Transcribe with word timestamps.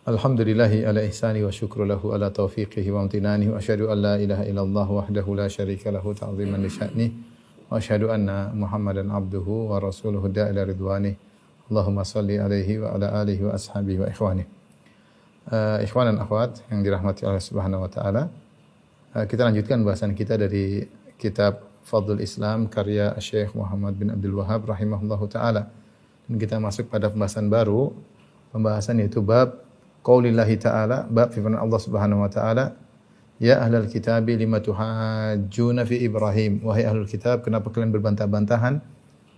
Alhamdulillahi 0.00 0.88
ala 0.88 1.04
ihsani 1.04 1.44
wa 1.44 1.52
syukru 1.52 1.84
lahu 1.84 2.16
ala 2.16 2.32
taufiqihi 2.32 2.88
wa 2.88 3.04
amtinani 3.04 3.52
wa 3.52 3.60
asyhadu 3.60 3.92
an 3.92 4.00
la 4.00 4.16
ilaha 4.16 4.48
illallah 4.48 4.88
wahdahu 4.88 5.36
la 5.36 5.44
syarika 5.44 5.92
lahu 5.92 6.16
ta'ziman 6.16 6.56
li 6.56 7.12
wa 7.68 7.76
asyhadu 7.76 8.08
anna 8.08 8.48
Muhammadan 8.56 9.12
abduhu 9.12 9.68
wa 9.68 9.76
rasuluhu 9.76 10.32
da'ila 10.32 10.64
ridwani. 10.64 11.12
Allahumma 11.68 12.08
salli 12.08 12.40
alaihi 12.40 12.80
wa 12.80 12.96
ala 12.96 13.12
alihi 13.20 13.44
wa 13.44 13.52
ashabihi 13.52 14.00
wa 14.00 14.08
ikhwani. 14.08 14.48
Uh, 15.52 15.84
ikhwan 15.84 16.08
dan 16.08 16.16
akhwat 16.16 16.64
yang 16.72 16.80
dirahmati 16.80 17.28
Allah 17.28 17.44
Subhanahu 17.44 17.84
wa 17.84 17.90
taala. 17.92 18.32
Uh, 19.12 19.28
kita 19.28 19.52
lanjutkan 19.52 19.84
bahasan 19.84 20.16
kita 20.16 20.40
dari 20.40 20.88
kitab 21.20 21.60
Fadlul 21.84 22.24
Islam 22.24 22.72
karya 22.72 23.12
Syekh 23.20 23.52
Muhammad 23.52 24.00
bin 24.00 24.08
Abdul 24.08 24.32
Wahab 24.40 24.64
rahimahullahu 24.64 25.28
taala. 25.28 25.68
Dan 26.24 26.40
kita 26.40 26.56
masuk 26.56 26.88
pada 26.88 27.12
pembahasan 27.12 27.52
baru, 27.52 27.92
pembahasan 28.48 28.96
yaitu 29.04 29.20
bab 29.20 29.68
qaulillahi 30.02 30.54
taala, 30.60 31.06
bab 31.08 31.32
firman 31.32 31.56
Allah 31.56 31.80
Subhanahu 31.80 32.24
wa 32.24 32.30
taala, 32.30 32.76
Ya 33.40 33.56
ahlal 33.56 33.88
kitabi 33.88 34.36
lima 34.36 34.60
tuhajjuna 34.60 35.88
fi 35.88 35.96
Ibrahim. 36.04 36.60
Wahai 36.60 36.84
ahlul 36.84 37.08
kitab, 37.08 37.40
kenapa 37.40 37.72
kalian 37.72 37.88
berbantah-bantahan 37.88 38.84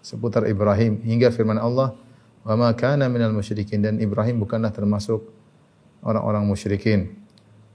seputar 0.03 0.43
Ibrahim 0.51 0.99
hingga 1.07 1.31
firman 1.31 1.55
Allah, 1.55 1.95
"Wa 2.43 2.59
ma 2.59 2.75
kana 2.75 3.07
minal 3.07 3.31
musyrikin" 3.31 3.79
dan 3.79 4.03
Ibrahim 4.03 4.43
bukanlah 4.43 4.75
termasuk 4.75 5.23
orang-orang 6.03 6.43
musyrikin. 6.51 7.15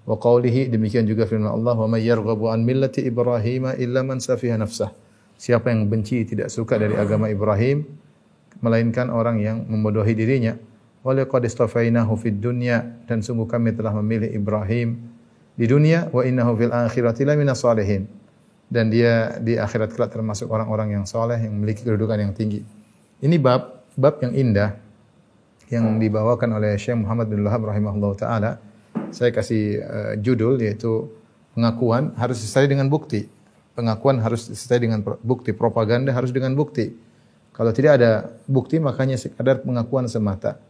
Wa 0.04 0.20
qawlihi 0.20 0.68
demikian 0.68 1.08
juga 1.08 1.24
firman 1.24 1.48
Allah, 1.48 1.80
"Wa 1.80 1.88
may 1.88 2.04
yarghabu 2.04 2.52
an 2.52 2.68
millati 2.68 3.08
Ibrahim 3.08 3.72
illa 3.80 4.04
man 4.04 4.20
safiha 4.20 4.60
nafsah." 4.60 4.92
Siapa 5.40 5.72
yang 5.72 5.88
benci 5.88 6.28
tidak 6.28 6.52
suka 6.52 6.76
dari 6.76 7.00
agama 7.00 7.32
Ibrahim 7.32 7.88
melainkan 8.60 9.08
orang 9.08 9.40
yang 9.40 9.64
membodohi 9.64 10.12
dirinya. 10.12 10.60
Wa 11.08 11.16
laqad 11.16 11.48
istafainahu 11.48 12.20
fid 12.20 12.44
dunya 12.44 12.84
dan 13.08 13.24
sungguh 13.24 13.48
kami 13.48 13.72
telah 13.72 13.96
memilih 13.96 14.28
Ibrahim 14.28 15.08
di 15.56 15.64
dunia 15.64 16.12
wa 16.12 16.20
innahu 16.28 16.60
fil 16.60 16.76
akhirati 16.76 17.24
laminas 17.24 17.64
salihin. 17.64 18.12
Dan 18.68 18.92
dia 18.92 19.40
di 19.40 19.56
akhirat 19.56 19.96
kelak 19.96 20.12
termasuk 20.12 20.52
orang-orang 20.52 21.00
yang 21.00 21.08
soleh 21.08 21.40
yang 21.40 21.56
memiliki 21.56 21.88
kedudukan 21.88 22.20
yang 22.20 22.36
tinggi. 22.36 22.60
Ini 23.24 23.40
bab 23.40 23.88
bab 23.96 24.20
yang 24.20 24.36
indah 24.36 24.76
yang 25.72 25.96
dibawakan 25.96 26.60
oleh 26.60 26.76
Syekh 26.76 27.00
Muhammad 27.00 27.32
bin 27.32 27.40
Wahab 27.48 27.72
rahimahullah 27.72 28.12
taala. 28.20 28.52
Saya 29.16 29.32
kasih 29.32 29.80
uh, 29.80 30.14
judul 30.20 30.60
yaitu 30.60 31.08
pengakuan 31.56 32.12
harus 32.20 32.44
disertai 32.44 32.68
dengan 32.68 32.92
bukti. 32.92 33.32
Pengakuan 33.80 34.20
harus 34.20 34.52
disertai 34.52 34.84
dengan 34.84 35.00
bukti. 35.24 35.56
Propaganda 35.56 36.12
harus 36.12 36.36
dengan 36.36 36.52
bukti. 36.52 36.92
Kalau 37.56 37.72
tidak 37.72 38.04
ada 38.04 38.28
bukti 38.44 38.84
makanya 38.84 39.16
sekadar 39.16 39.64
pengakuan 39.64 40.12
semata. 40.12 40.67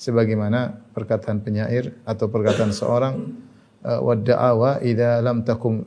Sebagaimana 0.00 0.80
perkataan 0.96 1.44
penyair 1.44 1.92
atau 2.08 2.32
perkataan 2.32 2.72
seorang 2.72 3.20
wa 3.84 4.16
da'awa 4.16 4.80
idza 4.80 5.20
lam 5.20 5.44
takum 5.44 5.84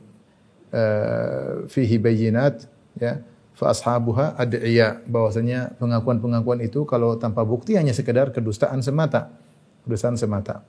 fihi 1.66 1.98
bayyinat 1.98 2.70
ya 2.94 3.18
fa 3.58 3.74
ashabuha 3.74 4.38
ad'iya. 4.38 5.02
Bahwasanya 5.10 5.74
pengakuan-pengakuan 5.82 6.62
itu 6.62 6.86
kalau 6.86 7.18
tanpa 7.18 7.42
bukti 7.42 7.74
hanya 7.74 7.90
sekedar 7.90 8.30
kedustaan 8.30 8.86
semata 8.86 9.34
kedustaan 9.82 10.14
semata. 10.14 10.64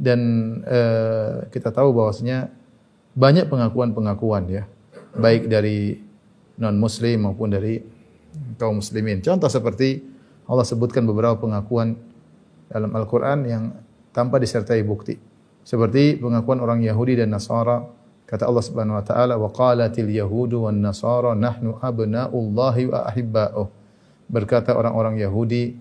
Dan 0.00 0.20
uh, 0.64 1.44
kita 1.52 1.70
tahu 1.70 1.92
bahwasanya 1.92 2.48
banyak 3.12 3.52
pengakuan-pengakuan 3.52 4.48
ya 4.48 4.64
baik 5.12 5.50
dari 5.50 5.98
non 6.56 6.78
muslim 6.80 7.28
maupun 7.28 7.52
dari 7.52 7.82
kaum 8.56 8.78
muslimin. 8.80 9.20
Contoh 9.20 9.50
seperti 9.50 10.00
Allah 10.46 10.64
sebutkan 10.64 11.04
beberapa 11.04 11.36
pengakuan 11.36 11.98
dalam 12.70 12.94
Al-Qur'an 12.94 13.42
yang 13.42 13.74
tanpa 14.14 14.38
disertai 14.38 14.80
bukti. 14.86 15.18
Seperti 15.66 16.22
pengakuan 16.22 16.62
orang 16.62 16.80
Yahudi 16.80 17.18
dan 17.18 17.34
Nasara 17.34 17.82
kata 18.30 18.46
Allah 18.46 18.62
Subhanahu 18.62 18.94
wa 18.94 19.04
taala 19.04 19.34
wa 19.34 19.50
qalatil 19.50 20.06
yahudu 20.06 20.70
wan 20.70 20.78
nasara 20.78 21.34
nahnu 21.34 21.82
abnaullahi 21.82 22.86
wa 22.86 23.10
ahibba'uh. 23.10 23.66
Berkata 24.30 24.78
orang-orang 24.78 25.18
Yahudi 25.18 25.74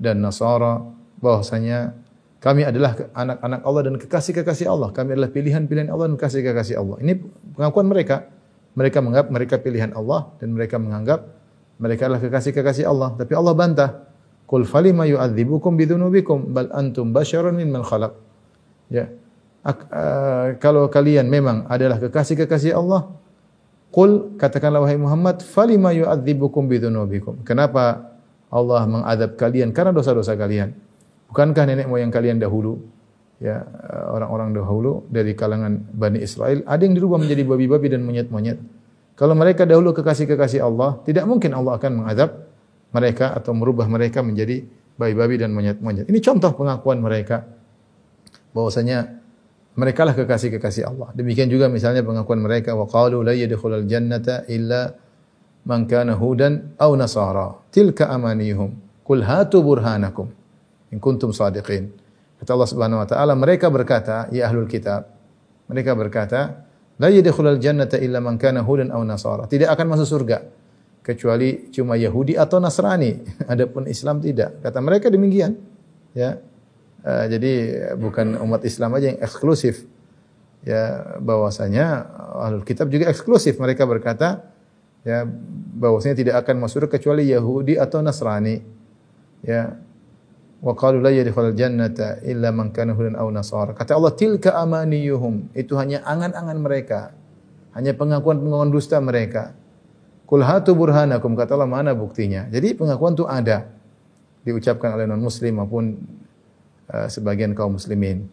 dan 0.00 0.24
Nasara 0.24 0.80
bahwasanya 1.20 1.92
kami 2.40 2.64
adalah 2.64 2.96
anak-anak 3.12 3.60
Allah 3.60 3.82
dan 3.84 3.94
kekasih-kekasih 4.00 4.72
Allah. 4.72 4.88
Kami 4.96 5.12
adalah 5.12 5.28
pilihan-pilihan 5.28 5.92
Allah 5.92 6.08
dan 6.08 6.16
kekasih-kekasih 6.16 6.80
Allah. 6.80 6.96
Ini 7.04 7.20
pengakuan 7.52 7.84
mereka. 7.84 8.24
Mereka 8.72 9.04
menganggap 9.04 9.28
mereka 9.28 9.54
pilihan 9.60 9.92
Allah 9.92 10.32
dan 10.40 10.56
mereka 10.56 10.80
menganggap 10.80 11.28
mereka 11.76 12.08
adalah 12.08 12.24
kekasih-kekasih 12.24 12.88
Allah. 12.88 13.12
Tapi 13.20 13.32
Allah 13.36 13.52
bantah 13.52 13.90
qul 14.50 14.66
falima 14.66 15.06
yu'adzibukum 15.06 15.78
bidzunubikum 15.78 16.50
bal 16.50 16.68
antum 16.74 17.14
basyarun 17.14 17.54
mimman 17.54 17.86
khalaq 17.86 18.18
ya 18.90 19.06
uh, 19.64 20.56
kalau 20.56 20.88
kalian 20.88 21.28
memang 21.28 21.68
adalah 21.68 22.00
kekasih-kekasih 22.00 22.76
Allah, 22.76 23.12
qul 23.92 24.36
katakanlah 24.40 24.84
wahai 24.84 24.96
Muhammad, 24.96 25.44
falima 25.44 25.92
yu'adzibukum 25.92 26.68
bidzunubikum. 26.70 27.44
Kenapa 27.44 28.14
Allah 28.50 28.82
mengadab 28.88 29.36
kalian 29.36 29.70
karena 29.70 29.92
dosa-dosa 29.94 30.34
kalian? 30.34 30.74
Bukankah 31.30 31.62
nenek 31.62 31.86
moyang 31.86 32.10
kalian 32.10 32.42
dahulu 32.42 32.82
ya 33.40 33.62
orang-orang 34.10 34.52
dahulu 34.52 35.06
dari 35.08 35.32
kalangan 35.32 35.80
Bani 35.94 36.20
Israel 36.20 36.60
ada 36.68 36.82
yang 36.82 36.92
dirubah 36.92 37.16
menjadi 37.16 37.46
babi-babi 37.46 37.86
dan 37.88 38.02
monyet-monyet. 38.02 38.58
Kalau 39.14 39.36
mereka 39.36 39.68
dahulu 39.68 39.92
kekasih-kekasih 39.92 40.64
Allah, 40.64 40.96
tidak 41.04 41.28
mungkin 41.28 41.52
Allah 41.52 41.76
akan 41.76 41.92
mengadab 42.02 42.49
mereka 42.90 43.34
atau 43.34 43.54
merubah 43.54 43.86
mereka 43.86 44.20
menjadi 44.20 44.66
babi-babi 44.98 45.40
dan 45.40 45.54
monyet-monyet. 45.56 46.10
Ini 46.10 46.18
contoh 46.20 46.52
pengakuan 46.52 47.00
mereka 47.00 47.46
bahwasanya 48.52 49.16
mereka 49.78 50.04
lah 50.04 50.12
kekasih-kekasih 50.12 50.84
Allah. 50.84 51.08
Demikian 51.16 51.48
juga 51.48 51.70
misalnya 51.70 52.04
pengakuan 52.04 52.42
mereka 52.42 52.76
wa 52.76 52.84
qalu 52.84 53.24
la 53.24 53.32
yadkhulul 53.32 53.86
jannata 53.88 54.44
illa 54.50 54.92
man 55.64 55.86
kana 55.88 56.18
hudan 56.18 56.76
aw 56.76 56.90
nasara. 56.98 57.56
Tilka 57.72 58.10
amanihum. 58.10 58.76
Qul 59.06 59.24
hatu 59.24 59.62
burhanakum 59.62 60.28
in 60.92 60.98
kuntum 60.98 61.30
sadiqin. 61.32 61.94
Kata 62.42 62.56
Allah 62.56 62.68
Subhanahu 62.68 63.00
wa 63.04 63.08
taala, 63.08 63.32
mereka 63.36 63.68
berkata, 63.68 64.32
ya 64.32 64.48
ahlul 64.48 64.64
kitab. 64.64 65.12
Mereka 65.68 65.92
berkata, 65.92 66.66
la 66.96 67.08
yadkhulul 67.12 67.60
jannata 67.60 68.00
illa 68.00 68.18
man 68.18 68.36
kana 68.36 68.64
hudan 68.66 68.90
aw 68.90 69.00
nasara. 69.06 69.46
Tidak 69.46 69.68
akan 69.68 69.86
masuk 69.96 70.08
surga 70.08 70.59
kecuali 71.10 71.68
cuma 71.74 71.98
Yahudi 71.98 72.38
atau 72.38 72.62
Nasrani. 72.62 73.18
Adapun 73.52 73.90
Islam 73.90 74.22
tidak. 74.22 74.62
Kata 74.62 74.78
mereka 74.78 75.10
demikian. 75.10 75.58
Ya, 76.14 76.42
Uh, 77.00 77.24
jadi 77.32 77.52
bukan 77.96 78.36
umat 78.44 78.60
Islam 78.60 78.92
aja 78.92 79.16
yang 79.16 79.20
eksklusif. 79.24 79.88
Ya, 80.60 81.16
bahwasanya 81.16 82.04
ahlul 82.36 82.60
kitab 82.60 82.92
juga 82.92 83.08
eksklusif. 83.08 83.56
Mereka 83.56 83.88
berkata 83.88 84.52
ya 85.00 85.24
bahwasanya 85.80 86.20
tidak 86.20 86.44
akan 86.44 86.60
masuk 86.60 86.92
kecuali 86.92 87.24
Yahudi 87.32 87.80
atau 87.80 88.04
Nasrani. 88.04 88.60
Ya. 89.40 89.80
Wa 90.60 90.76
qalu 90.76 91.00
la 91.00 91.08
yadkhulul 91.08 91.56
jannata 91.56 92.20
illa 92.20 92.52
man 92.52 92.68
kana 92.68 92.92
hudan 92.92 93.16
aw 93.16 93.24
nasara. 93.32 93.72
Kata 93.72 93.96
Allah 93.96 94.12
tilka 94.12 94.52
amaniyuhum. 94.60 95.56
Itu 95.56 95.80
hanya 95.80 96.04
angan-angan 96.04 96.58
mereka. 96.60 97.16
Hanya 97.72 97.96
pengakuan-pengakuan 97.96 98.68
dusta 98.68 99.00
mereka. 99.00 99.56
Kul 100.30 100.46
hatu 100.46 100.78
burhanakum 100.78 101.34
kata 101.34 101.58
Allah 101.58 101.66
mana 101.66 101.90
buktinya. 101.90 102.46
Jadi 102.46 102.78
pengakuan 102.78 103.18
itu 103.18 103.26
ada 103.26 103.66
diucapkan 104.46 104.94
oleh 104.94 105.10
non 105.10 105.18
muslim 105.18 105.58
maupun 105.58 105.98
Uh, 106.90 107.06
sebagian 107.06 107.54
kaum 107.54 107.78
muslimin. 107.78 108.26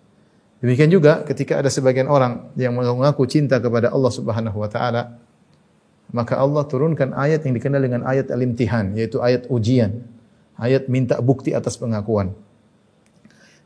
Demikian 0.65 0.89
juga 0.89 1.21
ketika 1.29 1.61
ada 1.61 1.69
sebagian 1.69 2.09
orang 2.09 2.49
yang 2.57 2.73
mengaku 2.73 3.29
cinta 3.29 3.61
kepada 3.61 3.93
Allah 3.93 4.09
Subhanahu 4.09 4.57
wa 4.57 4.65
taala, 4.65 5.13
maka 6.09 6.41
Allah 6.41 6.65
turunkan 6.65 7.13
ayat 7.13 7.45
yang 7.45 7.53
dikenal 7.53 7.77
dengan 7.77 8.01
ayat 8.09 8.33
al-imtihan, 8.33 8.97
yaitu 8.97 9.21
ayat 9.21 9.45
ujian, 9.53 10.01
ayat 10.57 10.89
minta 10.89 11.21
bukti 11.21 11.53
atas 11.53 11.77
pengakuan. 11.77 12.33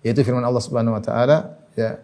Yaitu 0.03 0.27
firman 0.27 0.43
Allah 0.43 0.59
Subhanahu 0.59 0.99
wa 0.99 1.03
taala, 1.07 1.55
ya 1.79 2.03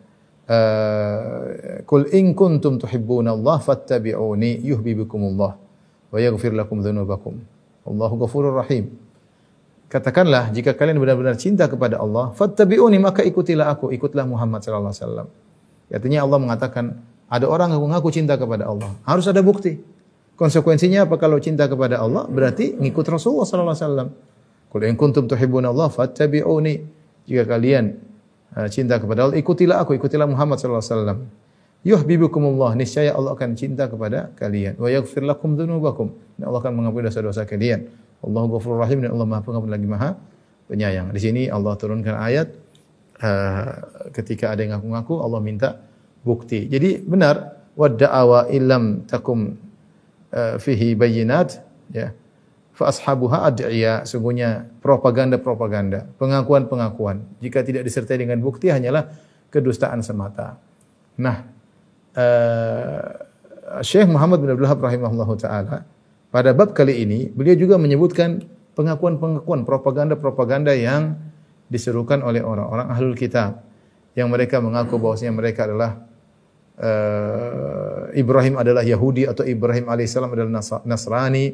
Kul 1.84 2.08
in 2.16 2.32
kuntum 2.40 2.80
tuhibbuna 2.80 3.36
Allah 3.36 3.60
fattabi'uni 3.60 4.64
yuhibbukumullah 4.64 5.60
wa 6.12 6.18
yaghfir 6.18 6.54
lakum 6.56 6.80
dzunubakum. 6.80 7.40
Allahu 7.88 8.16
ghafurur 8.24 8.56
rahim. 8.60 8.92
Katakanlah 9.88 10.52
jika 10.52 10.76
kalian 10.76 11.00
benar-benar 11.00 11.40
cinta 11.40 11.64
kepada 11.72 11.96
Allah, 12.04 12.36
fattabi'uni 12.36 13.00
maka 13.00 13.24
ikutilah 13.24 13.72
aku, 13.72 13.96
ikutlah 13.96 14.28
Muhammad 14.28 14.60
sallallahu 14.60 14.92
alaihi 14.92 15.04
wasallam. 15.04 15.28
Artinya 15.88 16.20
Allah 16.28 16.40
mengatakan 16.44 16.86
ada 17.32 17.48
orang 17.48 17.72
yang 17.72 17.80
mengaku 17.88 18.12
cinta 18.12 18.36
kepada 18.36 18.68
Allah, 18.68 18.92
harus 19.08 19.24
ada 19.32 19.40
bukti. 19.40 19.80
Konsekuensinya 20.36 21.08
apa 21.08 21.16
kalau 21.16 21.40
cinta 21.40 21.66
kepada 21.66 22.04
Allah? 22.04 22.28
Berarti 22.28 22.76
ngikut 22.78 23.06
Rasulullah 23.10 23.48
sallallahu 23.48 23.74
alaihi 23.74 23.88
wasallam. 23.88 24.08
Qul 24.68 24.82
in 24.86 24.96
kuntum 25.00 25.26
tuhibbuna 25.26 25.72
fattabi'uni. 25.72 26.76
Jika 27.26 27.48
kalian 27.48 27.96
uh, 28.54 28.68
cinta 28.68 29.00
kepada 29.00 29.28
Allah, 29.28 29.40
ikutilah 29.40 29.82
aku, 29.82 29.96
ikutilah 29.96 30.28
Muhammad 30.28 30.60
sallallahu 30.60 30.84
alaihi 30.84 30.94
wasallam. 30.94 31.20
Yuhibbukumullah, 31.88 32.76
niscaya 32.76 33.16
Allah 33.16 33.32
akan 33.32 33.56
cinta 33.56 33.88
kepada 33.88 34.36
kalian. 34.36 34.76
Wa 34.76 34.92
yaghfir 34.92 35.24
lakum 35.24 35.56
dzunubakum. 35.56 36.12
Dan 36.36 36.52
Allah 36.52 36.60
akan 36.60 36.74
mengampuni 36.76 37.08
dosa-dosa 37.08 37.48
kalian. 37.48 37.88
Allahu 38.20 38.60
Ghafurur 38.60 38.84
Rahim 38.84 39.08
dan 39.08 39.16
Allah 39.16 39.28
Maha 39.30 39.42
Pengampun 39.46 39.72
lagi 39.72 39.88
Maha 39.88 40.20
Penyayang. 40.68 41.16
Di 41.16 41.22
sini 41.24 41.48
Allah 41.48 41.80
turunkan 41.80 42.20
ayat 42.20 42.52
uh, 43.24 43.72
ketika 44.12 44.52
ada 44.52 44.68
yang 44.68 44.76
ngaku-ngaku 44.76 45.14
Allah 45.24 45.40
minta 45.40 45.70
bukti. 46.28 46.68
Jadi 46.68 47.00
benar 47.00 47.56
wadda'awa 47.80 48.52
illam 48.52 49.08
takum 49.08 49.56
uh, 50.34 50.56
fihi 50.60 50.98
bayinat 50.98 51.62
ya 51.94 52.12
fa 52.78 52.94
ashabuha 52.94 53.50
ad'iya 53.50 54.06
sungguhnya 54.06 54.70
propaganda-propaganda 54.86 56.10
pengakuan-pengakuan 56.22 57.26
jika 57.42 57.66
tidak 57.66 57.86
disertai 57.86 58.22
dengan 58.22 58.38
bukti 58.38 58.70
hanyalah 58.70 59.10
kedustaan 59.50 60.06
semata 60.06 60.62
nah 61.18 61.57
uh, 62.18 63.82
Syekh 63.86 64.10
Muhammad 64.10 64.42
bin 64.42 64.50
Abdul 64.52 64.66
Wahab 64.66 64.82
rahimahullahu 64.82 65.34
taala 65.38 65.86
pada 66.34 66.52
bab 66.52 66.74
kali 66.74 67.06
ini 67.06 67.30
beliau 67.30 67.56
juga 67.56 67.78
menyebutkan 67.78 68.44
pengakuan-pengakuan 68.74 69.64
propaganda-propaganda 69.64 70.74
yang 70.74 71.18
diserukan 71.68 72.24
oleh 72.24 72.42
orang-orang 72.42 72.88
ahlul 72.90 73.18
kitab 73.18 73.64
yang 74.18 74.34
mereka 74.34 74.58
mengaku 74.58 74.98
bahwasanya 74.98 75.34
mereka 75.36 75.70
adalah 75.70 75.92
uh, 76.82 78.10
Ibrahim 78.18 78.58
adalah 78.58 78.82
Yahudi 78.82 79.30
atau 79.30 79.46
Ibrahim 79.46 79.86
alaihissalam 79.90 80.34
adalah 80.34 80.62
Nasrani, 80.86 81.54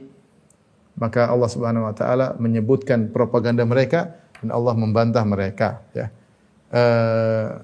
maka 0.96 1.28
Allah 1.28 1.50
Subhanahu 1.50 1.90
wa 1.90 1.96
taala 1.96 2.38
menyebutkan 2.40 3.12
propaganda 3.12 3.68
mereka 3.68 4.16
dan 4.40 4.54
Allah 4.56 4.76
membantah 4.80 5.24
mereka 5.28 5.84
ya. 5.92 6.08
Uh, 6.74 7.62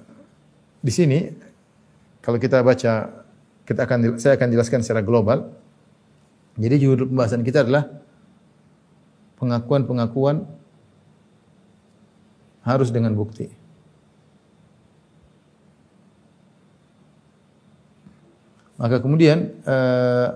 di 0.79 0.91
sini 0.93 1.48
kalau 2.19 2.37
kita 2.37 2.59
baca 2.59 3.23
kita 3.63 3.81
akan 3.85 4.17
saya 4.17 4.33
akan 4.35 4.49
jelaskan 4.49 4.81
secara 4.81 5.05
global. 5.05 5.53
Jadi 6.59 6.75
judul 6.81 7.07
pembahasan 7.07 7.45
kita 7.45 7.63
adalah 7.63 7.87
pengakuan-pengakuan 9.39 10.43
harus 12.67 12.89
dengan 12.91 13.15
bukti. 13.15 13.47
Maka 18.79 19.03
kemudian 19.03 19.59
uh, 19.67 20.27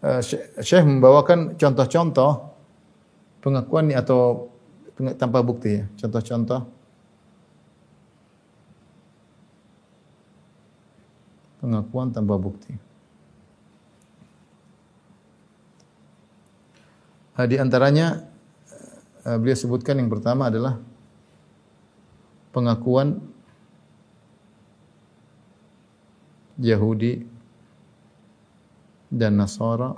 uh, 0.00 0.20
Syekh 0.60 0.84
membawakan 0.84 1.56
contoh-contoh 1.56 2.52
pengakuan 3.44 3.92
atau 3.92 4.48
tanpa 5.16 5.44
bukti 5.44 5.80
ya. 5.80 5.84
Contoh-contoh 6.00 6.77
pengakuan 11.58 12.14
tanpa 12.14 12.38
bukti. 12.38 12.74
Nah, 17.38 17.46
di 17.46 17.54
antaranya 17.54 18.26
uh, 19.22 19.38
beliau 19.38 19.54
sebutkan 19.54 19.98
yang 19.98 20.10
pertama 20.10 20.50
adalah 20.50 20.78
pengakuan 22.50 23.22
Yahudi 26.58 27.22
dan 29.06 29.38
Nasara 29.38 29.94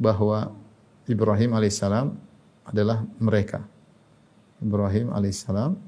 bahwa 0.00 0.56
Ibrahim 1.04 1.52
alaihissalam 1.52 2.16
adalah 2.64 3.04
mereka. 3.20 3.60
Ibrahim 4.64 5.12
alaihissalam 5.12 5.87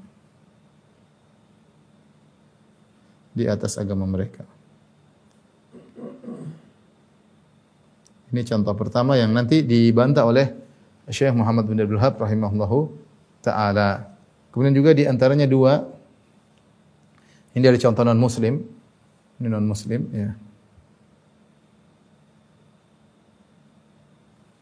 di 3.31 3.47
atas 3.47 3.79
agama 3.79 4.03
mereka. 4.07 4.43
Ini 8.31 8.41
contoh 8.47 8.73
pertama 8.75 9.19
yang 9.19 9.35
nanti 9.35 9.59
dibantah 9.59 10.23
oleh 10.23 10.55
Syekh 11.11 11.35
Muhammad 11.35 11.67
bin 11.67 11.79
Abdul 11.83 11.99
Wahab 11.99 12.15
rahimahullahu 12.15 12.79
taala. 13.43 14.07
Kemudian 14.55 14.71
juga 14.71 14.95
di 14.95 15.03
antaranya 15.03 15.47
dua 15.47 15.83
ini 17.51 17.59
dari 17.59 17.75
contoh 17.75 18.07
non 18.07 18.19
muslim. 18.19 18.63
Ini 19.41 19.47
non 19.51 19.67
muslim 19.67 20.07
ya. 20.15 20.31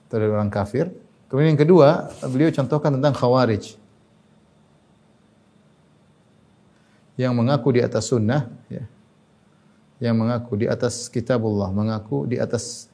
dari 0.09 0.25
orang 0.25 0.49
kafir. 0.49 0.89
Kemudian 1.29 1.53
yang 1.53 1.61
kedua, 1.61 2.09
beliau 2.25 2.49
contohkan 2.49 2.97
tentang 2.97 3.13
khawarij. 3.13 3.77
Yang 7.19 7.33
mengaku 7.35 7.75
di 7.75 7.81
atas 7.83 8.07
sunnah, 8.07 8.47
ya. 8.71 8.87
yang 9.99 10.15
mengaku 10.15 10.55
di 10.55 10.71
atas 10.71 11.11
kitabullah, 11.11 11.67
mengaku 11.75 12.23
di 12.23 12.39
atas 12.39 12.87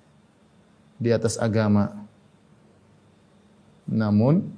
di 0.98 1.14
atas 1.14 1.38
agama. 1.38 1.94
Namun 3.86 4.50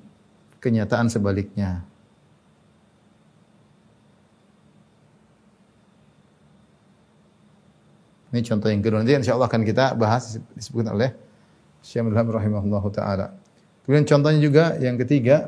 kenyataan 0.64 1.12
sebaliknya. 1.12 1.84
Ini 8.31 8.44
contoh 8.44 8.68
yang 8.72 8.84
kedua. 8.84 9.04
Nanti 9.04 9.16
insya 9.16 9.36
Allah 9.36 9.52
akan 9.52 9.64
kita 9.68 9.96
bahas 9.96 10.40
disebutkan 10.56 10.96
oleh 10.96 11.12
Syekh 11.84 12.04
Abdul 12.04 12.36
rahimahullah 12.36 12.84
taala. 12.92 13.28
Kemudian 13.88 14.04
contohnya 14.04 14.40
juga 14.44 14.75
yang 14.84 15.00
ketiga 15.00 15.48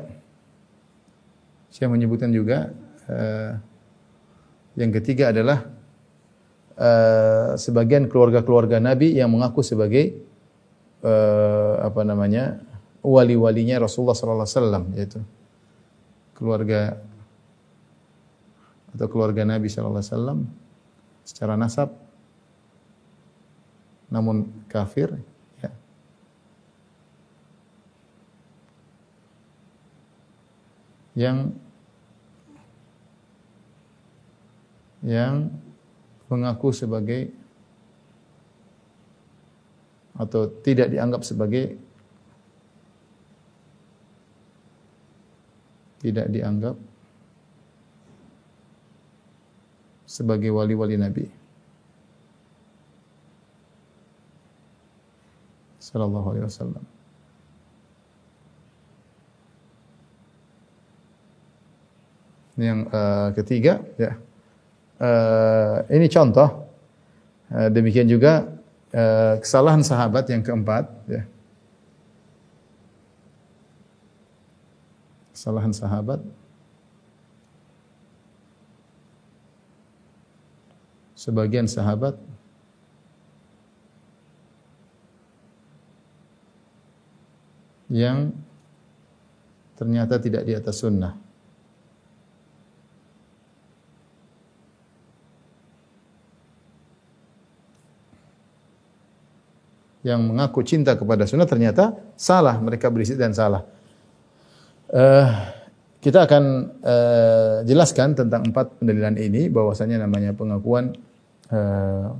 saya 1.68 1.92
menyebutkan 1.92 2.32
juga 2.32 2.72
uh, 3.06 3.60
yang 4.78 4.90
ketiga 4.94 5.34
adalah 5.34 5.66
uh, 6.78 7.58
sebagian 7.58 8.06
keluarga-keluarga 8.06 8.78
Nabi 8.78 9.18
yang 9.18 9.30
mengaku 9.30 9.66
sebagai 9.66 10.20
uh, 11.02 11.82
apa 11.82 12.02
namanya 12.06 12.62
wali-walinya 13.02 13.82
Rasulullah 13.82 14.14
sallallahu 14.14 14.46
alaihi 14.46 14.58
wasallam 14.58 14.84
yaitu 14.94 15.20
keluarga 16.36 17.00
atau 18.94 19.06
keluarga 19.06 19.42
Nabi 19.46 19.66
sallallahu 19.70 20.02
alaihi 20.02 20.12
wasallam 20.14 20.38
secara 21.26 21.54
nasab 21.54 21.94
namun 24.10 24.50
kafir 24.66 25.14
yang 31.14 31.52
yang 35.00 35.48
mengaku 36.28 36.70
sebagai 36.70 37.32
atau 40.20 40.46
tidak 40.60 40.92
dianggap 40.92 41.24
sebagai 41.24 41.80
tidak 46.00 46.28
dianggap 46.28 46.76
sebagai 50.10 50.50
wali-wali 50.50 50.98
Nabi. 50.98 51.24
Sallallahu 55.78 56.28
alaihi 56.34 56.46
wasallam. 56.50 56.84
Yang 62.60 62.80
uh, 62.92 63.28
ketiga, 63.38 63.80
ya. 63.96 64.18
Uh, 65.00 65.80
ini 65.88 66.06
contoh. 66.12 66.68
Uh, 67.48 67.72
demikian 67.72 68.06
juga 68.06 68.46
uh, 68.92 69.40
kesalahan 69.40 69.80
sahabat 69.80 70.28
yang 70.28 70.44
keempat, 70.44 70.84
ya. 71.08 71.24
Kesalahan 75.32 75.72
sahabat 75.72 76.20
sebagian 81.20 81.68
sahabat 81.68 82.16
yang 87.92 88.32
ternyata 89.76 90.16
tidak 90.16 90.48
di 90.48 90.56
atas 90.56 90.80
sunnah. 90.80 91.12
Yang 100.00 100.24
mengaku 100.24 100.64
cinta 100.64 100.96
kepada 100.96 101.28
sunnah 101.28 101.44
ternyata 101.44 101.92
salah 102.16 102.56
mereka 102.56 102.88
berisik 102.88 103.20
dan 103.20 103.36
salah. 103.36 103.64
Uh, 104.90 105.28
kita 106.00 106.24
akan 106.24 106.44
uh, 106.80 107.56
jelaskan 107.68 108.16
tentang 108.16 108.48
empat 108.48 108.80
pendalilan 108.80 109.20
ini 109.20 109.52
bahwasanya 109.52 110.00
namanya 110.00 110.32
pengakuan 110.32 110.96
uh, 111.52 112.16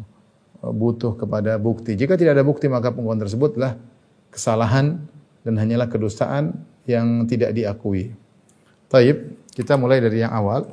butuh 0.60 1.16
kepada 1.16 1.56
bukti. 1.56 1.96
Jika 1.96 2.20
tidak 2.20 2.36
ada 2.36 2.44
bukti 2.44 2.68
maka 2.68 2.92
pengakuan 2.92 3.24
tersebutlah 3.24 3.80
kesalahan 4.28 5.00
dan 5.40 5.56
hanyalah 5.56 5.88
kedustaan 5.88 6.52
yang 6.84 7.24
tidak 7.24 7.56
diakui. 7.56 8.12
Taib, 8.92 9.40
kita 9.56 9.80
mulai 9.80 10.04
dari 10.04 10.20
yang 10.20 10.30
awal. 10.36 10.68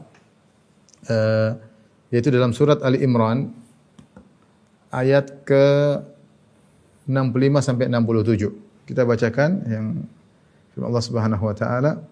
Uh, 1.08 1.56
yaitu 2.12 2.28
dalam 2.32 2.52
surat 2.52 2.84
Ali 2.84 3.00
Imran 3.04 3.52
ayat 4.92 5.44
ke 5.48 5.64
65 7.09 7.61
sampai 7.63 7.87
67. 7.91 8.87
Kita 8.87 9.03
bacakan 9.07 9.51
yang 9.67 9.87
firman 10.75 10.87
Allah 10.91 11.05
Subhanahu 11.05 11.45
wa 11.45 11.55
taala, 11.55 12.03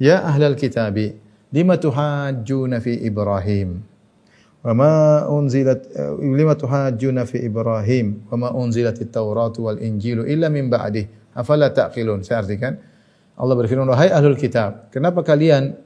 "Ya 0.00 0.24
ahlal 0.24 0.56
kitabi, 0.56 1.16
lima 1.52 1.76
tuhajjuna 1.76 2.80
fi 2.80 2.96
Ibrahim?" 3.04 3.88
وما 4.64 5.22
أنزلت 5.30 5.80
لما 6.18 6.54
تحاجون 6.58 7.24
في 7.24 7.46
إبراهيم 7.46 8.06
وما 8.32 8.48
أنزلت 8.64 9.02
التوراة 9.06 9.56
والإنجيل 9.58 10.26
إلا 10.26 10.48
من 10.50 10.66
بعده 10.66 11.04
أفلا 11.38 11.68
تعقلون 11.70 12.26
saya 12.26 12.42
artikan 12.42 12.74
Allah 13.38 13.54
berfirman 13.54 13.86
wahai 13.86 14.10
ahlul 14.10 14.34
kitab 14.34 14.90
kenapa 14.90 15.22
kalian 15.22 15.78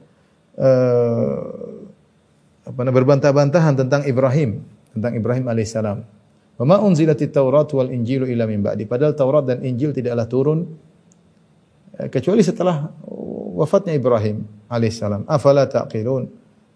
uh, 0.57 1.37
apa 2.65 2.81
berbantah-bantahan 2.89 3.77
tentang 3.77 4.01
Ibrahim 4.09 4.65
tentang 4.97 5.13
Ibrahim 5.13 5.45
alaihissalam 5.45 6.01
wa 6.58 6.64
ma 6.66 6.76
unzilatit 6.82 7.30
Taurat 7.30 7.70
wal 7.72 7.90
Injilu 7.94 8.26
illa 8.26 8.44
min 8.44 8.60
ba'di 8.60 8.84
padahal 8.84 9.14
Taurat 9.14 9.46
dan 9.46 9.62
Injil 9.62 9.94
tidaklah 9.94 10.26
turun 10.26 10.66
eh, 11.96 12.10
kecuali 12.10 12.42
setelah 12.42 12.90
wafatnya 13.58 13.94
Ibrahim 13.94 14.42
alaihissalam 14.68 15.26
afala 15.30 15.70
taqilun 15.70 16.28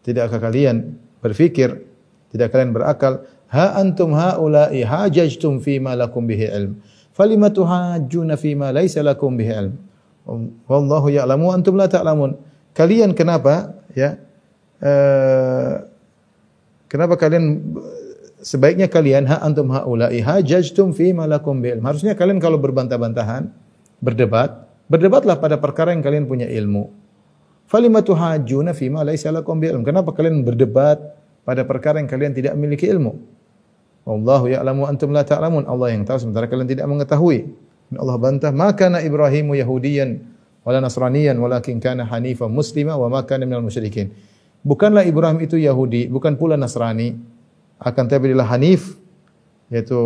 tidakkah 0.06 0.38
kalian 0.38 0.98
berfikir 1.22 1.92
tidak 2.32 2.48
kalian 2.48 2.72
berakal. 2.72 3.28
Ha 3.52 3.76
antum 3.76 4.16
haula'i 4.16 4.80
hajajtum 4.80 5.60
fi 5.60 5.76
ma 5.76 5.92
lakum 5.92 6.24
bihi 6.24 6.48
ilm. 6.48 6.80
Falima 7.12 7.52
tuhajjuna 7.52 8.40
fi 8.40 8.56
ma 8.56 8.72
laisa 8.72 9.04
lakum 9.04 9.36
bihi 9.36 9.52
ilm. 9.52 9.74
Wallahu 10.64 11.12
ya'lamu 11.12 11.52
antum 11.52 11.76
la 11.76 11.92
ta'lamun. 11.92 12.40
Kalian 12.72 13.12
kenapa 13.12 13.76
ya? 13.92 14.16
Uh, 14.80 15.84
kenapa 16.88 17.20
kalian 17.20 17.60
sebaiknya 18.42 18.90
kalian 18.90 19.24
ha 19.30 19.40
antum 19.40 19.70
haula'i 19.70 20.18
hajajtum 20.20 20.90
fi 20.92 21.14
ma 21.14 21.24
lakum 21.30 21.62
bihi 21.62 21.78
ilm. 21.78 21.86
Harusnya 21.86 22.18
kalian 22.18 22.42
kalau 22.42 22.58
berbantah-bantahan, 22.58 23.48
berdebat, 24.02 24.66
berdebatlah 24.90 25.38
pada 25.38 25.56
perkara 25.56 25.94
yang 25.94 26.02
kalian 26.02 26.26
punya 26.26 26.50
ilmu. 26.50 26.90
Falima 27.70 28.02
tuhajjuna 28.04 28.74
fi 28.76 28.90
ma 28.92 29.06
laisa 29.06 29.32
lakum. 29.32 29.56
Kenapa 29.62 30.12
kalian 30.12 30.42
berdebat 30.44 31.00
pada 31.46 31.62
perkara 31.64 32.02
yang 32.02 32.10
kalian 32.10 32.34
tidak 32.34 32.52
memiliki 32.58 32.90
ilmu. 32.90 33.16
Wallahu 34.02 34.50
ya'lamu 34.50 34.90
antum 34.90 35.14
la 35.14 35.22
ta'lamun. 35.22 35.66
Allah 35.70 35.94
yang 35.94 36.02
tahu 36.02 36.18
sementara 36.26 36.50
kalian 36.50 36.66
tidak 36.66 36.86
mengetahui. 36.90 37.46
Dan 37.90 37.96
Allah 38.02 38.18
bantah, 38.18 38.50
"Ma 38.50 38.74
kana 38.74 38.98
Ibrahimu 38.98 39.54
Yahudiyan 39.54 40.18
wala 40.66 40.78
Nasraniyan 40.82 41.38
walakin 41.38 41.78
kana 41.78 42.02
hanifan 42.10 42.50
muslima 42.50 42.98
wa 42.98 43.06
ma 43.06 43.22
kana 43.22 43.46
minal 43.46 43.62
musyrikin." 43.62 44.10
Bukanlah 44.62 45.06
Ibrahim 45.06 45.42
itu 45.42 45.58
Yahudi, 45.58 46.06
bukan 46.06 46.38
pula 46.38 46.54
Nasrani, 46.54 47.18
akan 47.82 48.04
tapi 48.06 48.30
adalah 48.30 48.54
Hanif 48.54 49.02
yaitu 49.72 49.98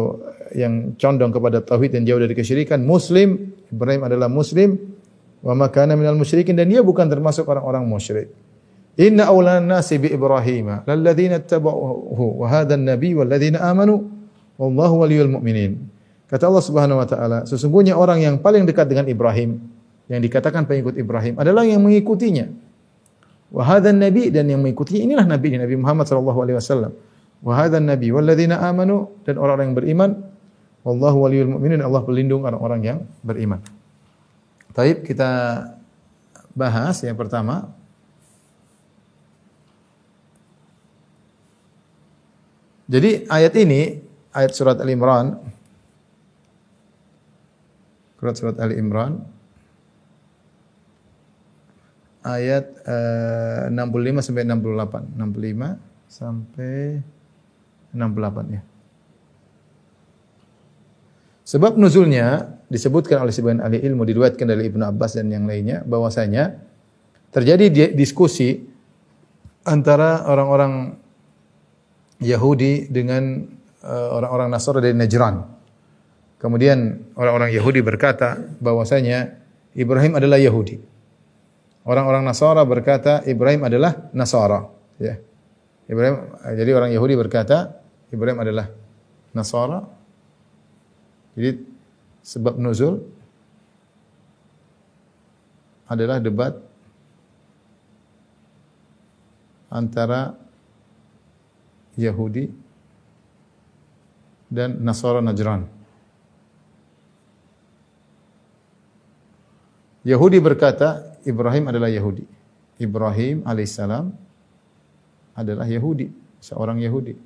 yang 0.55 0.95
condong 0.95 1.35
kepada 1.35 1.59
tauhid 1.59 1.99
dan 1.99 2.07
jauh 2.07 2.23
dari 2.23 2.39
kesyirikan, 2.39 2.87
muslim, 2.87 3.51
Ibrahim 3.67 4.07
adalah 4.07 4.31
muslim, 4.31 4.79
wa 5.43 5.59
ma 5.59 5.67
kana 5.67 5.99
minal 5.99 6.15
musyrikin 6.15 6.55
dan 6.55 6.71
dia 6.71 6.87
bukan 6.87 7.11
termasuk 7.11 7.43
orang-orang 7.51 7.83
musyrik. 7.83 8.31
Inna 8.97 9.29
awlan 9.29 9.67
nasi 9.67 10.01
bi 10.01 10.09
Ibrahim 10.09 10.87
lalladzina 10.89 11.43
ittaba'uhu 11.43 12.41
wa 12.41 12.49
an-nabi 12.49 13.13
walladzina 13.13 13.61
amanu 13.67 14.07
wallahu 14.57 15.05
waliyul 15.05 15.37
mu'minin. 15.37 15.77
Kata 16.31 16.49
Allah 16.49 16.65
Subhanahu 16.65 16.99
wa 17.03 17.07
taala, 17.07 17.39
sesungguhnya 17.45 17.95
orang 17.95 18.25
yang 18.25 18.35
paling 18.41 18.65
dekat 18.65 18.89
dengan 18.89 19.07
Ibrahim 19.07 19.61
yang 20.07 20.23
dikatakan 20.23 20.65
pengikut 20.65 20.95
Ibrahim 20.97 21.37
adalah 21.37 21.67
yang 21.67 21.83
mengikutinya. 21.83 22.49
Wa 23.51 23.79
nabi 23.79 24.31
dan 24.35 24.51
yang 24.51 24.59
mengikutinya 24.59 25.03
inilah 25.07 25.27
nabi 25.27 25.55
Nabi 25.55 25.75
Muhammad 25.79 26.07
sallallahu 26.11 26.39
alaihi 26.43 26.59
wasallam. 26.59 26.93
Wa 27.45 27.53
hadha 27.65 27.83
nabi 27.83 28.09
walladzina 28.13 28.61
amanu 28.65 29.13
dan 29.29 29.37
orang-orang 29.37 29.73
yang 29.73 29.79
beriman. 29.79 30.11
Wallahu 30.87 31.27
waliyul 31.27 31.51
mu'minin 31.59 31.83
Allah 31.83 32.01
pelindung 32.07 32.47
orang-orang 32.47 32.81
yang 32.85 32.99
beriman. 33.27 33.59
Taib 34.77 35.03
kita 35.03 35.63
bahas 36.55 37.03
yang 37.03 37.19
pertama. 37.19 37.69
Jadi 42.87 43.27
ayat 43.27 43.51
ini, 43.59 43.99
ayat 44.31 44.55
surat 44.55 44.79
Al-Imran, 44.79 45.43
surat 48.23 48.35
surat 48.39 48.57
Al-Imran, 48.63 49.27
ayat 52.23 52.71
uh, 52.87 53.75
65 53.75 54.23
sampai 54.23 54.43
68, 54.47 55.19
65 55.19 55.83
sampai 56.07 56.77
68 57.97 58.55
ya. 58.55 58.63
Sebab 61.47 61.79
nuzulnya 61.79 62.59
disebutkan 62.67 63.23
oleh 63.23 63.31
sebagian 63.31 63.63
ahli 63.63 63.79
ilmu 63.79 64.03
diriwayatkan 64.03 64.47
dari 64.51 64.67
Ibnu 64.67 64.83
Abbas 64.83 65.15
dan 65.15 65.31
yang 65.31 65.47
lainnya 65.47 65.87
bahwasanya 65.87 66.59
terjadi 67.31 67.95
diskusi 67.95 68.67
antara 69.63 70.27
orang-orang 70.27 70.99
Yahudi 72.19 72.91
dengan 72.91 73.47
uh, 73.87 74.09
orang-orang 74.19 74.49
Nasara 74.51 74.83
dari 74.83 74.99
Najran. 74.99 75.47
Kemudian 76.43 77.13
orang-orang 77.15 77.55
Yahudi 77.55 77.81
berkata 77.81 78.43
bahwasanya 78.59 79.39
Ibrahim 79.79 80.19
adalah 80.19 80.43
Yahudi. 80.43 80.83
Orang-orang 81.87 82.27
Nasara 82.27 82.67
berkata 82.67 83.23
Ibrahim 83.23 83.71
adalah 83.71 84.11
Nasara, 84.11 84.67
ya. 84.99 85.15
Ibrahim 85.87 86.35
jadi 86.59 86.71
orang 86.75 86.91
Yahudi 86.91 87.15
berkata 87.15 87.86
Ibrahim 88.15 88.39
adalah 88.43 88.67
Nasara. 89.35 89.83
Jadi 91.37 91.61
sebab 92.23 92.57
nuzul 92.57 93.03
adalah 95.87 96.19
debat 96.19 96.57
antara 99.71 100.35
Yahudi 101.99 102.49
dan 104.49 104.81
Nasara 104.81 105.21
Najran. 105.21 105.67
Yahudi 110.07 110.39
berkata 110.39 111.19
Ibrahim 111.27 111.67
adalah 111.67 111.91
Yahudi. 111.91 112.23
Ibrahim 112.79 113.43
alaihissalam 113.43 114.15
adalah 115.35 115.67
Yahudi, 115.67 116.15
seorang 116.39 116.79
Yahudi. 116.79 117.19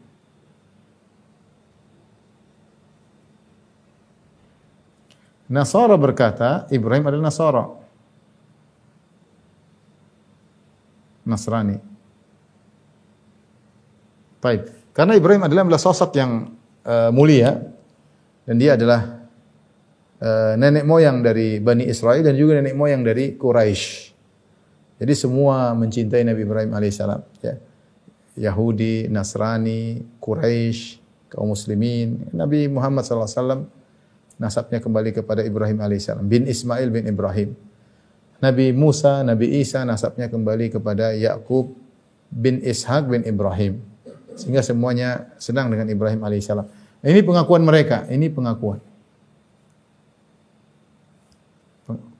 Nasara 5.50 5.98
berkata 5.98 6.70
Ibrahim 6.70 7.10
adalah 7.10 7.26
Nasara. 7.26 7.64
Nasrani. 11.26 11.76
Baik. 14.38 14.94
Karena 14.94 15.18
Ibrahim 15.18 15.50
adalah 15.50 15.74
sosok 15.74 16.14
yang 16.14 16.54
uh, 16.86 17.10
mulia 17.10 17.60
dan 18.46 18.56
dia 18.62 18.78
adalah 18.78 19.26
uh, 20.22 20.54
nenek 20.54 20.86
moyang 20.86 21.20
dari 21.20 21.58
Bani 21.58 21.86
Israel 21.86 22.22
dan 22.22 22.38
juga 22.38 22.62
nenek 22.62 22.78
moyang 22.78 23.02
dari 23.02 23.34
Quraisy. 23.34 24.14
Jadi 25.02 25.12
semua 25.18 25.74
mencintai 25.74 26.22
Nabi 26.22 26.40
Ibrahim 26.46 26.70
alaihissalam. 26.78 27.20
Ya. 27.42 27.54
Yahudi, 28.38 29.10
Nasrani, 29.10 29.98
Quraisy, 30.22 31.02
kaum 31.26 31.50
muslimin. 31.50 32.30
Nabi 32.30 32.70
Muhammad 32.70 33.02
SAW 33.02 33.79
nasabnya 34.40 34.80
kembali 34.80 35.12
kepada 35.12 35.44
Ibrahim 35.44 35.84
alaihissalam. 35.84 36.24
Bin 36.24 36.48
Ismail 36.48 36.88
bin 36.88 37.04
Ibrahim. 37.04 37.52
Nabi 38.40 38.72
Musa, 38.72 39.20
Nabi 39.20 39.60
Isa 39.60 39.84
nasabnya 39.84 40.32
kembali 40.32 40.72
kepada 40.72 41.12
Yakub 41.12 41.76
bin 42.32 42.64
Ishak 42.64 43.04
bin 43.04 43.20
Ibrahim. 43.28 43.84
Sehingga 44.40 44.64
semuanya 44.64 45.28
senang 45.36 45.68
dengan 45.68 45.92
Ibrahim 45.92 46.24
alaihissalam. 46.24 46.64
Ini 47.04 47.20
pengakuan 47.20 47.60
mereka, 47.60 48.08
ini 48.08 48.32
pengakuan. 48.32 48.80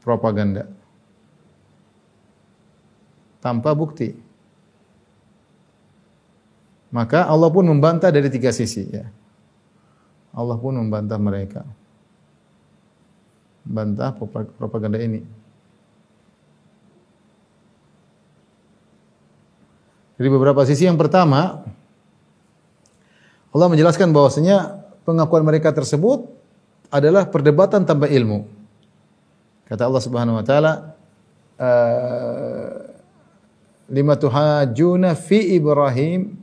Propaganda. 0.04 0.68
Tanpa 3.40 3.72
bukti. 3.72 4.12
Maka 6.92 7.24
Allah 7.24 7.48
pun 7.48 7.64
membantah 7.64 8.12
dari 8.12 8.28
tiga 8.28 8.52
sisi 8.52 8.84
ya. 8.92 9.08
Allah 10.36 10.60
pun 10.60 10.76
membantah 10.76 11.16
mereka. 11.16 11.64
Bantah 13.70 14.10
propaganda 14.58 14.98
ini. 14.98 15.22
Jadi 20.18 20.28
beberapa 20.28 20.66
sisi 20.66 20.84
yang 20.84 20.98
pertama, 20.98 21.62
Allah 23.54 23.68
menjelaskan 23.70 24.10
bahwasanya 24.10 24.82
pengakuan 25.06 25.46
mereka 25.46 25.70
tersebut 25.70 26.28
adalah 26.90 27.30
perdebatan 27.30 27.86
tanpa 27.86 28.10
ilmu. 28.10 28.44
Kata 29.70 29.86
Allah 29.86 30.02
Subhanahu 30.02 30.36
wa 30.36 30.44
taala, 30.44 30.72
lima 33.86 34.18
tuhajuna 34.18 35.14
fi 35.14 35.54
Ibrahim 35.54 36.36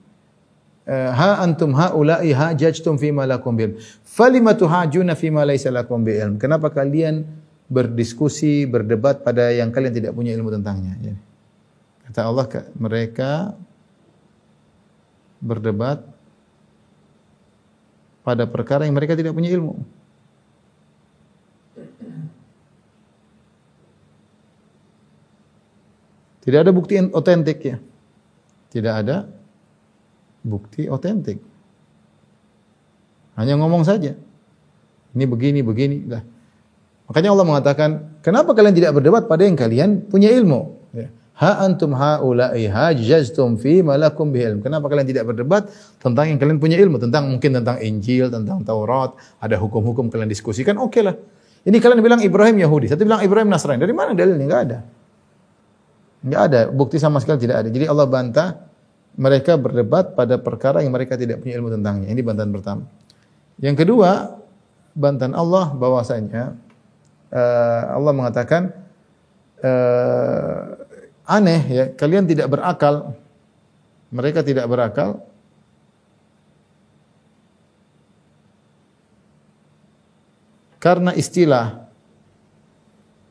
ha 0.88 1.44
antum 1.44 1.76
haula'i 1.76 2.32
hajajtum 2.32 2.96
fi 2.96 3.12
lakum 3.12 3.54
bil 3.60 3.76
falima 4.08 4.56
tuhajuna 4.56 5.20
fi 5.20 5.28
ma 5.28 5.44
laysa 5.44 5.68
lakum 5.68 6.00
bi 6.08 6.16
ilm 6.16 6.40
kenapa 6.40 6.72
kalian 6.72 7.28
berdiskusi 7.68 8.64
berdebat 8.64 9.20
pada 9.28 9.52
yang 9.52 9.68
kalian 9.76 9.92
tidak 9.92 10.16
punya 10.16 10.32
ilmu 10.32 10.48
tentangnya 10.56 10.96
ya. 11.04 11.16
kata 12.08 12.22
Allah 12.24 12.46
mereka 12.80 13.32
berdebat 15.44 16.08
pada 18.24 18.48
perkara 18.48 18.88
yang 18.88 18.96
mereka 18.96 19.20
tidak 19.20 19.36
punya 19.36 19.52
ilmu 19.52 19.76
Tidak 26.48 26.64
ada 26.64 26.72
bukti 26.72 26.96
otentik 26.96 27.60
ya. 27.60 27.76
Tidak 28.72 28.94
ada 29.04 29.28
bukti 30.48 30.88
otentik. 30.88 31.44
Hanya 33.38 33.60
ngomong 33.60 33.84
saja. 33.86 34.16
Ini 35.14 35.26
begini, 35.28 35.60
begini. 35.62 36.08
Lah. 36.10 36.24
Makanya 37.08 37.30
Allah 37.36 37.46
mengatakan, 37.46 37.90
kenapa 38.26 38.56
kalian 38.58 38.74
tidak 38.74 38.98
berdebat 38.98 39.30
pada 39.30 39.46
yang 39.46 39.60
kalian 39.60 40.08
punya 40.10 40.34
ilmu? 40.34 40.74
Ya. 40.96 41.08
Ha 41.38 41.62
antum 41.62 41.94
haula'i 41.94 42.66
hajjaztum 42.66 43.62
fi 43.62 43.86
malakum 43.86 44.34
ilm. 44.34 44.66
Kenapa 44.66 44.90
kalian 44.90 45.06
tidak 45.06 45.30
berdebat 45.30 45.70
tentang 46.02 46.34
yang 46.34 46.42
kalian 46.42 46.58
punya 46.58 46.82
ilmu, 46.82 46.98
tentang 46.98 47.30
mungkin 47.30 47.62
tentang 47.62 47.78
Injil, 47.78 48.34
tentang 48.34 48.66
Taurat, 48.66 49.14
ada 49.38 49.56
hukum-hukum 49.62 50.10
kalian 50.10 50.26
diskusikan, 50.26 50.82
oke 50.82 50.98
okay 50.98 51.06
lah. 51.06 51.14
Ini 51.62 51.78
kalian 51.78 52.02
bilang 52.02 52.22
Ibrahim 52.26 52.58
Yahudi, 52.58 52.90
satu 52.90 53.06
bilang 53.06 53.22
Ibrahim 53.22 53.54
Nasrani. 53.54 53.78
Dari 53.78 53.94
mana 53.94 54.18
dalilnya? 54.18 54.46
Enggak 54.50 54.62
ada. 54.66 54.78
Enggak 56.26 56.42
ada, 56.50 56.62
bukti 56.74 56.98
sama 56.98 57.22
sekali 57.22 57.38
tidak 57.46 57.62
ada. 57.62 57.70
Jadi 57.70 57.86
Allah 57.86 58.08
bantah 58.10 58.48
mereka 59.18 59.58
berdebat 59.58 60.14
pada 60.14 60.38
perkara 60.38 60.86
yang 60.86 60.94
mereka 60.94 61.18
tidak 61.18 61.42
punya 61.42 61.58
ilmu 61.58 61.74
tentangnya. 61.74 62.14
Ini 62.14 62.22
bantahan 62.22 62.54
pertama. 62.54 62.86
Yang 63.58 63.76
kedua, 63.82 64.38
bantahan 64.94 65.34
Allah 65.34 65.74
bahwasanya 65.74 66.54
uh, 67.34 67.82
Allah 67.98 68.14
mengatakan 68.14 68.70
uh, 69.66 70.78
aneh 71.26 71.62
ya, 71.66 71.86
kalian 71.98 72.30
tidak 72.30 72.46
berakal. 72.46 73.18
Mereka 74.14 74.46
tidak 74.46 74.70
berakal. 74.70 75.26
Karena 80.78 81.12
istilah 81.18 81.90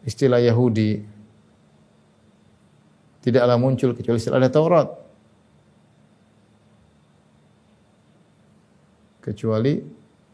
istilah 0.03 0.43
Yahudi 0.43 0.99
tidaklah 3.23 3.55
muncul 3.55 3.95
kecuali 3.95 4.19
setelah 4.19 4.43
ada 4.43 4.51
Taurat. 4.51 5.06
Kecuali 9.27 9.83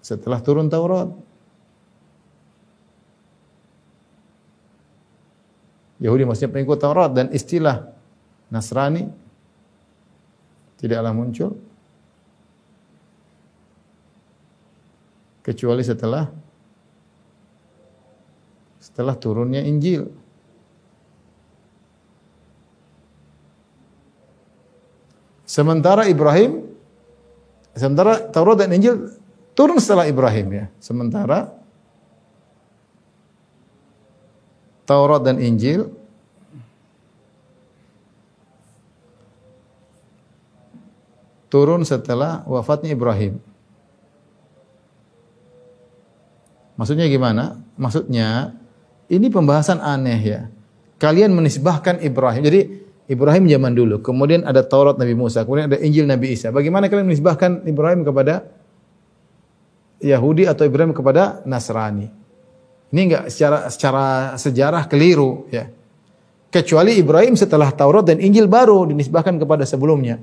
setelah 0.04 0.44
turun 0.44 0.68
Taurat. 0.68 1.08
Yahudi 6.02 6.28
maksudnya 6.28 6.52
pengikut 6.52 6.76
Taurat 6.76 7.08
dan 7.14 7.32
istilah 7.32 7.88
Nasrani 8.52 9.08
tidaklah 10.76 11.14
muncul 11.14 11.56
kecuali 15.40 15.80
setelah 15.86 16.26
setelah 18.82 19.14
turunnya 19.14 19.62
Injil. 19.62 20.10
Sementara 25.46 26.10
Ibrahim 26.10 26.71
Sementara 27.72 28.20
Taurat 28.28 28.60
dan 28.60 28.70
Injil 28.76 29.16
turun 29.56 29.80
setelah 29.80 30.04
Ibrahim 30.04 30.46
ya. 30.52 30.64
Sementara 30.76 31.48
Taurat 34.84 35.24
dan 35.24 35.40
Injil 35.40 35.88
turun 41.48 41.84
setelah 41.84 42.44
wafatnya 42.44 42.92
Ibrahim. 42.92 43.40
Maksudnya 46.76 47.06
gimana? 47.08 47.60
Maksudnya 47.76 48.56
ini 49.12 49.28
pembahasan 49.28 49.80
aneh 49.80 50.20
ya. 50.20 50.40
Kalian 50.96 51.36
menisbahkan 51.36 52.00
Ibrahim. 52.00 52.42
Jadi 52.42 52.81
Ibrahim 53.12 53.44
zaman 53.44 53.76
dulu, 53.76 54.00
kemudian 54.00 54.48
ada 54.48 54.64
Taurat 54.64 54.96
Nabi 54.96 55.12
Musa, 55.12 55.44
kemudian 55.44 55.68
ada 55.68 55.76
Injil 55.84 56.08
Nabi 56.08 56.32
Isa. 56.32 56.48
Bagaimana 56.48 56.88
kalian 56.88 57.12
menisbahkan 57.12 57.68
Ibrahim 57.68 58.08
kepada 58.08 58.48
Yahudi 60.00 60.48
atau 60.48 60.64
Ibrahim 60.64 60.96
kepada 60.96 61.44
Nasrani? 61.44 62.08
Ini 62.88 63.00
enggak 63.04 63.24
secara 63.28 63.58
secara 63.68 64.04
sejarah 64.40 64.88
keliru 64.88 65.44
ya. 65.52 65.68
Kecuali 66.52 67.00
Ibrahim 67.00 67.36
setelah 67.36 67.72
Taurat 67.72 68.04
dan 68.04 68.20
Injil 68.20 68.48
baru 68.48 68.88
dinisbahkan 68.88 69.36
kepada 69.40 69.64
sebelumnya. 69.68 70.20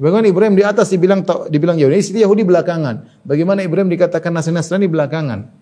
Bagaimana 0.00 0.28
Ibrahim 0.28 0.56
di 0.56 0.64
atas 0.64 0.88
dibilang 0.92 1.20
dibilang 1.48 1.76
Yahudi, 1.76 2.24
Yahudi 2.24 2.44
belakangan. 2.44 3.20
Bagaimana 3.24 3.60
Ibrahim 3.60 3.92
dikatakan 3.92 4.32
Nasrani 4.32 4.88
belakangan? 4.88 5.59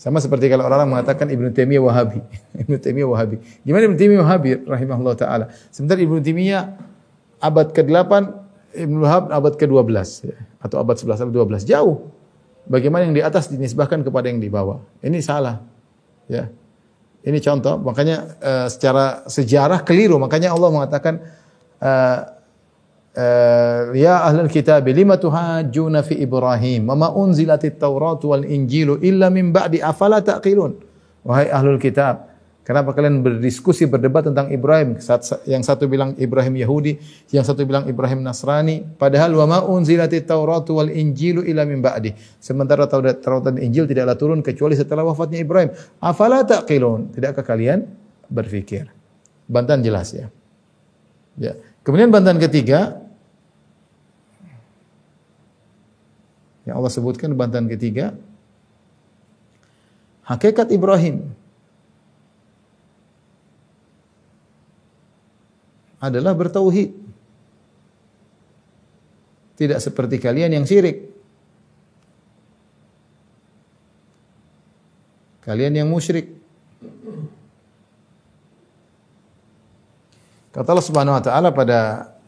Sama 0.00 0.16
seperti 0.16 0.48
kalau 0.48 0.64
orang-orang 0.64 0.96
mengatakan 0.96 1.28
Ibnu 1.28 1.52
Taimiyah 1.52 1.84
Wahabi. 1.84 2.24
Ibnu 2.64 2.80
Taimiyah 2.80 3.08
Wahabi. 3.12 3.36
Gimana 3.68 3.84
Ibnu 3.84 4.00
Taimiyah 4.00 4.24
Wahabi 4.24 4.48
rahimahullah 4.64 5.12
taala? 5.12 5.44
Sebentar 5.68 6.00
Ibnu 6.00 6.24
Taimiyah 6.24 6.72
abad 7.36 7.68
ke-8, 7.76 8.12
Ibnu 8.80 8.96
Wahab 9.04 9.28
abad 9.28 9.60
ke-12 9.60 9.92
ya. 10.24 10.40
atau 10.64 10.80
abad 10.80 10.96
11 10.96 11.20
atau 11.20 11.32
12. 11.44 11.68
Jauh. 11.68 12.08
Bagaimana 12.64 13.04
yang 13.04 13.12
di 13.12 13.20
atas 13.20 13.52
dinisbahkan 13.52 14.00
kepada 14.00 14.32
yang 14.32 14.40
di 14.40 14.48
bawah. 14.48 14.80
Ini 15.04 15.20
salah. 15.20 15.60
Ya. 16.32 16.48
Ini 17.20 17.36
contoh, 17.44 17.76
makanya 17.84 18.40
uh, 18.40 18.66
secara 18.72 19.28
sejarah 19.28 19.84
keliru. 19.84 20.16
Makanya 20.16 20.56
Allah 20.56 20.72
mengatakan 20.72 21.20
uh, 21.76 22.39
Uh, 23.10 23.90
ya 23.98 24.22
ahlul 24.22 24.46
kitab 24.46 24.86
lima 24.86 25.18
tuhajjuna 25.18 26.06
fi 26.06 26.14
Ibrahim? 26.22 26.86
Wa 26.86 26.94
ma 26.94 27.08
unzilatit 27.10 27.74
Taurat 27.74 28.22
wal 28.22 28.46
Injilu 28.46 29.02
illa 29.02 29.26
min 29.34 29.50
ba'di? 29.50 29.82
Afala 29.82 30.22
taqilun? 30.22 30.78
Wahai 31.26 31.50
ahlul 31.50 31.82
kitab 31.82 32.30
kenapa 32.62 32.94
kalian 32.94 33.18
berdiskusi 33.26 33.90
berdebat 33.90 34.30
tentang 34.30 34.46
Ibrahim? 34.54 34.94
Yang 35.42 35.62
satu 35.66 35.90
bilang 35.90 36.14
Ibrahim 36.22 36.54
Yahudi 36.62 37.02
yang 37.34 37.42
satu 37.42 37.66
bilang 37.66 37.90
Ibrahim 37.90 38.22
Nasrani. 38.22 38.86
Padahal 38.94 39.34
wa 39.34 39.46
ma 39.50 39.58
unzilatit 39.66 40.30
Taurat 40.30 40.62
wal 40.70 40.94
Injilu 40.94 41.42
illa 41.42 41.66
min 41.66 41.82
ba'di? 41.82 42.14
Sementara 42.38 42.86
Taurat 42.86 43.18
dan 43.18 43.58
Injil 43.58 43.90
tidaklah 43.90 44.14
turun 44.14 44.38
kecuali 44.38 44.78
setelah 44.78 45.02
wafatnya 45.02 45.42
Ibrahim. 45.42 45.74
Afala 45.98 46.46
taqilun? 46.46 47.10
Tidakkah 47.10 47.42
kalian 47.42 47.90
berfikir? 48.30 48.86
Bantahan 49.50 49.82
jelas 49.82 50.14
ya. 50.14 50.30
Ya 51.34 51.58
Kemudian 51.80 52.12
bantahan 52.12 52.40
ketiga 52.40 53.00
yang 56.68 56.76
Allah 56.76 56.92
sebutkan 56.92 57.32
bantahan 57.32 57.66
ketiga 57.66 58.12
hakikat 60.28 60.70
Ibrahim 60.70 61.32
adalah 66.00 66.32
bertauhid. 66.32 66.96
Tidak 69.60 69.76
seperti 69.76 70.16
kalian 70.16 70.56
yang 70.56 70.64
syirik. 70.64 71.12
Kalian 75.44 75.84
yang 75.84 75.88
musyrik. 75.92 76.39
Kata 80.50 80.68
Allah 80.74 80.86
Subhanahu 80.86 81.14
wa 81.14 81.22
taala 81.22 81.48
pada 81.54 81.78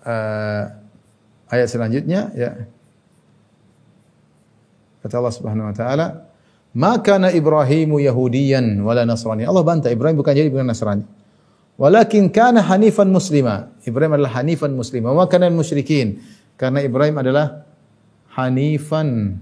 uh, 0.06 0.62
ayat 1.50 1.66
selanjutnya 1.66 2.30
ya. 2.38 2.70
Kata 5.02 5.18
Allah 5.18 5.35
Subhanahu 5.35 5.66
wa 5.66 5.74
taala, 5.74 6.06
"Ma 6.78 6.94
kana 7.02 7.35
Ibrahimu 7.35 7.98
Yahudiyan 7.98 8.78
wala 8.87 9.02
Nasrani." 9.02 9.42
Allah 9.42 9.66
bantah 9.66 9.90
Ibrahim 9.90 10.22
bukan 10.22 10.38
jadi 10.38 10.46
bukan 10.46 10.70
Nasrani. 10.70 11.02
Walakin 11.80 12.30
kana 12.30 12.62
hanifan 12.62 13.11
muslima. 13.11 13.74
Ibrahim 13.82 14.14
adalah 14.14 14.38
hanifan 14.38 14.70
muslima. 14.76 15.11
Wa 15.11 15.26
kana 15.26 15.50
musyrikin. 15.50 16.22
Karena 16.54 16.78
Ibrahim 16.78 17.18
adalah 17.18 17.66
hanifan 18.38 19.40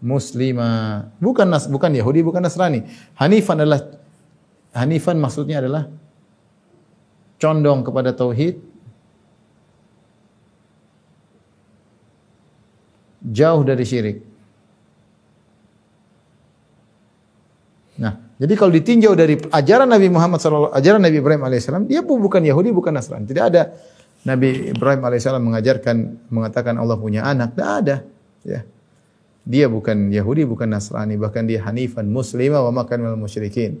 muslima. 0.00 1.04
Bukan 1.20 1.48
nas, 1.52 1.68
bukan 1.68 1.92
Yahudi, 1.92 2.24
bukan 2.24 2.40
Nasrani. 2.40 2.86
Hanifan 3.20 3.60
adalah 3.60 3.92
hanifan 4.72 5.20
maksudnya 5.20 5.60
adalah 5.60 5.90
condong 7.38 7.82
kepada 7.82 8.14
tauhid 8.14 8.74
jauh 13.24 13.62
dari 13.64 13.84
syirik. 13.88 14.18
Nah, 17.94 18.12
jadi 18.36 18.54
kalau 18.58 18.72
ditinjau 18.74 19.14
dari 19.14 19.38
ajaran 19.38 19.86
Nabi 19.86 20.10
Muhammad 20.10 20.42
SAW, 20.42 20.74
ajaran 20.74 20.98
Nabi 20.98 21.22
Ibrahim 21.22 21.42
alaihissalam, 21.46 21.86
dia 21.86 22.02
bukan 22.02 22.42
Yahudi, 22.42 22.74
bukan 22.74 22.92
Nasrani. 22.92 23.24
Tidak 23.24 23.44
ada 23.54 23.70
Nabi 24.26 24.74
Ibrahim 24.74 25.00
alaihissalam 25.06 25.40
mengajarkan, 25.40 26.28
mengatakan 26.28 26.74
Allah 26.74 26.98
punya 26.98 27.22
anak. 27.22 27.54
Tidak 27.54 27.70
ada. 27.70 27.96
Ya. 28.42 28.66
Dia 29.46 29.70
bukan 29.70 30.10
Yahudi, 30.10 30.42
bukan 30.42 30.74
Nasrani, 30.74 31.14
bahkan 31.14 31.46
dia 31.46 31.62
Hanifan 31.62 32.10
Muslimah 32.10 32.66
wa 32.66 32.82
makan 32.82 32.96
minal 32.98 33.20
musyrikin. 33.20 33.78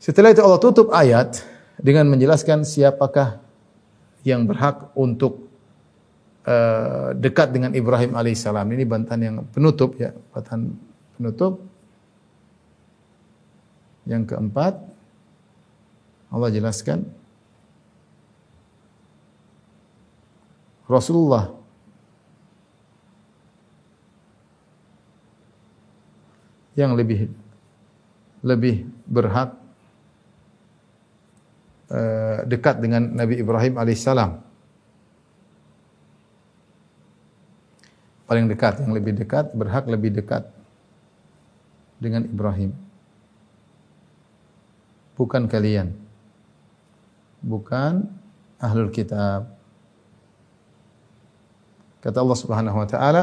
Setelah 0.00 0.32
itu 0.32 0.40
Allah 0.40 0.62
tutup 0.62 0.88
ayat 0.96 1.44
dengan 1.80 2.12
menjelaskan 2.12 2.62
siapakah 2.62 3.40
yang 4.20 4.44
berhak 4.44 4.92
untuk 4.92 5.48
uh, 6.44 7.16
dekat 7.16 7.56
dengan 7.56 7.72
Ibrahim 7.72 8.12
alaihissalam. 8.12 8.68
Ini 8.68 8.84
bantahan 8.84 9.20
yang 9.20 9.36
penutup 9.48 9.96
ya, 9.96 10.12
bantahan 10.32 10.76
penutup. 11.16 11.64
Yang 14.08 14.34
keempat, 14.34 14.74
Allah 16.32 16.50
jelaskan 16.50 17.04
Rasulullah 20.90 21.54
yang 26.74 26.96
lebih 26.98 27.30
lebih 28.42 28.88
berhak 29.04 29.59
dekat 32.46 32.78
dengan 32.78 33.02
Nabi 33.18 33.42
Ibrahim 33.42 33.74
alaihissalam. 33.74 34.38
Paling 38.30 38.46
dekat, 38.46 38.78
yang 38.78 38.94
lebih 38.94 39.18
dekat, 39.18 39.50
berhak 39.58 39.90
lebih 39.90 40.14
dekat 40.14 40.46
dengan 41.98 42.22
Ibrahim 42.22 42.70
bukan 45.20 45.44
kalian. 45.44 45.92
Bukan 47.44 48.08
ahlul 48.56 48.88
kitab. 48.88 49.52
Kata 52.00 52.16
Allah 52.24 52.38
Subhanahu 52.40 52.80
wa 52.80 52.88
taala, 52.88 53.22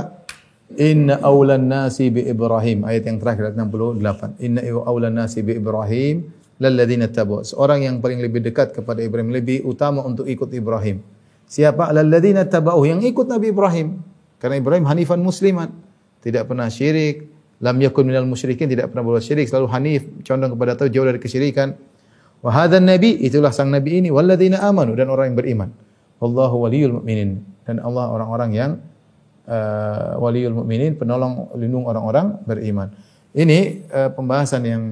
"Inna 0.78 1.18
awlan 1.26 1.66
nasi 1.66 2.14
bi 2.14 2.22
Ibrahim." 2.22 2.86
Ayat 2.86 3.10
yang 3.10 3.18
terakhir 3.18 3.50
ayat 3.50 3.58
68. 3.58 4.38
"Inna 4.38 4.62
awlan 4.86 5.18
nasi 5.18 5.42
bi 5.42 5.58
Ibrahim 5.58 6.30
lalladzina 6.62 7.10
tabu." 7.10 7.41
Seorang 7.41 7.86
yang 7.86 7.96
paling 8.04 8.22
lebih 8.22 8.41
dekat 8.46 8.74
kepada 8.74 9.02
Ibrahim 9.02 9.34
lebih 9.34 9.65
utama 9.65 10.06
untuk 10.06 10.30
ikut 10.30 10.50
Ibrahim. 10.54 11.02
Siapa? 11.48 11.96
Lalladzina 11.96 12.43
tabu 12.43 12.84
yang 12.84 13.00
ikut 13.00 13.26
Nabi 13.26 13.56
Ibrahim. 13.56 14.04
Karena 14.38 14.62
Ibrahim 14.62 14.86
hanifan 14.86 15.17
musliman, 15.24 15.74
tidak 16.22 16.46
pernah 16.46 16.70
syirik, 16.70 17.26
lam 17.58 17.78
yakun 17.82 18.06
minal 18.06 18.28
musyrikin, 18.30 18.70
tidak 18.70 18.93
pernah 18.93 19.02
berbuat 19.02 19.24
syirik, 19.26 19.50
selalu 19.50 19.67
hanif, 19.74 20.02
condong 20.22 20.54
kepada 20.54 20.78
tahu 20.78 20.89
jauh 20.93 21.08
dari 21.08 21.17
kesyirikan. 21.17 21.74
Wa 22.46 22.54
hadzal 22.54 22.86
nabi 22.86 23.17
itulah 23.26 23.50
sang 23.50 23.74
nabi 23.74 23.98
ini 23.98 24.13
walladzina 24.13 24.62
amanu 24.62 24.93
dan 24.93 25.10
orang 25.10 25.34
yang 25.34 25.38
beriman. 25.38 25.70
Wallahu 26.22 26.65
waliyul 26.70 27.02
mu'minin 27.02 27.41
dan 27.65 27.82
Allah 27.82 28.13
orang-orang 28.13 28.50
yang 28.54 28.72
uh, 29.50 30.22
waliyul 30.22 30.54
mu'minin 30.54 30.98
penolong 30.98 31.50
lindung 31.58 31.89
orang-orang 31.89 32.38
beriman. 32.46 32.93
Ini 33.34 33.89
uh, 33.89 34.10
pembahasan 34.13 34.62
yang 34.65 34.84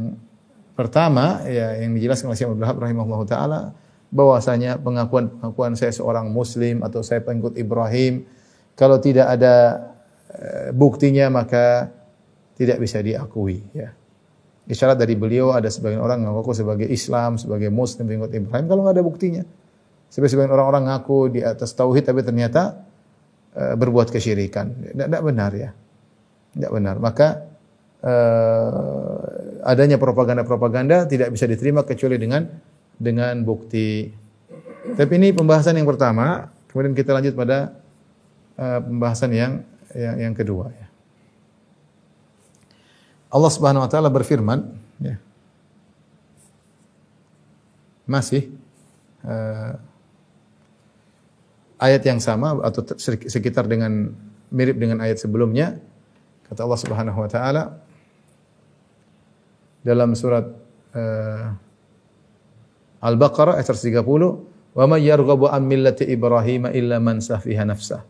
pertama 0.75 1.41
ya 1.47 1.79
yang 1.79 1.95
dijelaskan 1.95 2.29
oleh 2.29 2.37
Syekh 2.37 2.51
Abdul 2.51 2.83
rahimahullah 2.83 3.21
taala 3.25 3.61
bahwasanya 4.11 4.77
pengakuan-pengakuan 4.79 5.73
saya 5.79 5.95
seorang 5.95 6.29
muslim 6.29 6.83
atau 6.83 7.01
saya 7.01 7.23
pengikut 7.23 7.55
Ibrahim 7.55 8.27
kalau 8.75 8.99
tidak 8.99 9.31
ada 9.31 9.87
uh, 10.35 10.69
buktinya 10.75 11.31
maka 11.31 11.89
tidak 12.55 12.79
bisa 12.83 12.99
diakui 12.99 13.63
ya. 13.75 13.91
Isyarat 14.65 14.97
dari 14.97 15.13
beliau 15.13 15.53
ada 15.53 15.69
sebagian 15.69 16.01
orang 16.01 16.25
ngaku 16.25 16.57
sebagai 16.57 16.89
Islam, 16.89 17.37
sebagai 17.37 17.69
Muslim, 17.69 18.09
pengikut 18.09 18.33
Ibrahim 18.33 18.65
kalau 18.65 18.81
nggak 18.81 18.95
ada 18.97 19.05
buktinya. 19.05 19.43
Sebagian 20.09 20.49
orang-orang 20.49 20.89
ngaku 20.89 21.37
di 21.37 21.41
atas 21.45 21.75
tauhid 21.77 22.01
tapi 22.01 22.25
ternyata 22.25 22.81
uh, 23.53 23.75
berbuat 23.77 24.09
kesyirikan. 24.09 24.95
Tidak 24.95 25.21
benar 25.21 25.51
ya. 25.53 25.69
Tidak 26.55 26.71
benar. 26.71 26.97
Maka 26.97 27.45
uh, 28.01 29.54
adanya 29.65 29.97
propaganda-propaganda 29.97 31.09
tidak 31.09 31.33
bisa 31.33 31.49
diterima 31.49 31.81
kecuali 31.81 32.21
dengan 32.21 32.45
dengan 32.95 33.41
bukti. 33.41 34.13
Tapi 34.93 35.11
ini 35.17 35.33
pembahasan 35.33 35.75
yang 35.75 35.89
pertama. 35.89 36.53
Kemudian 36.69 36.93
kita 36.93 37.17
lanjut 37.17 37.33
pada 37.33 37.73
uh, 38.61 38.79
pembahasan 38.85 39.33
yang 39.33 39.51
yang, 39.97 40.29
yang 40.29 40.33
kedua. 40.37 40.69
Ya. 40.69 40.87
Allah 43.33 43.51
Subhanahu 43.51 43.83
wa 43.83 43.89
taala 43.89 44.13
berfirman 44.13 44.69
ya. 45.01 45.17
Masih 48.05 48.53
uh, 49.25 49.81
ayat 51.81 52.05
yang 52.05 52.21
sama 52.21 52.53
atau 52.61 52.85
sekitar 53.25 53.65
dengan 53.65 54.13
mirip 54.53 54.77
dengan 54.77 55.01
ayat 55.01 55.17
sebelumnya 55.17 55.81
kata 56.45 56.61
Allah 56.61 56.79
Subhanahu 56.79 57.17
wa 57.17 57.29
taala 57.29 57.84
dalam 59.85 60.17
surat 60.17 60.49
uh, 60.97 61.53
Al-Baqarah 63.05 63.61
ayat 63.61 63.69
130 63.69 64.01
wa 64.01 64.83
may 64.89 65.05
yarghabu 65.05 65.45
an 65.45 65.69
millati 65.69 66.09
Ibrahim 66.09 66.65
illa 66.73 66.97
man 66.97 67.21
safiha 67.21 67.61
nafsah 67.69 68.01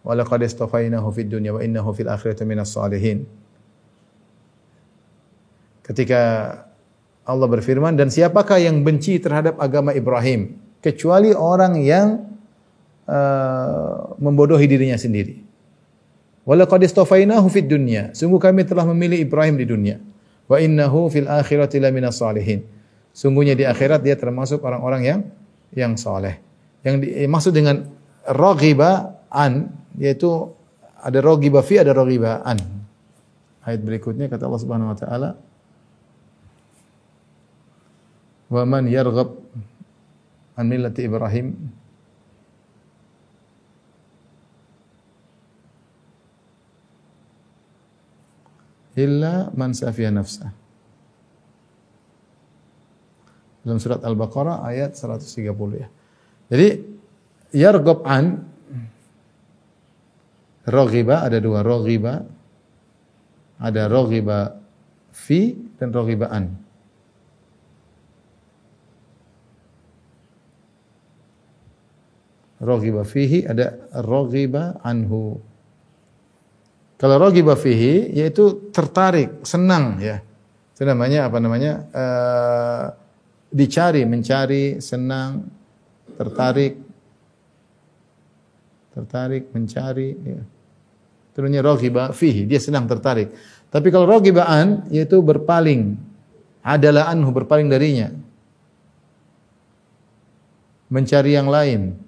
wa 0.00 0.16
laqad 0.16 0.40
istafainahu 0.40 1.12
fid 1.12 1.28
dunya 1.28 1.52
wa 1.52 1.60
innahu 1.60 1.92
fil 1.92 2.08
akhirati 2.08 2.48
minas 2.48 2.72
salihin 2.72 3.28
Ketika 5.88 6.20
Allah 7.24 7.48
berfirman 7.48 7.96
dan 7.96 8.12
siapakah 8.12 8.60
yang 8.60 8.84
benci 8.84 9.16
terhadap 9.16 9.56
agama 9.56 9.96
Ibrahim 9.96 10.60
kecuali 10.84 11.32
orang 11.32 11.80
yang 11.80 12.28
uh, 13.08 14.12
membodohi 14.20 14.68
dirinya 14.68 15.00
sendiri. 15.00 15.40
Walaqad 16.44 16.84
istafainahu 16.84 17.48
fid 17.48 17.72
dunya. 17.72 18.12
Sungguh 18.12 18.36
kami 18.36 18.68
telah 18.68 18.84
memilih 18.84 19.16
Ibrahim 19.16 19.56
di 19.56 19.64
dunia. 19.64 19.96
Wa 20.48 20.56
innahu 20.58 21.12
fil 21.12 21.28
akhirati 21.28 21.76
laminas 21.78 22.18
salihin. 22.18 22.64
Sungguhnya 23.12 23.52
di 23.52 23.68
akhirat 23.68 24.00
dia 24.00 24.16
termasuk 24.16 24.64
orang-orang 24.64 25.02
yang 25.04 25.20
yang 25.76 25.92
saleh. 26.00 26.40
Yang 26.80 27.04
dimaksud 27.04 27.52
dengan 27.52 27.84
raghiba 28.24 29.20
an 29.28 29.68
yaitu 30.00 30.48
ada 30.98 31.20
raghiba 31.20 31.60
fi 31.60 31.84
ada 31.84 31.92
raghiba 31.92 32.40
an. 32.46 32.56
Ayat 33.66 33.84
berikutnya 33.84 34.32
kata 34.32 34.48
Allah 34.48 34.62
Subhanahu 34.62 34.92
wa 34.94 34.98
taala 34.98 35.30
wa 38.48 38.62
man 38.64 38.88
yarghab 38.88 39.36
an 40.56 40.64
millati 40.64 41.04
Ibrahim 41.04 41.52
illa 48.98 49.54
man 49.54 49.70
safiya 49.70 50.10
nafsah. 50.10 50.50
Dalam 53.62 53.78
surat 53.78 54.02
Al-Baqarah 54.02 54.66
ayat 54.66 54.98
130 54.98 55.78
ya. 55.78 55.88
Jadi 56.48 56.68
yarghab 57.54 58.02
an 58.08 58.48
raghiba 60.64 61.24
ada 61.24 61.38
dua 61.40 61.60
raghiba 61.64 62.24
ada 63.58 63.82
raghiba 63.90 64.56
fi 65.12 65.52
dan 65.76 65.92
raghiba 65.92 66.26
an. 66.30 66.44
Raghiba 72.58 73.06
fihi 73.06 73.46
ada 73.46 73.78
raghiba 74.02 74.82
anhu. 74.82 75.38
Kalau 76.98 77.14
raghiba 77.22 77.54
fihi 77.54 78.10
yaitu 78.10 78.70
tertarik, 78.74 79.46
senang 79.46 80.02
ya. 80.02 80.18
Itu 80.74 80.82
namanya 80.82 81.30
apa 81.30 81.38
namanya? 81.38 81.72
Uh, 81.94 82.84
dicari, 83.54 84.02
mencari, 84.02 84.82
senang, 84.82 85.46
tertarik. 86.18 86.74
Tertarik, 88.98 89.46
mencari 89.54 90.10
ya. 90.26 90.42
Itu 91.30 91.38
namanya 91.38 92.10
fihi, 92.10 92.50
dia 92.50 92.58
senang 92.58 92.90
tertarik. 92.90 93.30
Tapi 93.70 93.94
kalau 93.94 94.10
raghibaan 94.10 94.90
yaitu 94.90 95.22
berpaling, 95.22 95.94
adalah 96.66 97.08
anhu 97.14 97.30
berpaling 97.30 97.70
darinya. 97.70 98.10
Mencari 100.90 101.36
yang 101.36 101.46
lain. 101.46 102.07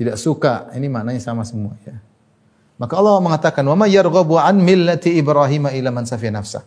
Tidak 0.00 0.16
suka. 0.16 0.72
Ini 0.72 0.88
maknanya 0.88 1.20
sama 1.20 1.44
semua 1.44 1.76
ya. 1.84 2.00
Maka 2.80 2.96
Allah 2.96 3.20
mengatakan, 3.20 3.60
"Wa 3.68 3.76
may 3.76 3.92
yarghabu 3.92 4.40
an 4.40 4.56
millati 4.64 5.20
Ibrahim 5.20 5.68
ila 5.68 5.92
man 5.92 6.08
safiya 6.08 6.32
nafsah." 6.32 6.64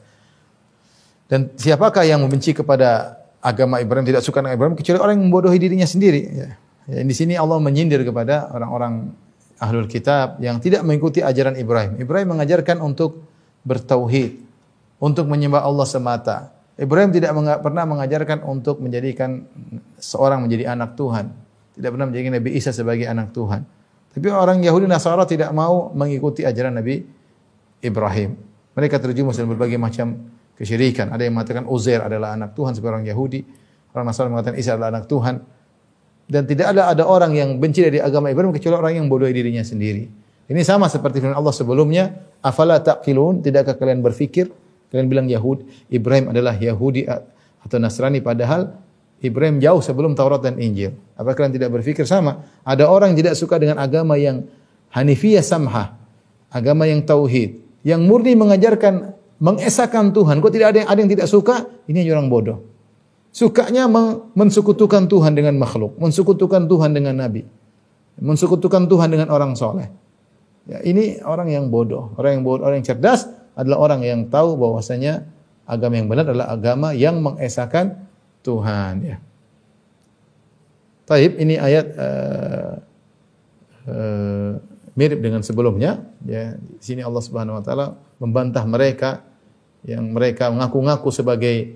Dan 1.26 1.50
siapakah 1.58 2.06
yang 2.06 2.22
membenci 2.22 2.54
kepada 2.54 3.18
agama 3.42 3.82
Ibrahim 3.82 4.06
tidak 4.06 4.22
suka 4.22 4.46
dengan 4.46 4.54
Ibrahim 4.54 4.78
kecuali 4.78 5.02
orang 5.02 5.14
yang 5.18 5.26
membodohi 5.26 5.58
dirinya 5.58 5.90
sendiri 5.90 6.22
ya. 6.30 6.50
Ya, 6.84 7.00
di 7.02 7.16
sini 7.16 7.34
Allah 7.34 7.58
menyindir 7.58 8.06
kepada 8.06 8.54
orang-orang 8.54 9.16
ahlul 9.58 9.88
kitab 9.88 10.38
yang 10.44 10.60
tidak 10.60 10.84
mengikuti 10.86 11.24
ajaran 11.24 11.56
Ibrahim. 11.56 11.98
Ibrahim 11.98 12.38
mengajarkan 12.38 12.84
untuk 12.84 13.24
bertauhid, 13.64 14.44
untuk 15.00 15.26
menyembah 15.26 15.64
Allah 15.64 15.88
semata. 15.88 16.52
Ibrahim 16.76 17.16
tidak 17.16 17.32
pernah 17.64 17.88
mengajarkan 17.88 18.44
untuk 18.44 18.84
menjadikan 18.84 19.48
seorang 19.98 20.44
menjadi 20.44 20.76
anak 20.76 21.00
Tuhan. 21.00 21.32
Tidak 21.74 21.90
pernah 21.90 22.06
menjadikan 22.10 22.34
Nabi 22.38 22.50
Isa 22.54 22.70
sebagai 22.70 23.10
anak 23.10 23.34
Tuhan. 23.34 23.66
Tapi 24.14 24.28
orang 24.30 24.62
Yahudi 24.62 24.86
Nasara 24.86 25.26
tidak 25.26 25.50
mau 25.58 25.90
mengikuti 25.98 26.46
ajaran 26.46 26.78
Nabi 26.78 27.02
Ibrahim. 27.82 28.38
Mereka 28.78 29.02
terjumus 29.02 29.42
dalam 29.42 29.58
berbagai 29.58 29.82
macam 29.82 30.30
kesyirikan. 30.54 31.10
Ada 31.10 31.26
yang 31.26 31.34
mengatakan 31.34 31.66
Uzair 31.66 32.06
adalah 32.06 32.38
anak 32.38 32.54
Tuhan 32.54 32.78
sebagai 32.78 33.02
orang 33.02 33.06
Yahudi. 33.10 33.42
Orang 33.94 34.06
Nasara 34.06 34.30
mengatakan 34.30 34.58
Isa 34.58 34.78
adalah 34.78 34.94
anak 34.94 35.10
Tuhan. 35.10 35.42
Dan 36.30 36.46
tidak 36.46 36.78
ada 36.78 36.94
ada 36.94 37.04
orang 37.10 37.34
yang 37.34 37.58
benci 37.58 37.84
dari 37.84 38.00
agama 38.00 38.30
Ibrahim 38.30 38.54
kecuali 38.54 38.76
orang 38.78 38.94
yang 39.02 39.06
bodoh 39.10 39.28
dirinya 39.28 39.66
sendiri. 39.66 40.08
Ini 40.48 40.62
sama 40.62 40.88
seperti 40.88 41.24
firman 41.24 41.36
Allah 41.36 41.56
sebelumnya, 41.56 42.14
afala 42.44 42.80
taqilun, 42.80 43.42
tidakkah 43.42 43.80
kalian 43.80 44.04
berfikir? 44.04 44.52
Kalian 44.94 45.08
bilang 45.10 45.26
Yahud, 45.26 45.66
Ibrahim 45.90 46.30
adalah 46.30 46.54
Yahudi 46.54 47.10
atau 47.10 47.78
Nasrani 47.82 48.22
padahal 48.22 48.76
Ibrahim 49.24 49.64
jauh 49.64 49.80
sebelum 49.80 50.20
Taurat 50.20 50.44
dan 50.44 50.60
Injil. 50.60 50.92
Apa 51.16 51.32
kalian 51.32 51.56
tidak 51.56 51.72
berfikir 51.72 52.04
sama? 52.04 52.44
Ada 52.68 52.92
orang 52.92 53.16
yang 53.16 53.24
tidak 53.24 53.36
suka 53.40 53.56
dengan 53.56 53.80
agama 53.80 54.20
yang 54.20 54.44
Hanifiyah 54.92 55.42
samha, 55.42 55.96
agama 56.54 56.86
yang 56.86 57.02
tauhid, 57.02 57.64
yang 57.82 58.06
murni 58.06 58.38
mengajarkan 58.38 59.16
mengesahkan 59.42 60.14
Tuhan. 60.14 60.38
Kok 60.38 60.54
tidak 60.54 60.68
ada 60.76 60.78
yang 60.86 60.90
ada 60.92 61.00
yang 61.02 61.12
tidak 61.12 61.28
suka? 61.32 61.66
Ini 61.90 62.06
orang 62.14 62.30
bodoh. 62.30 62.62
Sukanya 63.34 63.90
mensekutukan 64.38 65.10
Tuhan 65.10 65.34
dengan 65.34 65.58
makhluk, 65.58 65.98
mensekutukan 65.98 66.70
Tuhan 66.70 66.94
dengan 66.94 67.18
nabi, 67.18 67.42
mensekutukan 68.22 68.86
Tuhan 68.86 69.10
dengan 69.10 69.34
orang 69.34 69.58
soleh. 69.58 69.90
Ya, 70.70 70.80
ini 70.86 71.18
orang 71.26 71.50
yang 71.50 71.74
bodoh, 71.74 72.14
orang 72.16 72.40
yang 72.40 72.44
bodoh, 72.46 72.70
orang 72.70 72.86
yang 72.86 72.88
cerdas 72.94 73.26
adalah 73.58 73.82
orang 73.82 74.06
yang 74.06 74.30
tahu 74.30 74.54
bahwasanya 74.56 75.26
agama 75.66 75.98
yang 75.98 76.08
benar 76.08 76.30
adalah 76.30 76.54
agama 76.54 76.94
yang 76.94 77.20
mengesahkan 77.26 78.06
Tuhan. 78.44 78.94
Ya. 79.02 79.18
Taib 81.04 81.40
ini 81.40 81.60
ayat 81.60 81.86
uh, 81.96 82.74
uh, 83.88 84.52
mirip 84.96 85.20
dengan 85.20 85.44
sebelumnya. 85.44 86.04
Ya, 86.24 86.56
di 86.56 86.84
sini 86.84 87.04
Allah 87.04 87.24
Subhanahu 87.24 87.60
Wa 87.60 87.64
Taala 87.64 87.86
membantah 88.20 88.64
mereka 88.64 89.24
yang 89.84 90.16
mereka 90.16 90.48
mengaku-ngaku 90.48 91.12
sebagai 91.12 91.76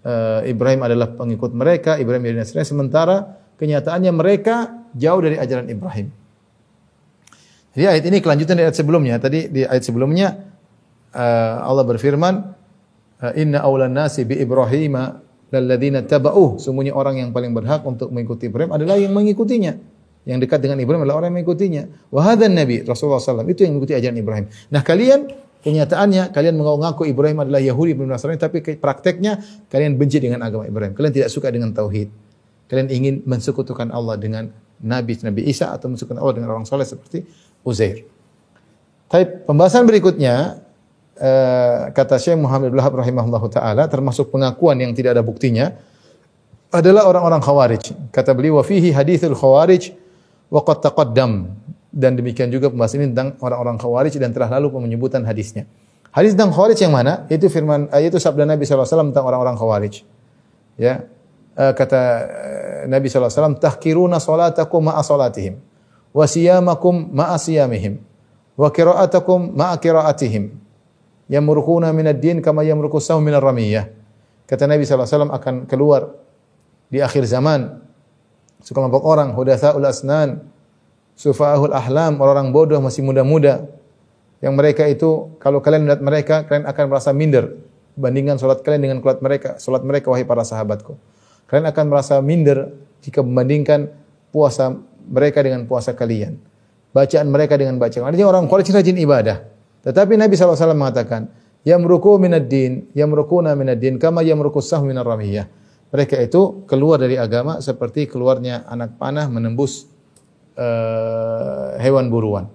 uh, 0.00 0.40
Ibrahim 0.48 0.80
adalah 0.80 1.12
pengikut 1.12 1.52
mereka, 1.52 2.00
Ibrahim 2.00 2.24
dari 2.24 2.36
Nasrani, 2.40 2.64
sementara 2.64 3.36
kenyataannya 3.60 4.12
mereka 4.16 4.86
jauh 4.96 5.20
dari 5.20 5.36
ajaran 5.36 5.68
Ibrahim. 5.68 6.08
Jadi 7.76 7.84
ayat 7.84 8.04
ini 8.08 8.18
kelanjutan 8.24 8.56
dari 8.56 8.64
ayat 8.64 8.80
sebelumnya. 8.80 9.20
Tadi 9.20 9.52
di 9.52 9.62
ayat 9.62 9.84
sebelumnya 9.84 10.40
Allah 11.62 11.84
berfirman, 11.84 12.34
Inna 13.36 13.60
awlan 13.60 13.92
nasi 13.92 14.24
bi 14.24 14.40
Ibrahim 14.40 14.96
lalladzina 15.54 16.04
taba'uh. 16.04 16.60
Sungguhnya 16.60 16.92
orang 16.92 17.20
yang 17.20 17.30
paling 17.32 17.52
berhak 17.52 17.84
untuk 17.84 18.12
mengikuti 18.12 18.48
Ibrahim 18.48 18.74
adalah 18.74 18.96
yang 19.00 19.12
mengikutinya. 19.12 19.76
Yang 20.28 20.38
dekat 20.44 20.60
dengan 20.60 20.76
Ibrahim 20.80 21.08
adalah 21.08 21.24
orang 21.24 21.32
yang 21.32 21.38
mengikutinya. 21.40 21.82
Wahadan 22.12 22.52
Nabi 22.52 22.84
Rasulullah 22.84 23.20
SAW 23.20 23.48
itu 23.48 23.64
yang 23.64 23.76
mengikuti 23.76 23.96
ajaran 23.96 24.16
Ibrahim. 24.20 24.46
Nah 24.68 24.84
kalian 24.84 25.48
Kenyataannya 25.58 26.30
kalian 26.30 26.54
mengaku 26.54 27.02
Ibrahim 27.10 27.42
adalah 27.42 27.58
Yahudi 27.58 27.98
Ibrahim 27.98 28.14
Nasrani 28.14 28.38
tapi 28.38 28.62
prakteknya 28.62 29.42
kalian 29.66 29.98
benci 29.98 30.22
dengan 30.22 30.46
agama 30.46 30.62
Ibrahim. 30.62 30.94
Kalian 30.94 31.10
tidak 31.10 31.30
suka 31.34 31.50
dengan 31.50 31.74
tauhid. 31.74 32.14
Kalian 32.70 32.88
ingin 32.94 33.14
mensekutukan 33.26 33.90
Allah 33.90 34.14
dengan 34.14 34.54
Nabi 34.78 35.18
Nabi 35.18 35.50
Isa 35.50 35.74
atau 35.74 35.90
mensekutukan 35.90 36.22
Allah 36.22 36.34
dengan 36.38 36.54
orang 36.54 36.62
soleh 36.62 36.86
seperti 36.86 37.26
Uzair. 37.66 38.06
Tapi 39.10 39.50
pembahasan 39.50 39.82
berikutnya 39.82 40.62
uh, 41.18 41.90
kata 41.92 42.16
Syekh 42.16 42.38
Muhammad 42.38 42.72
bin 42.72 42.78
Wahab 42.78 42.94
taala 43.50 43.90
termasuk 43.90 44.30
pengakuan 44.30 44.78
yang 44.78 44.94
tidak 44.94 45.18
ada 45.18 45.22
buktinya 45.22 45.74
adalah 46.68 47.08
orang-orang 47.08 47.40
Khawarij. 47.40 47.84
Kata 48.12 48.36
beliau 48.36 48.60
wa 48.60 48.64
fihi 48.64 48.92
hadithul 48.92 49.34
Khawarij 49.34 49.92
wa 50.48 50.60
qad 50.64 50.84
taqaddam 50.84 51.48
dan 51.88 52.12
demikian 52.14 52.52
juga 52.52 52.68
pembahasan 52.68 53.04
ini 53.04 53.06
tentang 53.16 53.40
orang-orang 53.40 53.76
Khawarij 53.80 54.14
dan 54.20 54.30
telah 54.32 54.48
lalu 54.60 54.72
penyebutan 54.72 55.24
hadisnya. 55.24 55.64
Hadis 56.12 56.36
tentang 56.36 56.52
Khawarij 56.52 56.78
yang 56.80 56.92
mana? 56.92 57.24
Itu 57.28 57.48
firman 57.48 57.88
eh, 57.92 58.08
itu 58.08 58.20
sabda 58.20 58.44
Nabi 58.44 58.64
SAW 58.68 59.12
tentang 59.12 59.24
orang-orang 59.24 59.56
Khawarij. 59.56 60.04
Ya. 60.78 61.08
Uh, 61.58 61.74
kata 61.74 62.00
Nabi 62.86 63.10
SAW, 63.10 63.58
tahkiruna 63.58 64.22
salatakum 64.22 64.78
ma'a 64.78 65.02
salatihim, 65.02 65.58
wa 66.14 66.22
siyamakum 66.22 67.10
ma'a 67.10 67.34
siyamihim, 67.34 67.98
wa 68.54 68.70
kira'atakum 68.70 69.58
ma'a 69.58 69.74
kira'atihim, 69.82 70.54
yamurukuna 71.28 71.92
minad 71.92 72.18
din 72.18 72.40
kama 72.42 72.64
yamuruku 72.64 72.98
sahu 72.98 73.22
minar 73.22 73.44
ramiyah. 73.44 73.88
Kata 74.48 74.64
Nabi 74.64 74.88
SAW 74.88 75.28
akan 75.28 75.68
keluar 75.68 76.16
di 76.88 77.04
akhir 77.04 77.28
zaman 77.28 77.84
sekelompok 78.64 79.04
orang, 79.04 79.36
hudatha'ul 79.36 79.84
asnan, 79.84 80.40
sufahul 81.14 81.76
ahlam, 81.76 82.16
orang-orang 82.18 82.48
bodoh 82.50 82.80
masih 82.80 83.04
muda-muda. 83.04 83.68
Yang 84.40 84.54
mereka 84.56 84.82
itu 84.88 85.36
kalau 85.36 85.60
kalian 85.60 85.84
melihat 85.84 86.02
mereka, 86.02 86.34
kalian 86.48 86.64
akan 86.64 86.84
merasa 86.88 87.12
minder 87.12 87.68
bandingkan 87.98 88.38
salat 88.38 88.62
kalian 88.62 88.80
dengan 88.86 88.98
salat 89.02 89.18
mereka, 89.18 89.50
salat 89.58 89.82
mereka 89.82 90.06
wahai 90.14 90.22
para 90.22 90.46
sahabatku. 90.46 90.94
Kalian 91.50 91.66
akan 91.74 91.84
merasa 91.90 92.14
minder 92.22 92.70
jika 93.02 93.20
membandingkan 93.20 93.90
puasa 94.30 94.78
mereka 95.10 95.42
dengan 95.42 95.66
puasa 95.66 95.92
kalian. 95.92 96.38
Bacaan 96.94 97.26
mereka 97.28 97.58
dengan 97.58 97.76
bacaan. 97.76 98.06
Artinya 98.06 98.30
orang 98.30 98.46
Quraisy 98.46 98.72
rajin 98.72 98.96
ibadah. 98.96 99.44
Tetapi 99.88 100.20
Nabi 100.20 100.36
SAW 100.36 100.76
mengatakan, 100.76 101.32
Yamruku 101.64 102.20
minad 102.20 102.46
din, 102.46 102.86
yamrukuna 102.92 103.56
minad 103.56 103.80
din, 103.80 103.96
kama 103.96 104.20
yamruku 104.20 104.60
sahmu 104.60 104.92
minar 104.92 105.08
ramiyah. 105.08 105.48
Mereka 105.88 106.20
itu 106.20 106.68
keluar 106.68 107.00
dari 107.00 107.16
agama 107.16 107.64
seperti 107.64 108.04
keluarnya 108.04 108.68
anak 108.68 109.00
panah 109.00 109.24
menembus 109.26 109.88
uh, 110.60 111.80
hewan 111.80 112.12
buruan. 112.12 112.52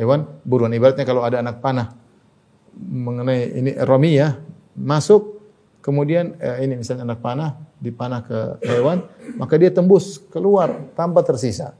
Hewan 0.00 0.24
buruan. 0.48 0.72
Ibaratnya 0.72 1.04
kalau 1.04 1.20
ada 1.20 1.44
anak 1.44 1.60
panah 1.60 1.92
mengenai 2.80 3.52
ini 3.52 3.70
romi 3.84 4.16
ya 4.16 4.40
masuk 4.72 5.42
kemudian 5.84 6.38
eh, 6.40 6.64
ini 6.64 6.80
misalnya 6.80 7.04
anak 7.12 7.20
panah 7.20 7.58
dipanah 7.82 8.22
ke 8.24 8.38
hewan 8.64 9.04
maka 9.36 9.58
dia 9.60 9.68
tembus 9.68 10.16
keluar 10.32 10.88
tanpa 10.96 11.20
tersisa. 11.20 11.76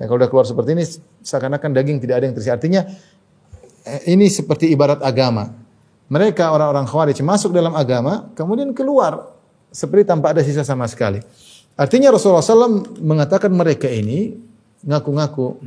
Ya, 0.00 0.08
kalau 0.08 0.20
sudah 0.20 0.30
keluar 0.32 0.46
seperti 0.48 0.70
ini 0.72 0.84
seakan-akan 1.20 1.70
daging 1.76 2.00
tidak 2.00 2.20
ada 2.20 2.24
yang 2.28 2.36
tersisa. 2.36 2.56
Artinya 2.56 2.88
ini 4.08 4.26
seperti 4.28 4.70
ibarat 4.72 5.00
agama. 5.00 5.52
Mereka 6.10 6.50
orang-orang 6.50 6.86
khawarij 6.90 7.22
masuk 7.22 7.54
dalam 7.54 7.72
agama 7.78 8.28
kemudian 8.34 8.74
keluar 8.74 9.30
seperti 9.70 10.10
tanpa 10.10 10.34
ada 10.34 10.42
sisa 10.42 10.66
sama 10.66 10.90
sekali. 10.90 11.22
Artinya 11.78 12.12
Rasulullah 12.12 12.44
SAW 12.44 13.00
mengatakan 13.00 13.48
mereka 13.54 13.86
ini 13.86 14.36
ngaku-ngaku 14.84 15.62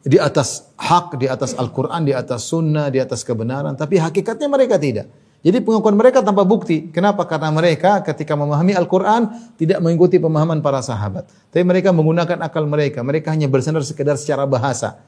di 0.00 0.16
atas 0.16 0.72
hak, 0.80 1.20
di 1.20 1.28
atas 1.28 1.52
Al-Quran, 1.54 2.08
di 2.08 2.16
atas 2.16 2.48
sunnah, 2.48 2.88
di 2.88 2.98
atas 2.98 3.20
kebenaran. 3.20 3.76
Tapi 3.76 4.00
hakikatnya 4.00 4.48
mereka 4.48 4.80
tidak. 4.80 5.06
Jadi 5.40 5.56
pengakuan 5.64 5.96
mereka 5.96 6.20
tanpa 6.20 6.44
bukti. 6.44 6.92
Kenapa? 6.92 7.24
Karena 7.24 7.48
mereka 7.48 8.04
ketika 8.04 8.36
memahami 8.36 8.76
Al-Quran 8.76 9.54
tidak 9.56 9.80
mengikuti 9.80 10.20
pemahaman 10.20 10.60
para 10.60 10.84
sahabat. 10.84 11.28
Tapi 11.48 11.64
mereka 11.64 11.96
menggunakan 11.96 12.44
akal 12.44 12.68
mereka. 12.68 13.00
Mereka 13.00 13.32
hanya 13.32 13.48
bersandar 13.48 13.80
sekedar 13.80 14.20
secara 14.20 14.44
bahasa. 14.44 15.00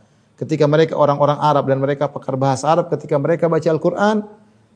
Ketika 0.42 0.66
mereka 0.66 0.98
orang-orang 0.98 1.38
Arab 1.38 1.70
dan 1.70 1.78
mereka 1.78 2.10
pakar 2.10 2.34
bahasa 2.34 2.66
Arab, 2.66 2.90
ketika 2.90 3.14
mereka 3.14 3.46
baca 3.46 3.68
Al-Quran, 3.70 4.26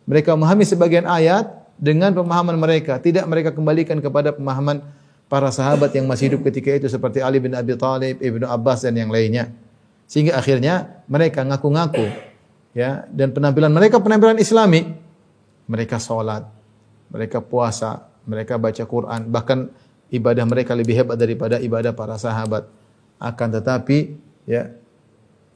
mereka 0.07 0.39
memahami 0.39 0.63
sebagian 0.63 1.11
ayat 1.11 1.51
dengan 1.75 2.15
pemahaman 2.15 2.55
mereka. 2.55 3.03
Tidak 3.03 3.27
mereka 3.27 3.51
kembalikan 3.51 3.99
kepada 3.99 4.31
pemahaman 4.31 4.79
para 5.27 5.51
sahabat 5.51 5.91
yang 5.91 6.07
masih 6.07 6.31
hidup 6.31 6.47
ketika 6.47 6.71
itu 6.71 6.87
seperti 6.87 7.19
Ali 7.19 7.43
bin 7.43 7.51
Abi 7.51 7.75
Thalib, 7.75 8.23
Ibnu 8.23 8.47
Abbas 8.47 8.87
dan 8.87 8.95
yang 8.95 9.11
lainnya. 9.11 9.51
Sehingga 10.07 10.39
akhirnya 10.39 11.03
mereka 11.11 11.43
ngaku-ngaku 11.43 12.15
ya 12.71 13.03
dan 13.11 13.35
penampilan 13.35 13.75
mereka 13.75 13.99
penampilan 13.99 14.39
Islami. 14.39 14.87
Mereka 15.67 15.99
salat, 15.99 16.47
mereka 17.11 17.43
puasa, 17.43 18.07
mereka 18.23 18.55
baca 18.55 18.87
Quran, 18.87 19.27
bahkan 19.27 19.67
ibadah 20.15 20.47
mereka 20.47 20.79
lebih 20.79 20.95
hebat 20.95 21.19
daripada 21.19 21.59
ibadah 21.59 21.91
para 21.91 22.15
sahabat. 22.15 22.71
Akan 23.19 23.51
tetapi 23.51 24.15
ya 24.47 24.71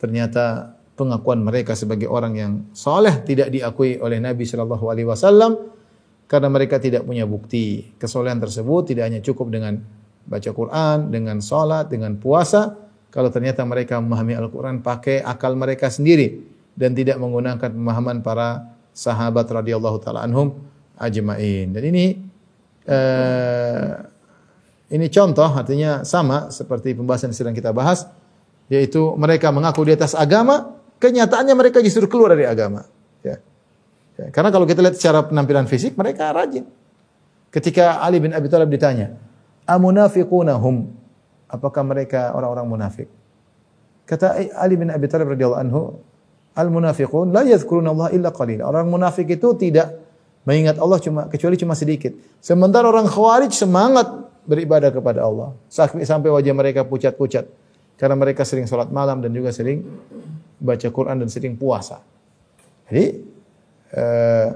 ternyata 0.00 0.74
pengakuan 0.96 1.44
mereka 1.44 1.76
sebagai 1.76 2.08
orang 2.08 2.34
yang 2.36 2.52
soleh 2.72 3.20
tidak 3.28 3.52
diakui 3.52 4.00
oleh 4.00 4.16
Nabi 4.16 4.48
Shallallahu 4.48 4.88
Alaihi 4.88 5.08
Wasallam 5.08 5.60
karena 6.24 6.48
mereka 6.48 6.80
tidak 6.80 7.04
punya 7.04 7.28
bukti. 7.28 7.92
Kesolehan 8.00 8.40
tersebut 8.40 8.88
tidak 8.96 9.12
hanya 9.12 9.20
cukup 9.20 9.52
dengan 9.52 9.76
baca 10.24 10.50
Quran, 10.52 11.12
dengan 11.12 11.44
salat, 11.44 11.92
dengan 11.92 12.16
puasa, 12.16 12.76
kalau 13.12 13.28
ternyata 13.28 13.66
mereka 13.68 13.98
memahami 13.98 14.38
Al-Quran 14.38 14.80
pakai 14.80 15.20
akal 15.20 15.52
mereka 15.58 15.92
sendiri 15.92 16.40
dan 16.72 16.96
tidak 16.96 17.20
menggunakan 17.20 17.68
pemahaman 17.68 18.24
para 18.24 18.72
sahabat 18.94 19.44
radhiyallahu 19.50 19.98
taala 20.00 20.24
anhum 20.24 20.54
ajmain. 20.96 21.68
Dan 21.74 21.82
ini 21.82 22.04
uh, 22.86 24.10
Ini 24.90 25.06
contoh 25.06 25.46
artinya 25.46 26.02
sama 26.02 26.50
seperti 26.50 26.98
pembahasan 26.98 27.30
yang 27.30 27.38
sedang 27.38 27.54
kita 27.54 27.70
bahas 27.70 28.10
yaitu 28.70 29.02
mereka 29.18 29.50
mengaku 29.50 29.82
di 29.82 29.98
atas 29.98 30.14
agama, 30.14 30.78
kenyataannya 31.02 31.54
mereka 31.58 31.82
justru 31.82 32.06
keluar 32.06 32.38
dari 32.38 32.46
agama. 32.46 32.86
Ya. 33.26 33.42
Ya, 34.14 34.30
karena 34.30 34.54
kalau 34.54 34.64
kita 34.64 34.80
lihat 34.80 34.96
secara 34.96 35.26
penampilan 35.26 35.66
fisik 35.66 35.98
mereka 35.98 36.30
rajin. 36.30 36.64
Ketika 37.50 37.98
Ali 37.98 38.22
bin 38.22 38.30
Abi 38.30 38.46
Thalib 38.46 38.70
ditanya, 38.70 39.18
"Amunafiquna 39.66 40.54
hum?" 40.54 40.86
Apakah 41.50 41.82
mereka 41.82 42.30
orang-orang 42.30 42.62
munafik? 42.62 43.10
Kata 44.06 44.38
Ali 44.54 44.78
bin 44.78 44.86
Abi 44.86 45.10
Thalib 45.10 45.34
radhiyallahu 45.34 45.62
anhu, 45.66 45.98
"Al-munafiqun 46.54 47.34
la 47.34 47.42
yadhkuruna 47.42 47.90
Allah 47.90 48.08
illa 48.14 48.30
qalila." 48.30 48.70
Orang 48.70 48.86
munafik 48.86 49.26
itu 49.26 49.50
tidak 49.58 49.98
mengingat 50.46 50.78
Allah 50.78 51.02
cuma 51.02 51.26
kecuali 51.26 51.58
cuma 51.58 51.74
sedikit. 51.74 52.14
Sementara 52.38 52.86
orang 52.86 53.10
khawarij 53.10 53.50
semangat 53.50 54.30
beribadah 54.46 54.94
kepada 54.94 55.26
Allah. 55.26 55.58
Sampai 56.06 56.30
wajah 56.30 56.54
mereka 56.54 56.86
pucat-pucat. 56.86 57.50
Karena 58.00 58.16
mereka 58.16 58.48
sering 58.48 58.64
sholat 58.64 58.88
malam 58.88 59.20
dan 59.20 59.28
juga 59.28 59.52
sering 59.52 59.84
baca 60.56 60.88
Quran 60.88 61.20
dan 61.20 61.28
sering 61.28 61.52
puasa. 61.60 62.00
Jadi, 62.88 63.20
uh, 63.92 64.48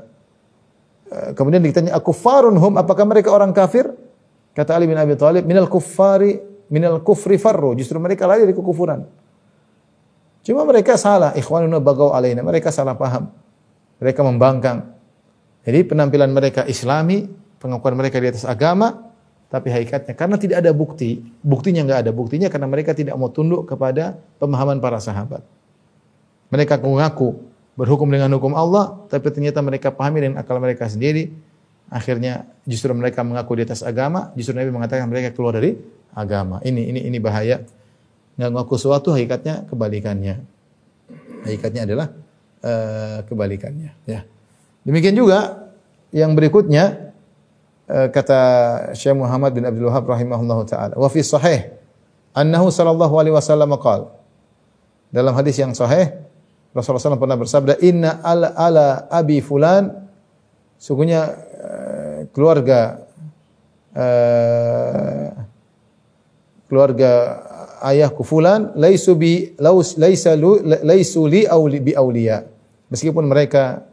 uh, 1.13 1.31
kemudian 1.37 1.61
ditanya, 1.61 1.93
aku 1.93 2.17
farun 2.17 2.57
hum, 2.57 2.81
apakah 2.81 3.05
mereka 3.05 3.29
orang 3.29 3.53
kafir? 3.53 3.93
Kata 4.57 4.81
Ali 4.81 4.89
bin 4.89 4.97
Abi 4.97 5.13
Thalib, 5.13 5.45
minal 5.45 5.69
kuffari, 5.69 6.41
minal 6.73 7.05
kufri 7.05 7.37
farru. 7.37 7.77
Justru 7.77 8.01
mereka 8.01 8.25
lari 8.25 8.49
dari 8.49 8.57
kekufuran. 8.57 9.05
Cuma 10.45 10.65
mereka 10.65 10.97
salah. 10.97 11.37
Ikhwanuna 11.37 11.85
bagau 11.85 12.17
alaina. 12.17 12.41
Mereka 12.41 12.73
salah 12.73 12.97
paham. 12.97 13.29
Mereka 13.99 14.21
membangkang. 14.25 14.95
Jadi 15.65 15.81
penampilan 15.89 16.31
mereka 16.31 16.69
islami, 16.69 17.25
pengakuan 17.57 17.97
mereka 17.97 18.21
di 18.21 18.29
atas 18.29 18.45
agama, 18.45 19.14
tapi 19.55 19.71
hakikatnya 19.71 20.19
karena 20.19 20.35
tidak 20.35 20.67
ada 20.67 20.75
bukti, 20.75 21.23
buktinya 21.47 21.87
nggak 21.87 22.01
ada 22.03 22.11
buktinya 22.11 22.51
karena 22.51 22.67
mereka 22.67 22.91
tidak 22.91 23.15
mau 23.15 23.31
tunduk 23.31 23.71
kepada 23.71 24.19
pemahaman 24.43 24.83
para 24.83 24.99
sahabat. 24.99 25.47
Mereka 26.51 26.83
mengaku 26.83 27.39
berhukum 27.79 28.11
dengan 28.11 28.35
hukum 28.35 28.51
Allah, 28.59 28.99
tapi 29.07 29.31
ternyata 29.31 29.63
mereka 29.63 29.95
pahami 29.95 30.27
dengan 30.27 30.43
akal 30.43 30.59
mereka 30.59 30.91
sendiri. 30.91 31.31
Akhirnya 31.87 32.51
justru 32.67 32.91
mereka 32.99 33.23
mengaku 33.23 33.63
di 33.63 33.63
atas 33.63 33.87
agama, 33.87 34.35
justru 34.35 34.59
Nabi 34.59 34.75
mengatakan 34.75 35.07
mereka 35.07 35.31
keluar 35.31 35.55
dari 35.55 35.79
agama. 36.19 36.59
Ini 36.67 36.91
ini 36.91 37.01
ini 37.07 37.19
bahaya. 37.23 37.63
Nggak 38.35 38.51
mengaku 38.51 38.75
sesuatu 38.75 39.15
hakikatnya 39.15 39.71
kebalikannya. 39.71 40.43
Hakikatnya 41.47 41.87
adalah 41.87 42.11
uh, 42.59 43.23
kebalikannya. 43.31 43.95
Ya. 44.03 44.27
Demikian 44.83 45.15
juga 45.15 45.71
yang 46.11 46.35
berikutnya 46.35 47.14
kata 47.87 48.41
Syekh 48.97 49.17
Muhammad 49.17 49.53
bin 49.53 49.65
Abdul 49.69 49.93
Wahab 49.93 50.09
rahimahullah 50.09 50.59
taala. 50.65 50.95
Wa 50.97 51.09
fi 51.13 51.21
sahih 51.21 51.73
annahu 52.33 52.73
sallallahu 52.73 53.15
alaihi 53.21 53.35
wasallam 53.37 53.77
qala. 53.77 54.11
Dalam 55.15 55.37
hadis 55.37 55.55
yang 55.61 55.71
sahih 55.77 56.11
Rasulullah 56.75 57.15
SAW 57.15 57.23
pernah 57.23 57.39
bersabda, 57.39 57.79
"Inna 57.87 58.19
ala, 58.19 58.51
ala 58.59 59.07
abi 59.07 59.39
fulan" 59.39 60.11
sungguhnya 60.75 61.23
uh, 61.39 62.19
keluarga 62.35 62.99
uh, 63.95 65.31
keluarga 66.67 67.11
ayahku 67.79 68.27
fulan 68.27 68.75
laisu 68.75 69.15
bi 69.15 69.55
laus 69.63 69.95
laisa 69.95 70.35
lu 70.35 70.59
laisu 70.67 71.31
li 71.31 71.47
auli 71.47 71.79
bi 71.79 71.95
auliya. 71.95 72.43
Meskipun 72.91 73.23
mereka 73.23 73.87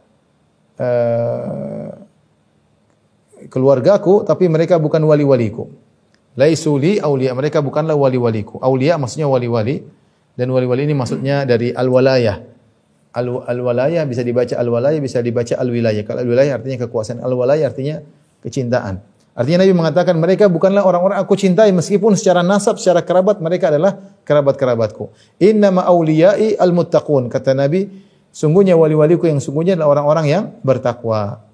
uh, 0.82 2.01
keluargaku 3.48 4.26
tapi 4.26 4.46
mereka 4.50 4.76
bukan 4.76 5.02
wali-waliku. 5.06 5.70
Laisu 6.36 6.80
li 6.80 6.96
aulia, 6.96 7.36
mereka 7.36 7.60
bukanlah 7.60 7.92
wali-waliku. 7.92 8.56
Aulia 8.64 8.96
maksudnya 8.96 9.28
wali-wali 9.28 9.84
dan 10.32 10.48
wali-wali 10.48 10.88
ini 10.88 10.96
maksudnya 10.96 11.44
dari 11.44 11.76
al-walayah. 11.76 12.40
Al-walayah 13.12 14.08
bisa 14.08 14.24
dibaca 14.24 14.56
al-walayah, 14.56 15.00
bisa 15.04 15.20
dibaca 15.20 15.52
al-wilayah. 15.60 16.00
Kalau 16.08 16.24
al-wilayah 16.24 16.56
artinya 16.56 16.88
kekuasaan, 16.88 17.20
al-walayah 17.20 17.68
artinya 17.68 18.00
kecintaan. 18.40 19.04
Artinya 19.32 19.64
Nabi 19.64 19.72
mengatakan 19.76 20.16
mereka 20.16 20.48
bukanlah 20.48 20.84
orang-orang 20.84 21.16
aku 21.20 21.36
cintai 21.36 21.72
meskipun 21.72 22.16
secara 22.16 22.40
nasab, 22.40 22.76
secara 22.76 23.04
kerabat 23.04 23.40
mereka 23.40 23.68
adalah 23.72 23.96
kerabat-kerabatku. 24.24 25.12
Inna 25.40 25.68
ma 25.68 25.84
auliyai 25.88 26.56
al-muttaqun. 26.56 27.28
Kata 27.28 27.52
Nabi, 27.52 27.88
sungguhnya 28.32 28.76
wali-waliku 28.76 29.28
yang 29.28 29.40
sungguhnya 29.40 29.76
adalah 29.76 30.00
orang-orang 30.00 30.26
yang 30.28 30.44
bertakwa. 30.64 31.44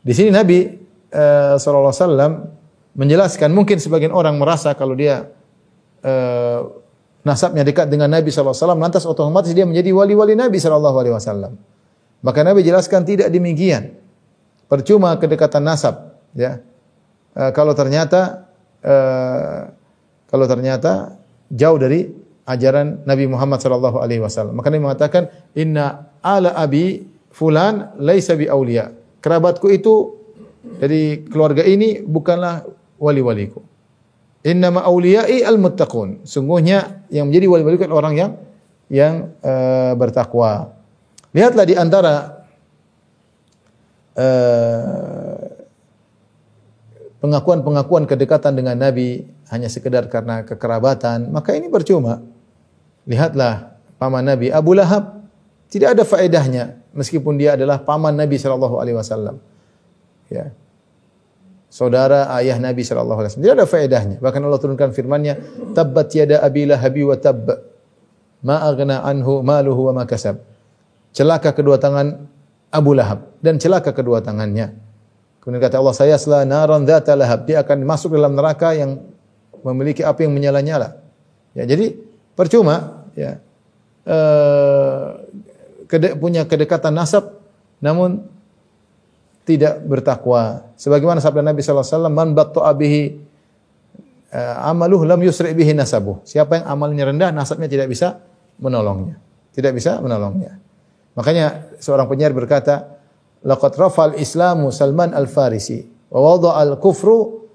Di 0.00 0.12
sini 0.16 0.32
Nabi 0.32 0.81
uh, 1.12 1.56
alaihi 1.56 1.94
wasallam 1.94 2.32
menjelaskan 2.92 3.52
mungkin 3.52 3.80
sebagian 3.80 4.12
orang 4.12 4.36
merasa 4.36 4.76
kalau 4.76 4.92
dia 4.92 5.28
uh, 6.04 6.60
nasabnya 7.22 7.62
dekat 7.62 7.88
dengan 7.88 8.10
Nabi 8.10 8.28
sallallahu 8.28 8.52
alaihi 8.52 8.64
wasallam 8.66 8.82
lantas 8.82 9.04
otomatis 9.06 9.52
dia 9.54 9.64
menjadi 9.64 9.94
wali-wali 9.94 10.34
Nabi 10.34 10.58
sallallahu 10.58 10.96
alaihi 10.98 11.14
wasallam. 11.14 11.52
Maka 12.22 12.40
Nabi 12.46 12.62
jelaskan 12.62 13.02
tidak 13.02 13.34
demikian. 13.34 13.98
Percuma 14.70 15.18
kedekatan 15.18 15.66
nasab, 15.66 16.16
ya. 16.32 16.62
Uh, 17.36 17.50
kalau 17.52 17.72
ternyata 17.76 18.48
uh, 18.84 19.68
kalau 20.28 20.48
ternyata 20.48 21.16
jauh 21.52 21.76
dari 21.76 22.08
ajaran 22.48 23.04
Nabi 23.04 23.28
Muhammad 23.28 23.60
sallallahu 23.60 24.00
alaihi 24.00 24.22
wasallam. 24.22 24.58
Maka 24.58 24.68
Nabi 24.72 24.82
mengatakan 24.82 25.22
inna 25.54 26.10
ala 26.24 26.56
abi 26.56 27.04
fulan 27.30 27.94
laisa 28.00 28.34
bi 28.34 28.48
auliya. 28.48 28.90
Kerabatku 29.22 29.70
itu 29.70 30.21
dari 30.62 31.26
keluarga 31.26 31.66
ini 31.66 32.00
bukanlah 32.02 32.62
wali-waliku. 33.02 33.62
Innama 34.46 34.82
auliyai 34.86 35.42
al-muttaqun. 35.42 36.26
Sungguhnya 36.26 37.06
yang 37.10 37.30
menjadi 37.30 37.46
wali-waliku 37.50 37.86
adalah 37.86 38.06
orang 38.06 38.14
yang 38.14 38.30
yang 38.90 39.14
uh, 39.42 39.94
bertakwa. 39.98 40.74
Lihatlah 41.34 41.64
di 41.66 41.74
antara 41.78 42.44
uh, 44.18 45.46
pengakuan-pengakuan 47.22 48.04
kedekatan 48.10 48.58
dengan 48.58 48.76
Nabi 48.78 49.22
hanya 49.54 49.70
sekedar 49.70 50.10
karena 50.10 50.42
kekerabatan, 50.42 51.30
maka 51.30 51.54
ini 51.54 51.70
percuma. 51.70 52.22
Lihatlah 53.06 53.78
paman 53.98 54.26
Nabi 54.26 54.50
Abu 54.50 54.74
Lahab 54.74 55.22
tidak 55.70 55.98
ada 55.98 56.02
faedahnya 56.02 56.82
meskipun 56.92 57.38
dia 57.38 57.54
adalah 57.54 57.78
paman 57.82 58.14
Nabi 58.14 58.36
sallallahu 58.38 58.76
alaihi 58.82 58.98
wasallam. 58.98 59.38
Ya 60.32 60.56
saudara 61.72 62.28
ayah 62.36 62.60
Nabi 62.60 62.84
sallallahu 62.84 63.24
alaihi 63.24 63.32
wasallam. 63.32 63.46
Tidak 63.48 63.56
ada 63.56 63.66
faedahnya. 63.66 64.16
Bahkan 64.20 64.40
Allah 64.44 64.60
turunkan 64.60 64.92
firman-Nya, 64.92 65.40
"Tabbat 65.72 66.12
yada 66.12 66.44
Abi 66.44 66.68
Lahab 66.68 66.92
wa 66.92 67.16
tabb. 67.16 67.48
Ma 68.44 68.60
aghna 68.68 69.00
anhu 69.00 69.40
maluhu 69.40 69.88
wa 69.88 69.92
ma 69.96 70.04
kasab." 70.04 70.44
Celaka 71.16 71.56
kedua 71.56 71.80
tangan 71.80 72.28
Abu 72.68 72.92
Lahab 72.92 73.24
dan 73.40 73.56
celaka 73.56 73.96
kedua 73.96 74.20
tangannya. 74.20 74.76
Kemudian 75.40 75.64
kata 75.64 75.80
Allah, 75.80 75.96
"Saya 75.96 76.16
sela 76.20 76.44
naran 76.44 76.84
dzata 76.84 77.16
lahab." 77.16 77.48
Dia 77.48 77.64
akan 77.64 77.88
masuk 77.88 78.12
dalam 78.12 78.36
neraka 78.36 78.76
yang 78.76 79.00
memiliki 79.64 80.04
api 80.04 80.28
yang 80.28 80.36
menyala-nyala. 80.36 81.00
Ya, 81.56 81.64
jadi 81.64 81.96
percuma 82.36 83.08
ya. 83.16 83.40
Kede, 85.86 86.16
punya 86.16 86.42
kedekatan 86.48 86.96
nasab 86.96 87.38
namun 87.78 88.24
tidak 89.42 89.82
bertakwa. 89.82 90.70
Sebagaimana 90.78 91.18
sabda 91.18 91.42
Nabi 91.42 91.60
sallallahu 91.62 91.82
alaihi 91.86 91.98
wasallam, 91.98 92.14
"Man 92.14 92.28
batta'a 92.34 92.70
bihi 92.78 93.02
uh, 94.30 94.70
amaluhu 94.70 95.02
lam 95.02 95.18
yusri 95.22 95.50
bihi 95.50 95.74
nasabuh." 95.74 96.22
Siapa 96.22 96.62
yang 96.62 96.66
amalnya 96.70 97.10
rendah, 97.10 97.30
nasabnya 97.34 97.66
tidak 97.66 97.90
bisa 97.90 98.22
menolongnya. 98.62 99.18
Tidak 99.52 99.72
bisa 99.74 99.98
menolongnya. 99.98 100.56
Makanya 101.18 101.76
seorang 101.82 102.06
penyair 102.06 102.32
berkata, 102.32 102.98
"Laqad 103.42 103.74
rafal 103.76 104.14
Islamu 104.16 104.70
Salman 104.70 105.12
al-Farisi 105.12 105.82
wa 106.14 106.20
wada'a 106.22 106.62
al-kufru 106.62 107.46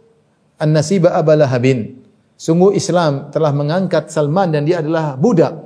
an-nasiba 0.60 1.16
abalahabin." 1.16 2.04
Sungguh 2.38 2.78
Islam 2.78 3.34
telah 3.34 3.50
mengangkat 3.50 4.14
Salman 4.14 4.54
dan 4.54 4.62
dia 4.62 4.78
adalah 4.86 5.18
budak 5.18 5.58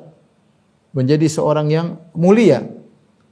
menjadi 0.96 1.28
seorang 1.28 1.68
yang 1.68 2.00
mulia 2.16 2.64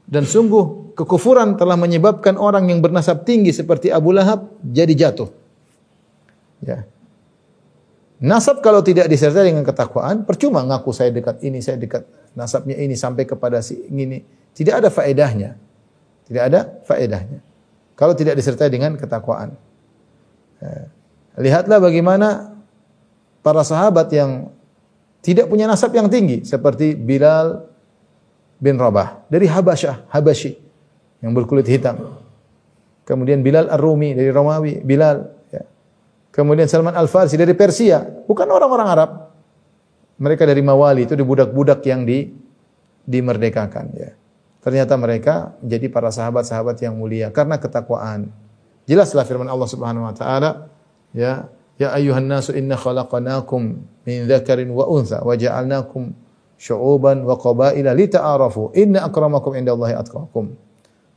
dan 0.09 0.25
sungguh 0.25 0.97
kekufuran 0.97 1.53
telah 1.53 1.77
menyebabkan 1.77 2.33
orang 2.35 2.65
yang 2.73 2.81
bernasab 2.81 3.23
tinggi 3.29 3.53
seperti 3.53 3.93
Abu 3.93 4.09
Lahab 4.09 4.49
jadi 4.65 4.91
jatuh. 4.97 5.29
Ya. 6.65 6.83
Nasab 8.19 8.59
kalau 8.59 8.83
tidak 8.83 9.07
disertai 9.07 9.47
dengan 9.47 9.63
ketakwaan, 9.63 10.27
percuma 10.27 10.59
ngaku 10.65 10.91
saya 10.91 11.13
dekat 11.13 11.39
ini, 11.39 11.63
saya 11.63 11.79
dekat 11.79 12.03
nasabnya 12.35 12.75
ini 12.75 12.97
sampai 12.97 13.23
kepada 13.23 13.63
si 13.63 13.79
ini. 13.87 14.19
Tidak 14.51 14.75
ada 14.75 14.89
faedahnya. 14.91 15.55
Tidak 16.27 16.43
ada 16.43 16.83
faedahnya. 16.83 17.39
Kalau 17.95 18.11
tidak 18.17 18.35
disertai 18.35 18.67
dengan 18.67 18.97
ketakwaan. 18.99 19.55
Ya. 20.59 20.89
Lihatlah 21.39 21.79
bagaimana 21.79 22.59
para 23.39 23.63
sahabat 23.63 24.11
yang 24.11 24.51
tidak 25.23 25.47
punya 25.47 25.69
nasab 25.69 25.95
yang 25.95 26.11
tinggi 26.11 26.43
seperti 26.43 26.99
Bilal 26.99 27.68
bin 28.59 28.75
Rabah 28.75 29.25
dari 29.31 29.47
Habasyah, 29.47 30.11
Habasyi 30.11 30.59
yang 31.23 31.31
berkulit 31.31 31.65
hitam. 31.65 32.19
Kemudian 33.07 33.41
Bilal 33.41 33.71
Ar-Rumi 33.73 34.13
dari 34.13 34.29
Romawi, 34.29 34.85
Bilal 34.85 35.25
ya. 35.49 35.65
Kemudian 36.29 36.69
Salman 36.69 36.93
Al-Farsi 36.93 37.39
dari 37.39 37.57
Persia, 37.57 38.05
bukan 38.05 38.45
orang-orang 38.45 38.87
Arab. 38.87 39.09
Mereka 40.19 40.43
dari 40.43 40.59
Mawali 40.59 41.07
itu 41.07 41.15
budak-budak 41.15 41.79
yang 41.87 42.03
di 42.03 42.27
dimerdekakan 43.07 43.85
ya. 43.95 44.11
Ternyata 44.59 44.93
mereka 44.99 45.55
menjadi 45.63 45.87
para 45.87 46.11
sahabat-sahabat 46.11 46.75
yang 46.83 46.99
mulia 46.99 47.31
karena 47.31 47.55
ketakwaan. 47.55 48.27
Jelaslah 48.83 49.23
firman 49.23 49.47
Allah 49.47 49.69
Subhanahu 49.71 50.03
wa 50.03 50.13
taala, 50.13 50.67
ya, 51.15 51.47
ya 51.79 51.95
ayuhan 51.95 52.27
nasu 52.27 52.51
inna 52.51 52.75
khalaqnakum 52.75 53.79
min 54.03 54.17
dzakarin 54.27 54.67
wa 54.69 54.85
untha 54.91 55.23
wa 55.23 55.33
ja'alnakum 55.33 56.11
syu'uban 56.59 57.23
wa 57.23 57.39
qabaila 57.39 57.95
lita'arafu 57.95 58.75
inna 58.75 59.07
akramakum 59.07 59.55
indallahi 59.55 59.95
atqakum. 59.95 60.51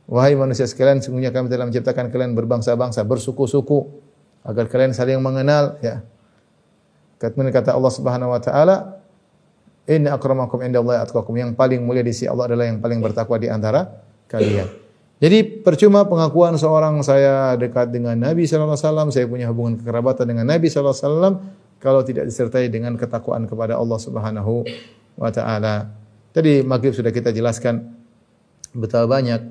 Wahai 0.07 0.39
manusia 0.39 0.63
sekalian, 0.67 1.03
sungguhnya 1.03 1.35
kami 1.35 1.51
telah 1.51 1.67
menciptakan 1.67 2.11
kalian 2.11 2.31
berbangsa-bangsa, 2.35 3.03
bersuku-suku 3.03 3.87
agar 4.47 4.71
kalian 4.71 4.95
saling 4.95 5.19
mengenal 5.19 5.79
ya. 5.83 6.03
Kemudian 7.19 7.55
kata 7.55 7.71
Allah 7.71 7.91
Subhanahu 7.91 8.35
wa 8.35 8.39
taala, 8.43 8.99
Inna 9.87 10.15
akramakum 10.15 10.63
indallahi 10.63 11.03
atqakum. 11.03 11.35
Yang 11.35 11.59
paling 11.59 11.83
mulia 11.83 12.03
di 12.03 12.15
sisi 12.15 12.27
Allah 12.27 12.51
adalah 12.51 12.67
yang 12.67 12.79
paling 12.79 13.03
bertakwa 13.03 13.35
di 13.35 13.51
antara 13.51 13.83
kalian. 14.31 14.67
Jadi 15.23 15.63
percuma 15.63 16.03
pengakuan 16.03 16.55
seorang 16.59 16.99
saya 16.99 17.55
dekat 17.55 17.95
dengan 17.95 18.15
Nabi 18.15 18.43
sallallahu 18.43 18.75
alaihi 18.75 18.87
wasallam, 18.87 19.07
saya 19.11 19.25
punya 19.27 19.47
hubungan 19.51 19.79
kekerabatan 19.79 20.25
dengan 20.27 20.51
Nabi 20.51 20.67
sallallahu 20.67 20.95
alaihi 20.95 21.07
wasallam 21.07 21.33
kalau 21.79 22.01
tidak 22.03 22.27
disertai 22.27 22.67
dengan 22.67 22.99
ketakwaan 22.99 23.47
kepada 23.47 23.79
Allah 23.79 23.99
Subhanahu 23.99 24.67
wa 25.17 25.29
taala. 25.29 25.89
Tadi 26.33 26.65
maghrib 26.65 26.93
sudah 26.93 27.13
kita 27.13 27.29
jelaskan 27.29 27.93
betapa 28.73 29.05
banyak 29.05 29.41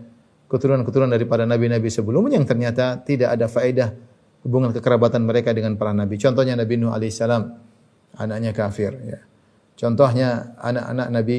keturunan-keturunan 0.50 1.14
daripada 1.14 1.46
nabi-nabi 1.46 1.88
sebelumnya 1.88 2.36
yang 2.36 2.44
ternyata 2.44 3.00
tidak 3.00 3.38
ada 3.38 3.46
faedah 3.46 3.94
hubungan 4.42 4.74
kekerabatan 4.74 5.22
mereka 5.22 5.54
dengan 5.54 5.78
para 5.78 5.94
nabi. 5.94 6.18
Contohnya 6.18 6.58
Nabi 6.58 6.74
Nuh 6.76 6.90
alaihissalam, 6.90 7.42
anaknya 8.18 8.50
kafir 8.50 8.92
ya. 9.06 9.20
Contohnya 9.78 10.52
anak-anak 10.60 11.08
Nabi 11.08 11.38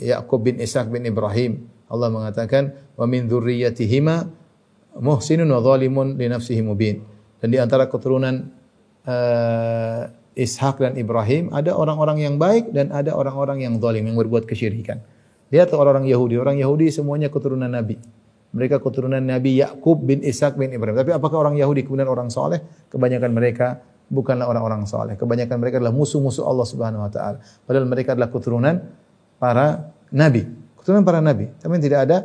Yakub 0.00 0.40
bin 0.42 0.58
Ishaq 0.58 0.88
bin 0.88 1.04
Ibrahim. 1.06 1.68
Allah 1.92 2.08
mengatakan 2.08 2.72
wa 2.96 3.04
min 3.04 3.28
dzurriyyatihima 3.28 4.16
muhsinun 4.98 5.48
wa 5.48 5.60
zalimun 5.60 6.16
li 6.16 6.26
nafsihi 6.26 6.64
mubin. 6.64 7.04
Dan 7.38 7.52
di 7.52 7.58
antara 7.60 7.86
keturunan 7.86 8.48
uh, 9.04 10.02
Ishak 10.32 10.80
dan 10.80 10.96
Ibrahim 10.96 11.52
ada 11.52 11.76
orang-orang 11.76 12.24
yang 12.24 12.34
baik 12.40 12.72
dan 12.72 12.88
ada 12.88 13.12
orang-orang 13.12 13.64
yang 13.64 13.76
zalim 13.76 14.08
yang 14.08 14.16
berbuat 14.16 14.48
kesyirikan. 14.48 15.04
Lihat 15.52 15.68
orang-orang 15.76 16.08
Yahudi, 16.08 16.40
orang 16.40 16.56
Yahudi 16.56 16.88
semuanya 16.88 17.28
keturunan 17.28 17.68
Nabi. 17.68 18.00
Mereka 18.52 18.80
keturunan 18.80 19.20
Nabi 19.20 19.60
Yakub 19.60 20.00
bin 20.00 20.24
Ishak 20.24 20.56
bin 20.56 20.72
Ibrahim. 20.72 20.96
Tapi 20.96 21.12
apakah 21.12 21.44
orang 21.44 21.56
Yahudi 21.60 21.84
kemudian 21.84 22.08
orang 22.08 22.32
soleh? 22.32 22.60
Kebanyakan 22.88 23.30
mereka 23.32 23.80
bukanlah 24.08 24.48
orang-orang 24.48 24.84
soleh. 24.88 25.16
Kebanyakan 25.16 25.56
mereka 25.60 25.80
adalah 25.80 25.92
musuh-musuh 25.92 26.44
Allah 26.44 26.66
Subhanahu 26.68 27.04
Wa 27.08 27.10
Taala. 27.12 27.38
Padahal 27.64 27.84
mereka 27.88 28.16
adalah 28.16 28.28
keturunan 28.32 28.74
para 29.40 29.92
nabi, 30.12 30.44
keturunan 30.76 31.04
para 31.04 31.24
nabi. 31.24 31.48
Tapi 31.56 31.80
tidak 31.80 32.00
ada 32.08 32.18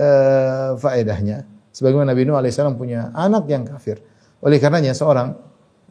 uh, 0.00 0.70
faedahnya. 0.80 1.44
Sebagaimana 1.76 2.16
Nabi 2.16 2.24
Nuh 2.24 2.40
alaihissalam 2.40 2.80
punya 2.80 3.12
anak 3.12 3.44
yang 3.52 3.68
kafir. 3.68 4.00
Oleh 4.40 4.56
karenanya 4.56 4.96
seorang 4.96 5.36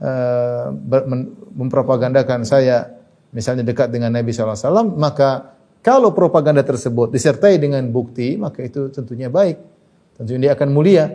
uh, 0.01 0.71
mempropagandakan 1.55 2.43
saya 2.43 2.95
misalnya 3.35 3.67
dekat 3.67 3.91
dengan 3.91 4.15
Nabi 4.15 4.31
SAW, 4.31 4.95
maka 4.95 5.55
kalau 5.85 6.15
propaganda 6.15 6.65
tersebut 6.65 7.13
disertai 7.13 7.61
dengan 7.61 7.85
bukti, 7.91 8.39
maka 8.39 8.65
itu 8.65 8.89
tentunya 8.89 9.29
baik. 9.29 9.59
Tentunya 10.17 10.49
dia 10.49 10.51
akan 10.57 10.69
mulia. 10.71 11.05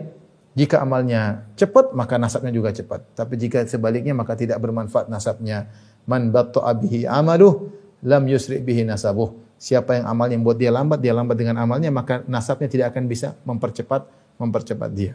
Jika 0.55 0.83
amalnya 0.83 1.47
cepat, 1.59 1.91
maka 1.91 2.15
nasabnya 2.15 2.55
juga 2.55 2.71
cepat. 2.71 3.03
Tapi 3.17 3.35
jika 3.35 3.67
sebaliknya, 3.67 4.15
maka 4.15 4.37
tidak 4.37 4.59
bermanfaat 4.63 5.11
nasabnya. 5.11 5.67
Man 6.07 6.31
batta'a 6.31 6.71
bihi 6.75 7.03
amaluh, 7.03 7.71
lam 8.03 8.23
yusri 8.31 8.63
bihi 8.63 8.87
nasabuh. 8.87 9.31
Siapa 9.59 9.99
yang 9.99 10.05
amalnya 10.07 10.39
membuat 10.39 10.57
dia 10.59 10.71
lambat, 10.71 10.99
dia 11.03 11.13
lambat 11.15 11.35
dengan 11.35 11.59
amalnya, 11.59 11.91
maka 11.91 12.23
nasabnya 12.27 12.67
tidak 12.71 12.95
akan 12.95 13.11
bisa 13.11 13.35
mempercepat 13.43 14.07
mempercepat 14.39 14.89
dia. 14.91 15.13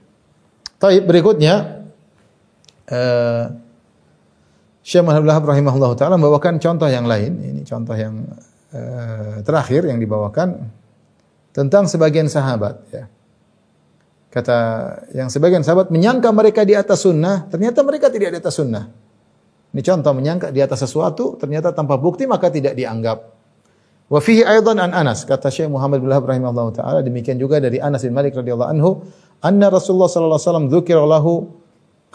Tapi 0.76 1.00
berikutnya, 1.02 1.85
uh, 2.90 3.44
Syekh 4.86 5.02
Muhammad 5.02 5.26
Wahab 5.26 5.44
rahimahullah 5.50 5.98
ta'ala 5.98 6.14
membawakan 6.14 6.62
contoh 6.62 6.86
yang 6.86 7.10
lain. 7.10 7.42
Ini 7.42 7.60
contoh 7.66 7.98
yang 7.98 8.22
uh, 8.70 9.42
terakhir 9.42 9.82
yang 9.90 9.98
dibawakan 9.98 10.70
tentang 11.50 11.90
sebagian 11.90 12.30
sahabat. 12.30 12.86
Ya. 12.94 13.10
Kata 14.30 14.58
yang 15.16 15.26
sebagian 15.32 15.64
sahabat 15.66 15.88
menyangka 15.88 16.30
mereka 16.30 16.62
di 16.62 16.76
atas 16.76 17.02
sunnah, 17.02 17.50
ternyata 17.50 17.82
mereka 17.82 18.12
tidak 18.12 18.36
di 18.36 18.38
atas 18.38 18.54
sunnah. 18.60 18.84
Ini 19.74 19.80
contoh 19.82 20.12
menyangka 20.14 20.52
di 20.54 20.60
atas 20.62 20.86
sesuatu, 20.86 21.34
ternyata 21.40 21.74
tanpa 21.74 21.98
bukti 21.98 22.28
maka 22.28 22.52
tidak 22.52 22.78
dianggap. 22.78 23.26
Wa 24.06 24.22
fihi 24.22 24.46
aidan 24.46 24.78
an 24.78 24.94
Anas, 24.94 25.26
kata 25.26 25.50
Syekh 25.50 25.66
Muhammad 25.66 25.98
bin 25.98 26.14
Wahab 26.14 26.30
rahimahullah 26.30 26.68
taala, 26.78 26.98
demikian 27.02 27.42
juga 27.42 27.58
dari 27.58 27.82
Anas 27.82 28.06
bin 28.06 28.14
Malik 28.14 28.38
radhiyallahu 28.38 28.70
anhu, 28.70 29.02
anna 29.42 29.66
Rasulullah 29.66 30.06
sallallahu 30.06 30.38
alaihi 30.38 30.46
wasallam 30.46 30.66
dzukira 30.70 31.02
lahu 31.02 31.50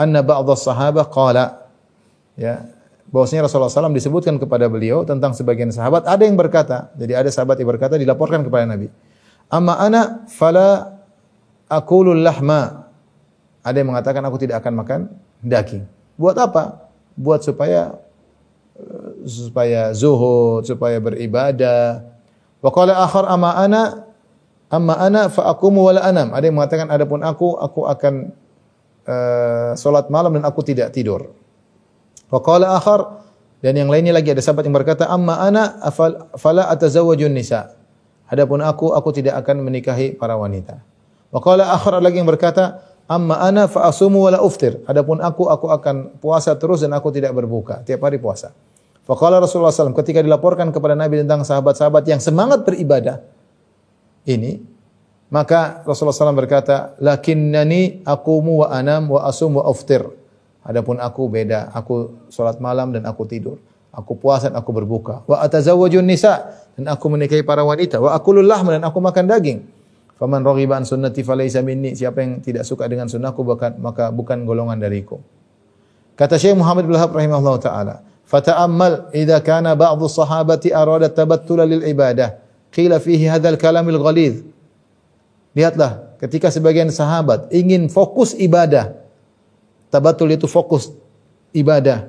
anna 0.01 0.25
ba'dha 0.25 0.57
sahabah 0.57 1.05
qala 1.13 1.69
ya 2.33 2.65
bahwasanya 3.13 3.45
Rasulullah 3.45 3.69
SAW 3.69 3.93
disebutkan 3.93 4.39
kepada 4.41 4.65
beliau 4.71 5.05
tentang 5.05 5.37
sebagian 5.37 5.69
sahabat 5.69 6.09
ada 6.09 6.25
yang 6.25 6.33
berkata 6.33 6.89
jadi 6.97 7.21
ada 7.21 7.29
sahabat 7.29 7.61
yang 7.61 7.69
berkata 7.69 8.01
dilaporkan 8.01 8.41
kepada 8.41 8.65
Nabi 8.65 8.89
amma 9.53 9.77
ana 9.77 10.25
fala 10.25 11.01
akulul 11.71 12.19
lahma. 12.19 12.91
Ada 13.63 13.79
yang 13.79 13.95
mengatakan 13.95 14.19
aku 14.27 14.35
tidak 14.43 14.59
akan 14.59 14.73
makan 14.83 14.99
daging. 15.39 15.87
Buat 16.19 16.35
apa? 16.43 16.91
Buat 17.15 17.47
supaya 17.47 17.95
eh, 18.75 19.09
supaya 19.23 19.95
zuhud, 19.95 20.67
supaya 20.67 20.99
beribadah. 20.99 22.03
Wa 22.59 22.69
qala 22.75 22.99
akhar 22.99 23.31
amma 23.31 23.55
ana 23.55 23.81
amma 24.67 24.99
ana 24.99 25.21
fa 25.31 25.55
aqumu 25.55 25.87
wala 25.87 26.03
anam. 26.03 26.35
Ada 26.35 26.51
yang 26.51 26.57
mengatakan 26.59 26.91
adapun 26.91 27.23
aku 27.23 27.55
aku 27.55 27.87
akan 27.87 28.35
uh, 29.05 29.71
salat 29.77 30.07
malam 30.11 30.37
dan 30.37 30.43
aku 30.45 30.61
tidak 30.65 30.93
tidur. 30.93 31.31
Wa 32.31 32.39
qala 32.39 32.75
akhar 32.77 33.27
dan 33.61 33.77
yang 33.77 33.89
lainnya 33.93 34.15
lagi 34.15 34.33
ada 34.33 34.41
sahabat 34.41 34.65
yang 34.65 34.73
berkata 34.73 35.05
amma 35.05 35.37
ana 35.37 35.77
fala 36.39 36.65
atazawwajun 36.71 37.29
nisa. 37.29 37.77
Adapun 38.31 38.63
aku 38.63 38.95
aku 38.95 39.11
tidak 39.11 39.37
akan 39.43 39.67
menikahi 39.67 40.15
para 40.15 40.39
wanita. 40.39 40.81
Wa 41.29 41.39
qala 41.43 41.69
akhar 41.69 41.99
lagi 41.99 42.23
yang 42.23 42.27
berkata, 42.27 42.79
"Amma 43.05 43.37
ana 43.43 43.67
fa 43.67 43.91
asumu 43.91 44.23
wala 44.23 44.39
uftir." 44.39 44.79
Adapun 44.87 45.19
aku 45.19 45.51
aku 45.51 45.67
akan 45.67 46.17
puasa 46.23 46.55
terus 46.55 46.81
dan 46.81 46.95
aku 46.95 47.11
tidak 47.11 47.35
berbuka, 47.35 47.83
tiap 47.83 48.01
hari 48.07 48.17
puasa. 48.17 48.55
Fa 49.03 49.13
qala 49.19 49.43
Rasulullah 49.43 49.75
SAW 49.75 49.97
ketika 49.97 50.23
dilaporkan 50.23 50.71
kepada 50.71 50.95
Nabi 50.95 51.19
tentang 51.19 51.43
sahabat-sahabat 51.43 52.07
yang 52.07 52.23
semangat 52.23 52.63
beribadah 52.63 53.19
ini, 54.23 54.63
maka 55.31 55.87
Rasulullah 55.87 56.13
SAW 56.13 56.35
berkata, 56.35 56.91
"Lakinnani 56.99 58.03
aqumu 58.03 58.61
wa 58.61 58.67
anam 58.67 59.15
wa 59.15 59.23
asum 59.23 59.55
wa 59.55 59.63
uftir." 59.71 60.03
Adapun 60.61 60.99
aku 60.99 61.31
beda, 61.31 61.71
aku 61.71 62.27
salat 62.27 62.59
malam 62.59 62.91
dan 62.91 63.07
aku 63.07 63.25
tidur. 63.25 63.57
Aku 63.91 64.15
puasa 64.19 64.51
dan 64.51 64.59
aku 64.59 64.71
berbuka. 64.75 65.23
Wa 65.25 65.41
atazawwajun 65.43 66.03
nisa 66.05 66.51
dan 66.75 66.91
aku 66.91 67.11
menikahi 67.11 67.43
para 67.43 67.63
wanita. 67.63 67.99
Wa 67.99 68.15
akulul 68.15 68.45
lahm 68.45 68.69
dan 68.69 68.83
aku 68.83 68.99
makan 69.03 69.25
daging. 69.27 69.59
Faman 70.15 70.45
raghiba 70.45 70.77
an 70.77 70.85
sunnati 70.85 71.25
falaysa 71.25 71.65
minni. 71.65 71.97
Siapa 71.97 72.21
yang 72.21 72.39
tidak 72.45 72.63
suka 72.63 72.85
dengan 72.85 73.09
sunnahku 73.09 73.41
bukan 73.41 73.81
maka 73.81 74.13
bukan 74.13 74.45
golongan 74.45 74.77
dariku. 74.77 75.17
Kata 76.13 76.37
Syekh 76.37 76.53
Muhammad 76.53 76.85
bin 76.85 76.93
Wahab 76.93 77.11
rahimahullah 77.17 77.57
taala, 77.57 77.95
"Fata'ammal 78.29 79.09
idza 79.17 79.41
kana 79.41 79.73
ba'dhu 79.73 80.05
sahabati 80.05 80.69
arada 80.69 81.09
tabattul 81.09 81.65
lil 81.65 81.81
ibadah, 81.81 82.37
qila 82.69 83.01
fihi 83.01 83.25
hadzal 83.25 83.57
kalamil 83.57 83.97
ghalidh." 83.97 84.60
Lihatlah, 85.51 86.15
ketika 86.23 86.47
sebagian 86.47 86.87
sahabat 86.87 87.51
ingin 87.51 87.91
fokus 87.91 88.31
ibadah, 88.35 88.95
tabatul 89.91 90.31
itu 90.31 90.47
fokus 90.47 90.95
ibadah 91.51 92.07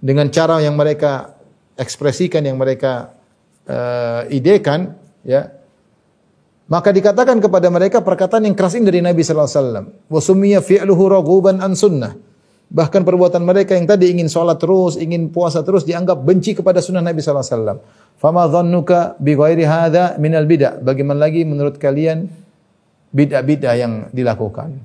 dengan 0.00 0.32
cara 0.32 0.58
yang 0.64 0.72
mereka 0.74 1.36
ekspresikan, 1.76 2.40
yang 2.40 2.56
mereka 2.56 3.12
uh, 3.68 4.24
idekan, 4.32 4.96
ya, 5.22 5.52
maka 6.72 6.88
dikatakan 6.88 7.36
kepada 7.36 7.68
mereka 7.68 8.00
perkataan 8.00 8.48
yang 8.48 8.56
keras 8.56 8.80
ini 8.80 8.88
dari 8.88 9.00
Nabi 9.04 9.20
sallallahu 9.20 9.50
alaihi 9.52 9.60
wasallam. 10.08 10.62
Fi'luhu 10.64 11.04
raghuban 11.12 11.60
an 11.60 11.76
sunnah. 11.76 12.16
Bahkan 12.72 13.04
perbuatan 13.04 13.44
mereka 13.44 13.76
yang 13.76 13.84
tadi 13.84 14.08
ingin 14.08 14.32
sholat 14.32 14.56
terus, 14.56 14.96
ingin 14.96 15.28
puasa 15.28 15.60
terus 15.60 15.84
dianggap 15.84 16.24
benci 16.24 16.56
kepada 16.56 16.80
sunnah 16.80 17.04
Nabi 17.04 17.20
wasallam. 17.20 17.84
Fama 18.16 18.48
dhannuka 18.48 19.20
bi 19.20 19.36
ghairi 19.36 19.68
hadza 19.68 20.16
minal 20.16 20.48
bid'ah? 20.48 20.80
Bagaimana 20.80 21.28
lagi 21.28 21.44
menurut 21.44 21.76
kalian 21.76 22.32
bid'ah-bid'ah 23.12 23.74
yang 23.76 23.92
dilakukan? 24.08 24.80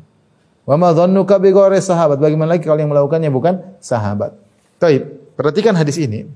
Wa 0.67 0.75
ma 0.75 0.91
dhannuka 0.91 1.39
bi 1.39 1.55
ghairi 1.55 1.79
sahabat? 1.79 2.19
Bagaimana 2.19 2.59
lagi 2.59 2.67
kalau 2.67 2.83
yang 2.83 2.91
melakukannya 2.91 3.31
bukan 3.31 3.79
sahabat? 3.79 4.35
Baik, 4.83 5.07
perhatikan 5.39 5.71
hadis 5.79 5.95
ini. 5.95 6.27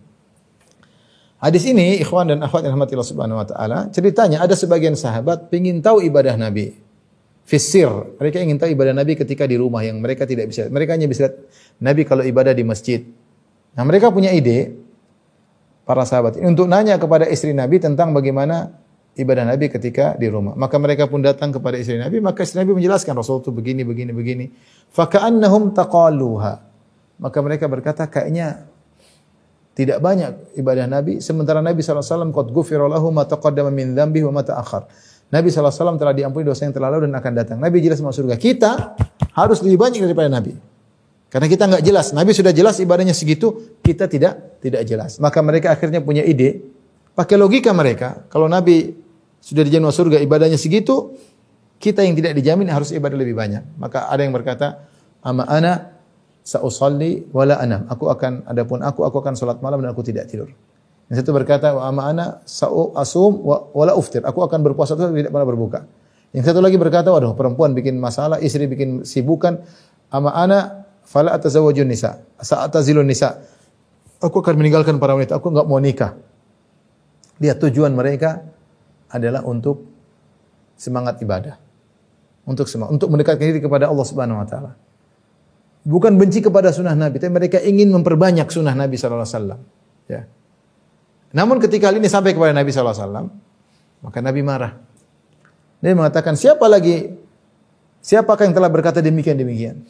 Hadis 1.42 1.68
ini 1.68 2.00
ikhwan 2.00 2.32
dan 2.32 2.40
akhwat 2.46 2.64
yang 2.64 2.78
rahmatillah 2.78 3.04
subhanahu 3.04 3.42
wa 3.42 3.48
taala, 3.50 3.90
ceritanya 3.92 4.46
ada 4.46 4.56
sebagian 4.56 4.96
sahabat 4.96 5.52
ingin 5.52 5.84
tahu 5.84 6.00
ibadah 6.06 6.38
Nabi. 6.38 6.80
Fisir, 7.52 7.92
mereka 8.16 8.40
ingin 8.40 8.56
tahu 8.56 8.72
ibadah 8.72 8.96
Nabi 8.96 9.20
ketika 9.20 9.44
di 9.44 9.60
rumah 9.60 9.84
yang 9.84 10.00
mereka 10.00 10.24
tidak 10.24 10.48
bisa. 10.48 10.72
Mereka 10.72 10.96
hanya 10.96 11.12
bisa 11.12 11.28
lihat 11.28 11.36
Nabi 11.84 12.08
kalau 12.08 12.24
ibadah 12.24 12.56
di 12.56 12.64
masjid. 12.64 13.04
Nah, 13.76 13.84
mereka 13.84 14.08
punya 14.08 14.32
ide 14.32 14.72
para 15.84 16.08
sahabat 16.08 16.40
ini 16.40 16.48
untuk 16.48 16.72
nanya 16.72 16.96
kepada 16.96 17.28
istri 17.28 17.52
Nabi 17.52 17.84
tentang 17.84 18.16
bagaimana 18.16 18.72
ibadah 19.20 19.44
Nabi 19.44 19.68
ketika 19.68 20.16
di 20.16 20.32
rumah. 20.32 20.56
Maka 20.56 20.80
mereka 20.80 21.12
pun 21.12 21.20
datang 21.20 21.52
kepada 21.52 21.76
istri 21.76 22.00
Nabi, 22.00 22.24
maka 22.24 22.48
istri 22.48 22.64
Nabi 22.64 22.72
menjelaskan 22.72 23.20
Rasul 23.20 23.44
itu 23.44 23.52
begini 23.52 23.84
begini 23.84 24.16
begini. 24.16 24.46
Faka'annahum 24.96 25.76
taqaluha. 25.76 26.56
Maka 27.20 27.38
mereka 27.44 27.68
berkata 27.68 28.08
kayaknya 28.08 28.64
tidak 29.76 30.00
banyak 30.00 30.56
ibadah 30.56 30.88
Nabi 30.88 31.20
sementara 31.20 31.60
Nabi 31.60 31.84
SAW 31.84 32.32
qad 32.32 32.48
ghufira 32.48 32.88
lahu 32.88 33.12
ma 33.12 33.28
taqaddama 33.28 33.76
min 33.76 33.92
dzambihi 33.92 34.24
wa 34.24 34.40
ma. 34.40 34.44
Nabi 35.32 35.48
SAW 35.48 35.96
telah 35.96 36.12
diampuni 36.12 36.44
dosa 36.44 36.68
yang 36.68 36.76
telah 36.76 36.92
lalu 36.92 37.08
dan 37.08 37.16
akan 37.16 37.32
datang. 37.34 37.58
Nabi 37.58 37.80
jelas 37.80 38.04
masuk 38.04 38.28
surga. 38.28 38.36
Kita 38.36 38.72
harus 39.32 39.64
lebih 39.64 39.80
banyak 39.80 40.04
daripada 40.04 40.28
Nabi. 40.28 40.60
Karena 41.32 41.48
kita 41.48 41.64
nggak 41.72 41.84
jelas. 41.88 42.12
Nabi 42.12 42.36
sudah 42.36 42.52
jelas 42.52 42.76
ibadahnya 42.84 43.16
segitu, 43.16 43.80
kita 43.80 44.12
tidak 44.12 44.60
tidak 44.60 44.84
jelas. 44.84 45.16
Maka 45.24 45.40
mereka 45.40 45.72
akhirnya 45.72 46.04
punya 46.04 46.28
ide, 46.28 46.60
pakai 47.16 47.40
logika 47.40 47.72
mereka. 47.72 48.28
Kalau 48.28 48.52
Nabi 48.52 48.92
sudah 49.40 49.64
dijamin 49.64 49.88
masuk 49.88 50.12
surga 50.12 50.20
ibadahnya 50.20 50.60
segitu, 50.60 51.16
kita 51.80 52.04
yang 52.04 52.20
tidak 52.20 52.36
dijamin 52.36 52.68
harus 52.68 52.92
ibadah 52.92 53.16
lebih 53.16 53.32
banyak. 53.32 53.64
Maka 53.80 54.12
ada 54.12 54.28
yang 54.28 54.36
berkata, 54.36 54.84
ama 55.24 55.48
ana 55.48 55.96
sausalli 56.44 57.32
wala 57.32 57.56
anam. 57.64 57.88
Aku 57.88 58.12
akan 58.12 58.44
adapun 58.52 58.84
aku 58.84 59.08
aku 59.08 59.24
akan 59.24 59.40
salat 59.40 59.64
malam 59.64 59.80
dan 59.80 59.96
aku 59.96 60.04
tidak 60.04 60.28
tidur. 60.28 60.52
Yang 61.12 61.28
satu 61.28 61.32
berkata, 61.36 61.76
wa 61.76 61.92
ana 61.92 62.40
asum 62.96 63.44
wala 63.76 64.00
uftir. 64.00 64.24
Aku 64.24 64.48
akan 64.48 64.64
berpuasa 64.64 64.96
terus 64.96 65.12
tidak 65.12 65.36
pernah 65.36 65.44
berbuka. 65.44 65.84
Yang 66.32 66.56
satu 66.56 66.64
lagi 66.64 66.80
berkata, 66.80 67.12
waduh 67.12 67.36
perempuan 67.36 67.76
bikin 67.76 68.00
masalah, 68.00 68.40
istri 68.40 68.64
bikin 68.64 69.04
sibukan. 69.04 69.60
Ama 70.08 70.32
ana 70.32 70.88
fala 71.04 71.36
atazawwajun 71.36 71.84
nisa, 71.84 72.24
sa'atazilun 72.40 73.04
nisa. 73.04 73.44
Aku 74.24 74.40
akan 74.40 74.56
meninggalkan 74.56 75.04
para 75.04 75.12
wanita, 75.12 75.36
aku 75.36 75.52
enggak 75.52 75.68
mau 75.68 75.84
nikah. 75.84 76.16
Lihat 77.44 77.60
tujuan 77.60 77.92
mereka 77.92 78.48
adalah 79.12 79.44
untuk 79.44 79.84
semangat 80.80 81.20
ibadah. 81.20 81.60
Untuk 82.48 82.72
semangat, 82.72 82.96
untuk 82.96 83.12
mendekatkan 83.12 83.52
diri 83.52 83.60
kepada 83.60 83.92
Allah 83.92 84.06
Subhanahu 84.08 84.40
wa 84.40 84.48
taala. 84.48 84.72
Bukan 85.84 86.16
benci 86.16 86.40
kepada 86.40 86.72
sunnah 86.72 86.96
Nabi, 86.96 87.20
tapi 87.20 87.36
mereka 87.36 87.60
ingin 87.60 87.92
memperbanyak 87.92 88.48
sunnah 88.48 88.72
Nabi 88.72 88.96
sallallahu 88.96 89.28
alaihi 89.28 89.36
wasallam. 89.36 89.60
Ya. 90.08 90.22
Namun 91.32 91.64
ketika 91.64 91.88
hal 91.92 91.96
ini 91.96 92.12
sampai 92.12 92.36
kepada 92.36 92.52
Nabi 92.52 92.72
wasallam, 92.72 93.32
maka 94.04 94.20
Nabi 94.20 94.42
marah. 94.44 94.76
Dia 95.82 95.96
mengatakan, 95.98 96.36
"Siapa 96.38 96.68
lagi 96.68 97.10
siapakah 98.04 98.46
yang 98.46 98.56
telah 98.56 98.70
berkata 98.70 99.00
demikian 99.00 99.40
demikian?" 99.40 99.82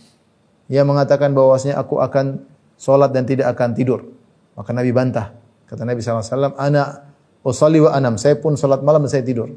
Yang 0.72 0.88
mengatakan 0.88 1.36
bahwasanya 1.36 1.76
aku 1.82 2.00
akan 2.00 2.48
solat 2.80 3.12
dan 3.12 3.28
tidak 3.28 3.52
akan 3.52 3.76
tidur. 3.76 4.08
Maka 4.56 4.72
Nabi 4.72 4.92
bantah. 4.96 5.36
Kata 5.68 5.84
Nabi 5.84 6.00
SAW, 6.00 6.56
Ana 6.56 7.12
usalli 7.44 7.84
wa 7.84 7.92
anam. 7.92 8.16
Saya 8.16 8.40
pun 8.40 8.56
solat 8.56 8.80
malam 8.80 9.04
dan 9.04 9.12
saya 9.12 9.24
tidur. 9.26 9.52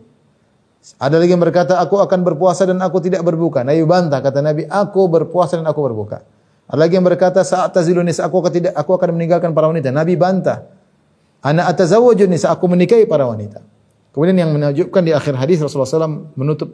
Ada 1.00 1.16
lagi 1.16 1.32
yang 1.32 1.40
berkata, 1.40 1.80
aku 1.80 1.96
akan 1.96 2.20
berpuasa 2.26 2.68
dan 2.68 2.76
aku 2.84 3.00
tidak 3.00 3.24
berbuka. 3.24 3.64
Nabi 3.64 3.86
bantah. 3.88 4.20
Kata 4.20 4.44
Nabi, 4.44 4.68
aku 4.68 5.08
berpuasa 5.08 5.56
dan 5.56 5.64
aku 5.64 5.80
berbuka. 5.80 6.20
Ada 6.68 6.76
lagi 6.76 7.00
yang 7.00 7.06
berkata, 7.08 7.40
saat 7.40 7.72
tazilunis, 7.72 8.20
aku 8.20 8.44
aku 8.44 8.90
akan 8.92 9.08
meninggalkan 9.16 9.56
para 9.56 9.70
wanita. 9.70 9.88
Nabi 9.88 10.18
bantah. 10.18 10.73
Ana 11.44 11.68
atazawwajun 11.68 12.32
nisa, 12.32 12.48
aku 12.48 12.64
menikahi 12.72 13.04
para 13.04 13.28
wanita. 13.28 13.60
Kemudian 14.16 14.40
yang 14.40 14.50
menunjukkan 14.56 15.02
di 15.04 15.12
akhir 15.12 15.36
hadis 15.36 15.60
Rasulullah 15.60 16.08
SAW 16.08 16.32
menutup 16.40 16.72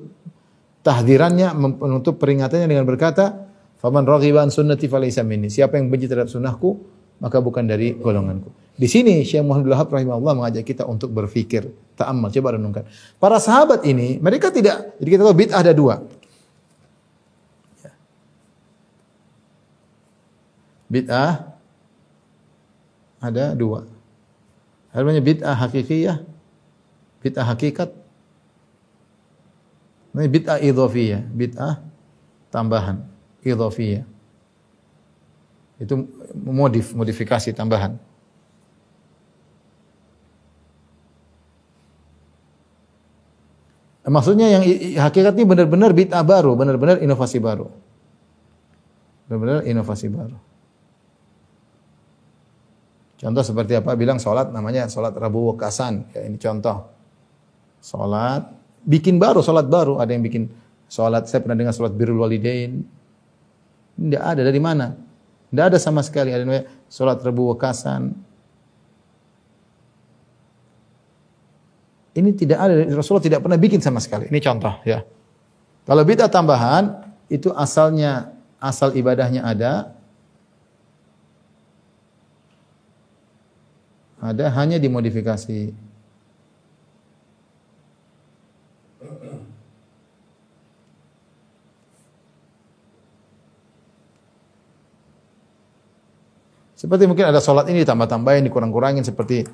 tahdirannya, 0.87 1.51
menutup 1.59 2.23
peringatannya 2.23 2.71
dengan 2.71 2.87
berkata, 2.87 3.51
Faman 3.81 4.05
raghiba 4.05 4.45
an 4.45 4.53
sunnati 4.53 4.87
falaysa 4.87 5.25
minni. 5.25 5.49
Siapa 5.49 5.81
yang 5.81 5.89
benci 5.89 6.05
terhadap 6.05 6.29
sunnahku, 6.29 6.77
maka 7.19 7.41
bukan 7.41 7.65
dari 7.65 7.97
golonganku. 7.97 8.53
Di 8.77 8.85
sini 8.87 9.25
Syekh 9.25 9.41
Muhammad 9.45 9.73
Wahab 9.73 9.89
rahimahullah 9.93 10.35
mengajak 10.37 10.65
kita 10.69 10.85
untuk 10.85 11.11
berfikir, 11.13 11.69
ta'ammal, 11.97 12.29
coba 12.29 12.61
renungkan. 12.61 12.85
Para 13.17 13.41
sahabat 13.41 13.85
ini, 13.89 14.21
mereka 14.21 14.53
tidak, 14.53 14.97
jadi 15.01 15.09
kita 15.17 15.23
tahu 15.25 15.37
bid'ah 15.37 15.61
ada 15.65 15.73
dua. 15.73 15.95
Bid'ah 20.89 21.33
ada 23.21 23.45
dua. 23.57 24.00
Namanya 24.91 25.23
bid'ah 25.23 25.55
hakikiyah, 25.55 26.19
bid'ah 27.23 27.47
hakikat, 27.47 27.95
namanya 30.11 30.31
bid'ah 30.35 30.59
idhafiyah, 30.59 31.23
bid'ah 31.31 31.79
tambahan 32.51 33.07
idhafiyah. 33.47 34.03
Itu 35.79 36.11
modif, 36.35 36.91
modifikasi 36.93 37.55
tambahan. 37.55 37.97
Maksudnya 44.11 44.59
yang 44.59 44.65
hakikat 44.99 45.39
ini 45.39 45.47
benar-benar 45.47 45.95
bid'ah 45.95 46.27
baru, 46.27 46.59
benar-benar 46.59 46.99
inovasi 46.99 47.39
baru. 47.39 47.71
Benar-benar 49.31 49.63
inovasi 49.71 50.11
baru. 50.11 50.50
Contoh 53.21 53.45
seperti 53.45 53.77
apa? 53.77 53.93
Bilang 54.01 54.17
sholat 54.17 54.49
namanya 54.49 54.89
sholat 54.89 55.13
Rabu 55.13 55.53
Wakasan. 55.53 56.09
Ya, 56.17 56.25
ini 56.25 56.41
contoh. 56.41 56.89
Sholat, 57.85 58.49
bikin 58.81 59.21
baru, 59.21 59.45
sholat 59.45 59.69
baru. 59.69 60.01
Ada 60.01 60.17
yang 60.17 60.25
bikin 60.25 60.49
sholat, 60.89 61.29
saya 61.29 61.45
pernah 61.45 61.61
dengar 61.61 61.77
sholat 61.77 61.93
birul 61.93 62.25
walidain. 62.25 62.81
Tidak 64.01 64.23
ada 64.25 64.41
dari 64.41 64.57
mana? 64.57 64.97
Tidak 65.53 65.65
ada 65.69 65.77
sama 65.77 66.01
sekali. 66.01 66.33
Ada 66.33 66.49
namanya 66.49 66.65
sholat 66.89 67.21
rebu 67.21 67.53
wakasan. 67.53 68.17
Ini 72.17 72.31
tidak 72.33 72.59
ada. 72.59 72.73
Rasulullah 72.97 73.27
tidak 73.29 73.41
pernah 73.45 73.61
bikin 73.61 73.85
sama 73.85 74.01
sekali. 74.01 74.33
Ini 74.33 74.41
contoh 74.41 74.81
ya. 74.89 75.05
Kalau 75.85 76.03
bid'ah 76.09 76.33
tambahan 76.33 77.05
itu 77.29 77.53
asalnya 77.53 78.33
asal 78.59 78.97
ibadahnya 78.97 79.45
ada 79.45 80.00
ada 84.21 84.53
hanya 84.53 84.77
dimodifikasi. 84.77 85.73
Seperti 96.81 97.05
mungkin 97.05 97.29
ada 97.29 97.45
sholat 97.45 97.69
ini 97.69 97.85
ditambah-tambahin, 97.85 98.49
dikurang-kurangin 98.49 99.05
seperti 99.05 99.45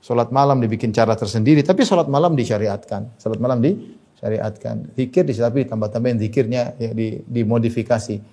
sholat 0.00 0.32
malam 0.32 0.64
dibikin 0.64 0.96
cara 0.96 1.12
tersendiri. 1.12 1.60
Tapi 1.60 1.84
sholat 1.84 2.08
malam 2.08 2.32
disyariatkan. 2.32 3.20
Sholat 3.20 3.36
malam 3.36 3.60
disyariatkan. 3.60 4.96
Zikir 4.96 5.28
tapi 5.28 5.68
ditambah-tambahin 5.68 6.16
zikirnya 6.24 6.72
ya, 6.80 6.96
di, 6.96 7.20
dimodifikasi. 7.28 8.24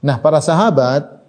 Nah 0.00 0.16
para 0.16 0.40
sahabat 0.40 1.19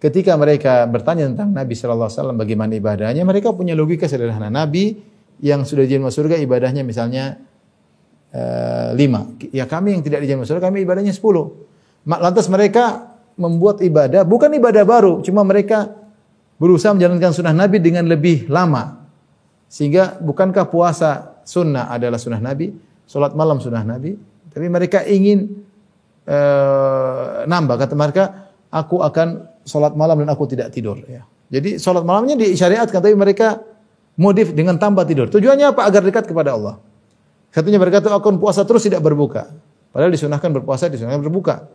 ketika 0.00 0.32
mereka 0.40 0.88
bertanya 0.88 1.28
tentang 1.28 1.52
Nabi 1.52 1.76
Shallallahu 1.76 2.08
Alaihi 2.08 2.18
Wasallam 2.18 2.38
bagaimana 2.40 2.72
ibadahnya, 2.72 3.22
mereka 3.22 3.52
punya 3.52 3.76
logika 3.76 4.08
sederhana. 4.08 4.48
Nabi 4.48 4.96
yang 5.44 5.68
sudah 5.68 5.84
dijamin 5.84 6.08
masuk 6.08 6.24
surga 6.24 6.40
ibadahnya 6.40 6.82
misalnya 6.82 7.36
uh, 8.32 8.96
lima. 8.96 9.28
Ya 9.52 9.68
kami 9.68 9.94
yang 9.94 10.02
tidak 10.02 10.24
dijamin 10.24 10.42
masuk 10.42 10.56
surga 10.56 10.72
kami 10.72 10.88
ibadahnya 10.88 11.12
sepuluh. 11.12 11.68
Lantas 12.08 12.48
mereka 12.48 13.12
membuat 13.36 13.84
ibadah 13.84 14.24
bukan 14.24 14.48
ibadah 14.56 14.84
baru, 14.88 15.20
cuma 15.20 15.44
mereka 15.44 15.92
berusaha 16.56 16.96
menjalankan 16.96 17.36
sunnah 17.36 17.56
Nabi 17.56 17.80
dengan 17.80 18.08
lebih 18.08 18.48
lama. 18.48 19.04
Sehingga 19.70 20.18
bukankah 20.18 20.66
puasa 20.66 21.40
sunnah 21.44 21.92
adalah 21.92 22.16
sunnah 22.16 22.40
Nabi, 22.40 22.72
sholat 23.04 23.36
malam 23.36 23.60
sunnah 23.62 23.84
Nabi, 23.84 24.16
tapi 24.50 24.66
mereka 24.66 25.04
ingin 25.06 25.62
uh, 26.26 27.46
nambah 27.46 27.76
kata 27.78 27.94
mereka, 27.94 28.24
aku 28.70 29.02
akan 29.02 29.46
sholat 29.66 29.92
malam 29.98 30.22
dan 30.24 30.30
aku 30.30 30.46
tidak 30.46 30.70
tidur. 30.70 30.98
Ya. 31.04 31.26
Jadi 31.50 31.82
sholat 31.82 32.06
malamnya 32.06 32.38
disyariatkan, 32.38 33.02
tapi 33.02 33.14
mereka 33.18 33.60
modif 34.14 34.54
dengan 34.54 34.78
tambah 34.78 35.02
tidur. 35.04 35.26
Tujuannya 35.28 35.74
apa? 35.74 35.86
Agar 35.86 36.06
dekat 36.06 36.30
kepada 36.30 36.54
Allah. 36.54 36.78
Satunya 37.50 37.82
berkata, 37.82 38.06
aku 38.06 38.30
akan 38.30 38.38
puasa 38.38 38.62
terus 38.62 38.86
tidak 38.86 39.02
berbuka. 39.02 39.50
Padahal 39.90 40.14
disunahkan 40.14 40.54
berpuasa, 40.54 40.86
disunahkan 40.86 41.18
berbuka. 41.18 41.66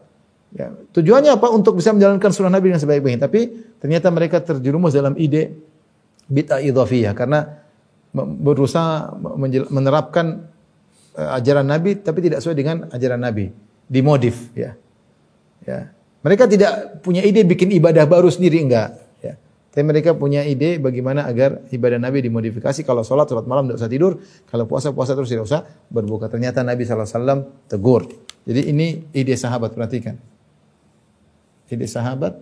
Ya, 0.56 0.72
tujuannya 0.96 1.36
apa? 1.36 1.52
Untuk 1.52 1.76
bisa 1.76 1.92
menjalankan 1.92 2.32
sunnah 2.32 2.56
Nabi 2.56 2.72
dengan 2.72 2.80
sebaik-baiknya. 2.80 3.28
Tapi 3.28 3.42
ternyata 3.84 4.08
mereka 4.08 4.40
terjerumus 4.40 4.96
dalam 4.96 5.12
ide 5.20 5.52
bid'ah 6.32 6.64
idhafiyah 6.64 7.12
karena 7.12 7.60
berusaha 8.16 9.12
menerapkan 9.68 10.48
uh, 11.20 11.36
ajaran 11.36 11.68
Nabi 11.68 12.00
tapi 12.00 12.24
tidak 12.24 12.40
sesuai 12.40 12.56
dengan 12.56 12.78
ajaran 12.88 13.20
Nabi, 13.20 13.52
dimodif 13.92 14.56
ya. 14.56 14.80
Ya. 15.68 15.92
Mereka 16.26 16.50
tidak 16.50 17.06
punya 17.06 17.22
ide 17.22 17.46
bikin 17.46 17.70
ibadah 17.78 18.10
baru 18.10 18.34
sendiri 18.34 18.66
enggak, 18.66 18.98
ya. 19.22 19.38
Tapi 19.70 19.86
mereka 19.86 20.18
punya 20.18 20.42
ide 20.42 20.82
bagaimana 20.82 21.30
agar 21.30 21.62
ibadah 21.70 22.02
Nabi 22.02 22.26
dimodifikasi. 22.26 22.82
Kalau 22.82 23.06
sholat, 23.06 23.30
sholat 23.30 23.46
malam 23.46 23.70
tidak 23.70 23.86
usah 23.86 23.92
tidur. 23.94 24.18
Kalau 24.50 24.66
puasa, 24.66 24.90
puasa 24.90 25.14
terus 25.14 25.30
tidak 25.30 25.46
usah 25.46 25.62
berbuka. 25.94 26.26
Ternyata 26.26 26.66
Nabi 26.66 26.82
SAW 26.82 27.70
tegur. 27.70 28.10
Jadi 28.42 28.74
ini 28.74 29.06
ide 29.14 29.38
sahabat, 29.38 29.78
perhatikan. 29.78 30.18
Ide 31.70 31.86
sahabat 31.86 32.34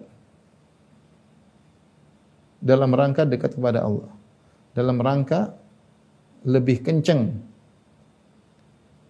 dalam 2.63 2.95
rangka 2.95 3.27
dekat 3.27 3.59
kepada 3.59 3.83
Allah. 3.83 4.15
Dalam 4.71 4.95
rangka 5.03 5.59
lebih 6.47 6.87
kencang. 6.87 7.35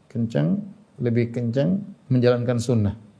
Kencang, 0.10 0.58
lebih 0.98 1.30
kencang 1.30 1.78
menjalankan 2.10 2.58
sunnah. 2.58 3.13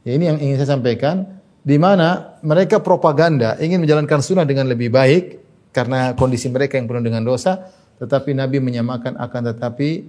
Ya, 0.00 0.16
ini 0.16 0.24
yang 0.32 0.38
ingin 0.40 0.56
saya 0.56 0.76
sampaikan 0.76 1.28
di 1.60 1.76
mana 1.76 2.40
mereka 2.40 2.80
propaganda 2.80 3.60
ingin 3.60 3.84
menjalankan 3.84 4.24
sunnah 4.24 4.48
dengan 4.48 4.64
lebih 4.64 4.88
baik 4.88 5.40
karena 5.76 6.16
kondisi 6.16 6.48
mereka 6.48 6.80
yang 6.80 6.88
penuh 6.88 7.04
dengan 7.04 7.20
dosa, 7.20 7.68
tetapi 8.00 8.32
Nabi 8.32 8.64
menyamakan 8.64 9.20
akan 9.20 9.42
tetapi 9.52 10.08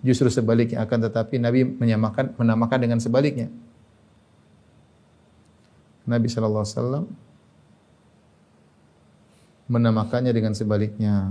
justru 0.00 0.32
sebaliknya 0.32 0.80
akan 0.80 0.98
tetapi 1.08 1.36
Nabi 1.36 1.68
menyamakan 1.68 2.32
menamakan 2.40 2.78
dengan 2.80 2.98
sebaliknya. 2.98 3.52
Nabi 6.08 6.26
sallallahu 6.26 6.64
alaihi 6.64 6.76
wasallam 6.80 7.04
menamakannya 9.70 10.32
dengan 10.34 10.56
sebaliknya. 10.56 11.30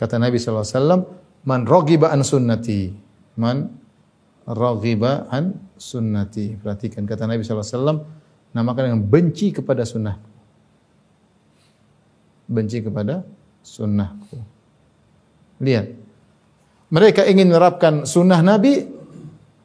Kata 0.00 0.16
Nabi 0.16 0.40
sallallahu 0.40 0.64
alaihi 0.64 0.78
wasallam, 0.80 1.02
Man 1.44 1.64
raghiba 1.64 2.12
an 2.12 2.20
sunnati. 2.20 2.92
Man 3.40 3.72
raghiba 4.44 5.30
an 5.32 5.56
sunnati. 5.80 6.60
Perhatikan 6.60 7.08
kata 7.08 7.24
Nabi 7.24 7.40
SAW, 7.40 8.04
namakan 8.52 8.82
dengan 8.92 9.02
benci 9.04 9.54
kepada 9.54 9.88
sunnah. 9.88 10.20
Benci 12.50 12.84
kepada 12.84 13.24
sunnahku. 13.64 14.36
Lihat. 15.64 15.86
Mereka 16.90 17.22
ingin 17.30 17.54
menerapkan 17.54 18.02
sunnah 18.02 18.42
Nabi, 18.42 18.82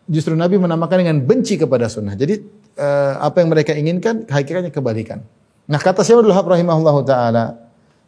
justru 0.06 0.38
Nabi 0.38 0.62
menamakan 0.62 1.02
dengan 1.02 1.18
benci 1.26 1.58
kepada 1.58 1.90
sunnah. 1.90 2.14
Jadi 2.14 2.38
uh, 2.78 3.18
apa 3.18 3.42
yang 3.42 3.50
mereka 3.50 3.74
inginkan, 3.74 4.30
hakikatnya 4.30 4.70
kebalikan. 4.70 5.26
Nah 5.66 5.82
kata 5.82 6.06
Syaikhul 6.06 6.30
rahimahullah 6.30 6.98
ta'ala, 7.02 7.46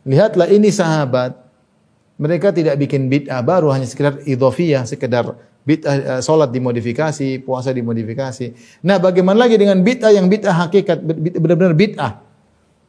lihatlah 0.06 0.46
ini 0.54 0.70
sahabat, 0.70 1.47
mereka 2.18 2.50
tidak 2.50 2.82
bikin 2.82 3.08
bid'ah 3.08 3.46
baru 3.46 3.70
hanya 3.70 3.86
sekedar 3.86 4.18
idhofiyah, 4.26 4.90
sekedar 4.90 5.38
bid'ah 5.64 6.18
uh, 6.18 6.22
salat 6.26 6.50
dimodifikasi, 6.50 7.46
puasa 7.46 7.70
dimodifikasi. 7.70 8.58
Nah, 8.82 8.98
bagaimana 8.98 9.46
lagi 9.46 9.56
dengan 9.62 9.78
bid'ah 9.86 10.10
yang 10.10 10.26
bid'ah 10.26 10.66
hakikat 10.66 10.98
benar-benar 11.38 11.78
bid'ah? 11.78 12.26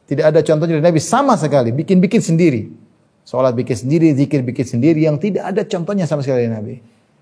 Tidak 0.09 0.25
ada 0.25 0.41
contohnya 0.41 0.81
dari 0.81 0.85
Nabi 0.89 0.97
sama 0.97 1.37
sekali, 1.37 1.69
bikin-bikin 1.69 2.17
sendiri. 2.25 2.73
Salat 3.21 3.53
bikin 3.53 3.77
sendiri, 3.77 4.09
zikir 4.17 4.41
bikin 4.41 4.65
sendiri 4.65 5.05
yang 5.05 5.21
tidak 5.21 5.53
ada 5.53 5.61
contohnya 5.61 6.09
sama 6.09 6.25
sekali 6.25 6.49
dari 6.49 6.53
Nabi. 6.57 6.75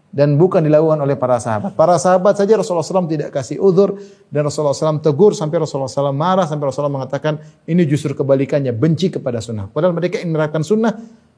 Dan 0.07 0.39
bukan 0.39 0.63
dilakukan 0.63 1.03
oleh 1.03 1.19
para 1.19 1.35
sahabat. 1.35 1.75
Para 1.75 1.99
sahabat 1.99 2.39
saja 2.39 2.55
Rasulullah 2.55 2.87
SAW 2.87 3.11
tidak 3.11 3.35
kasih 3.35 3.59
uzur 3.59 3.99
dan 4.31 4.47
Rasulullah 4.47 4.71
SAW 4.71 5.03
tegur 5.03 5.35
sampai 5.35 5.59
Rasulullah 5.59 5.91
SAW 5.91 6.15
marah 6.15 6.47
sampai 6.47 6.63
Rasulullah 6.63 7.03
mengatakan 7.03 7.43
ini 7.67 7.83
justru 7.83 8.15
kebalikannya 8.15 8.71
benci 8.71 9.11
kepada 9.11 9.43
sunnah. 9.43 9.67
Padahal 9.67 9.91
mereka 9.91 10.23
ingin 10.23 10.31
menerapkan 10.31 10.63
sunnah 10.63 10.95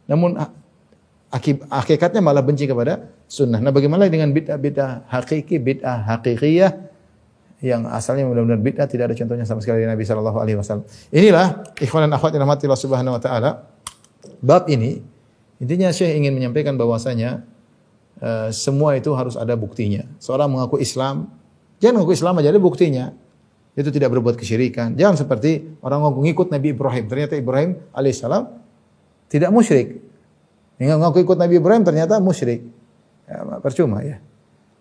namun 0.09 0.33
hakikatnya 1.69 2.19
malah 2.25 2.41
benci 2.41 2.65
kepada 2.65 3.13
sunnah. 3.29 3.61
Nah 3.61 3.69
bagaimana 3.69 4.09
dengan 4.09 4.33
bid'ah-bid'ah 4.33 5.05
hakiki, 5.05 5.61
bid'ah 5.61 6.09
hakikiyah 6.09 6.71
yang 7.61 7.85
asalnya 7.85 8.25
benar-benar 8.25 8.57
bid'ah 8.57 8.89
tidak 8.89 9.13
ada 9.13 9.15
contohnya 9.15 9.45
sama 9.45 9.61
sekali 9.61 9.85
dari 9.85 9.89
Nabi 9.93 10.01
sallallahu 10.01 10.37
alaihi 10.41 10.57
wasallam. 10.57 10.89
Inilah 11.13 11.61
ikhwan 11.77 12.09
dan 12.09 12.17
akhwat 12.17 12.33
yang 12.33 12.41
rahmati 12.49 12.65
Allah 12.65 12.81
Subhanahu 12.81 13.13
wa 13.13 13.21
taala. 13.21 13.69
Bab 14.41 14.65
ini 14.65 14.97
intinya 15.61 15.93
Syekh 15.93 16.17
ingin 16.17 16.33
menyampaikan 16.33 16.73
bahwasanya 16.73 17.45
uh, 18.17 18.49
semua 18.49 18.97
itu 18.97 19.13
harus 19.13 19.37
ada 19.37 19.53
buktinya. 19.53 20.09
Seorang 20.17 20.49
mengaku 20.49 20.81
Islam, 20.81 21.29
jangan 21.77 22.01
mengaku 22.01 22.17
Islam 22.17 22.33
aja 22.41 22.49
ada 22.49 22.57
buktinya. 22.57 23.13
Itu 23.77 23.93
tidak 23.93 24.11
berbuat 24.11 24.35
kesyirikan. 24.35 24.97
Jangan 24.97 25.15
seperti 25.21 25.77
orang 25.85 26.01
ngaku 26.01 26.19
ngikut 26.25 26.47
Nabi 26.49 26.73
Ibrahim. 26.73 27.05
Ternyata 27.05 27.37
Ibrahim 27.37 27.79
alaihissalam 27.93 28.59
tidak 29.29 29.49
musyrik. 29.53 30.01
Yang 30.81 30.99
ngaku 30.99 31.17
ikut 31.23 31.37
Nabi 31.37 31.61
Ibrahim 31.61 31.83
ternyata 31.85 32.17
musyrik. 32.17 32.65
Ya, 33.29 33.45
percuma 33.61 34.01
ya. 34.01 34.17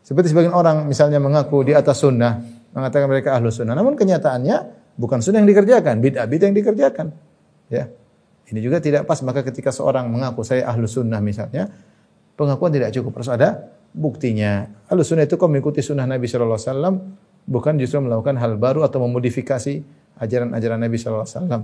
Seperti 0.01 0.33
sebagian 0.33 0.57
orang 0.57 0.89
misalnya 0.89 1.21
mengaku 1.21 1.69
di 1.69 1.77
atas 1.77 2.01
sunnah, 2.01 2.41
mengatakan 2.73 3.13
mereka 3.13 3.37
ahlu 3.37 3.53
sunnah. 3.53 3.77
Namun 3.77 3.93
kenyataannya 3.93 4.57
bukan 4.97 5.21
sunnah 5.21 5.45
yang 5.45 5.51
dikerjakan, 5.53 6.01
bid'ah 6.01 6.25
bid'ah 6.25 6.49
yang 6.49 6.57
dikerjakan. 6.57 7.07
Ya. 7.69 7.93
Ini 8.49 8.65
juga 8.65 8.81
tidak 8.81 9.05
pas. 9.05 9.21
Maka 9.21 9.45
ketika 9.45 9.69
seorang 9.69 10.09
mengaku 10.09 10.41
saya 10.41 10.65
ahlu 10.65 10.89
sunnah 10.89 11.21
misalnya, 11.21 11.69
pengakuan 12.41 12.73
tidak 12.73 12.97
cukup. 12.97 13.21
Harus 13.21 13.29
ada 13.29 13.69
buktinya. 13.93 14.65
Ahlu 14.89 15.05
sunnah 15.05 15.29
itu 15.29 15.37
kau 15.37 15.53
mengikuti 15.53 15.85
sunnah 15.85 16.09
Nabi 16.09 16.25
Shallallahu 16.25 16.57
Alaihi 16.57 16.73
Wasallam, 16.73 16.95
bukan 17.45 17.77
justru 17.77 18.01
melakukan 18.01 18.41
hal 18.41 18.57
baru 18.57 18.89
atau 18.89 19.05
memodifikasi 19.05 19.85
ajaran-ajaran 20.17 20.81
Nabi 20.81 20.97
Shallallahu 20.97 21.29
Alaihi 21.29 21.37
Wasallam. 21.37 21.63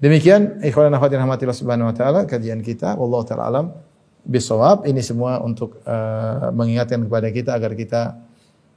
Demikian 0.00 0.64
ikhwan 0.64 0.88
akhwat 0.96 1.12
rahmatillah 1.12 1.52
subhanahu 1.52 1.92
wa 1.92 1.94
taala 1.94 2.24
kajian 2.24 2.64
kita 2.64 2.96
wallahu 2.96 3.20
taala 3.20 3.52
alam 3.52 3.66
bisawab 4.24 4.88
ini 4.88 5.04
semua 5.04 5.44
untuk 5.44 5.76
uh, 5.84 6.48
mengingatkan 6.56 7.04
kepada 7.04 7.28
kita 7.28 7.52
agar 7.52 7.76
kita 7.76 8.16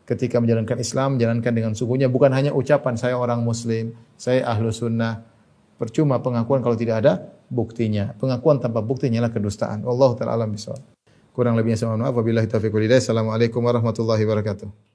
ketika 0.04 0.44
menjalankan 0.44 0.84
Islam 0.84 1.16
menjalankan 1.16 1.52
dengan 1.56 1.72
sungguhnya 1.80 2.12
bukan 2.12 2.28
hanya 2.36 2.52
ucapan 2.52 3.00
saya 3.00 3.16
orang 3.16 3.40
muslim, 3.40 3.96
saya 4.20 4.44
ahlu 4.44 4.68
sunnah. 4.72 5.24
Percuma 5.80 6.20
pengakuan 6.20 6.60
kalau 6.60 6.76
tidak 6.76 7.04
ada 7.04 7.14
buktinya. 7.48 8.16
Pengakuan 8.20 8.60
tanpa 8.60 8.80
buktinya 8.84 9.24
adalah 9.24 9.34
kedustaan. 9.36 9.84
Wallahu 9.84 10.20
taala 10.20 10.38
alam 10.38 10.54
bisawab. 10.54 10.80
Kurang 11.34 11.58
lebihnya 11.58 11.82
saya 11.82 11.96
mohon 11.96 12.04
maaf. 12.08 12.14
Wabillahi 12.14 12.46
taufiq 12.46 12.72
walhidayah. 12.72 13.02
Assalamualaikum 13.02 13.64
warahmatullahi 13.64 14.22
wabarakatuh. 14.22 14.93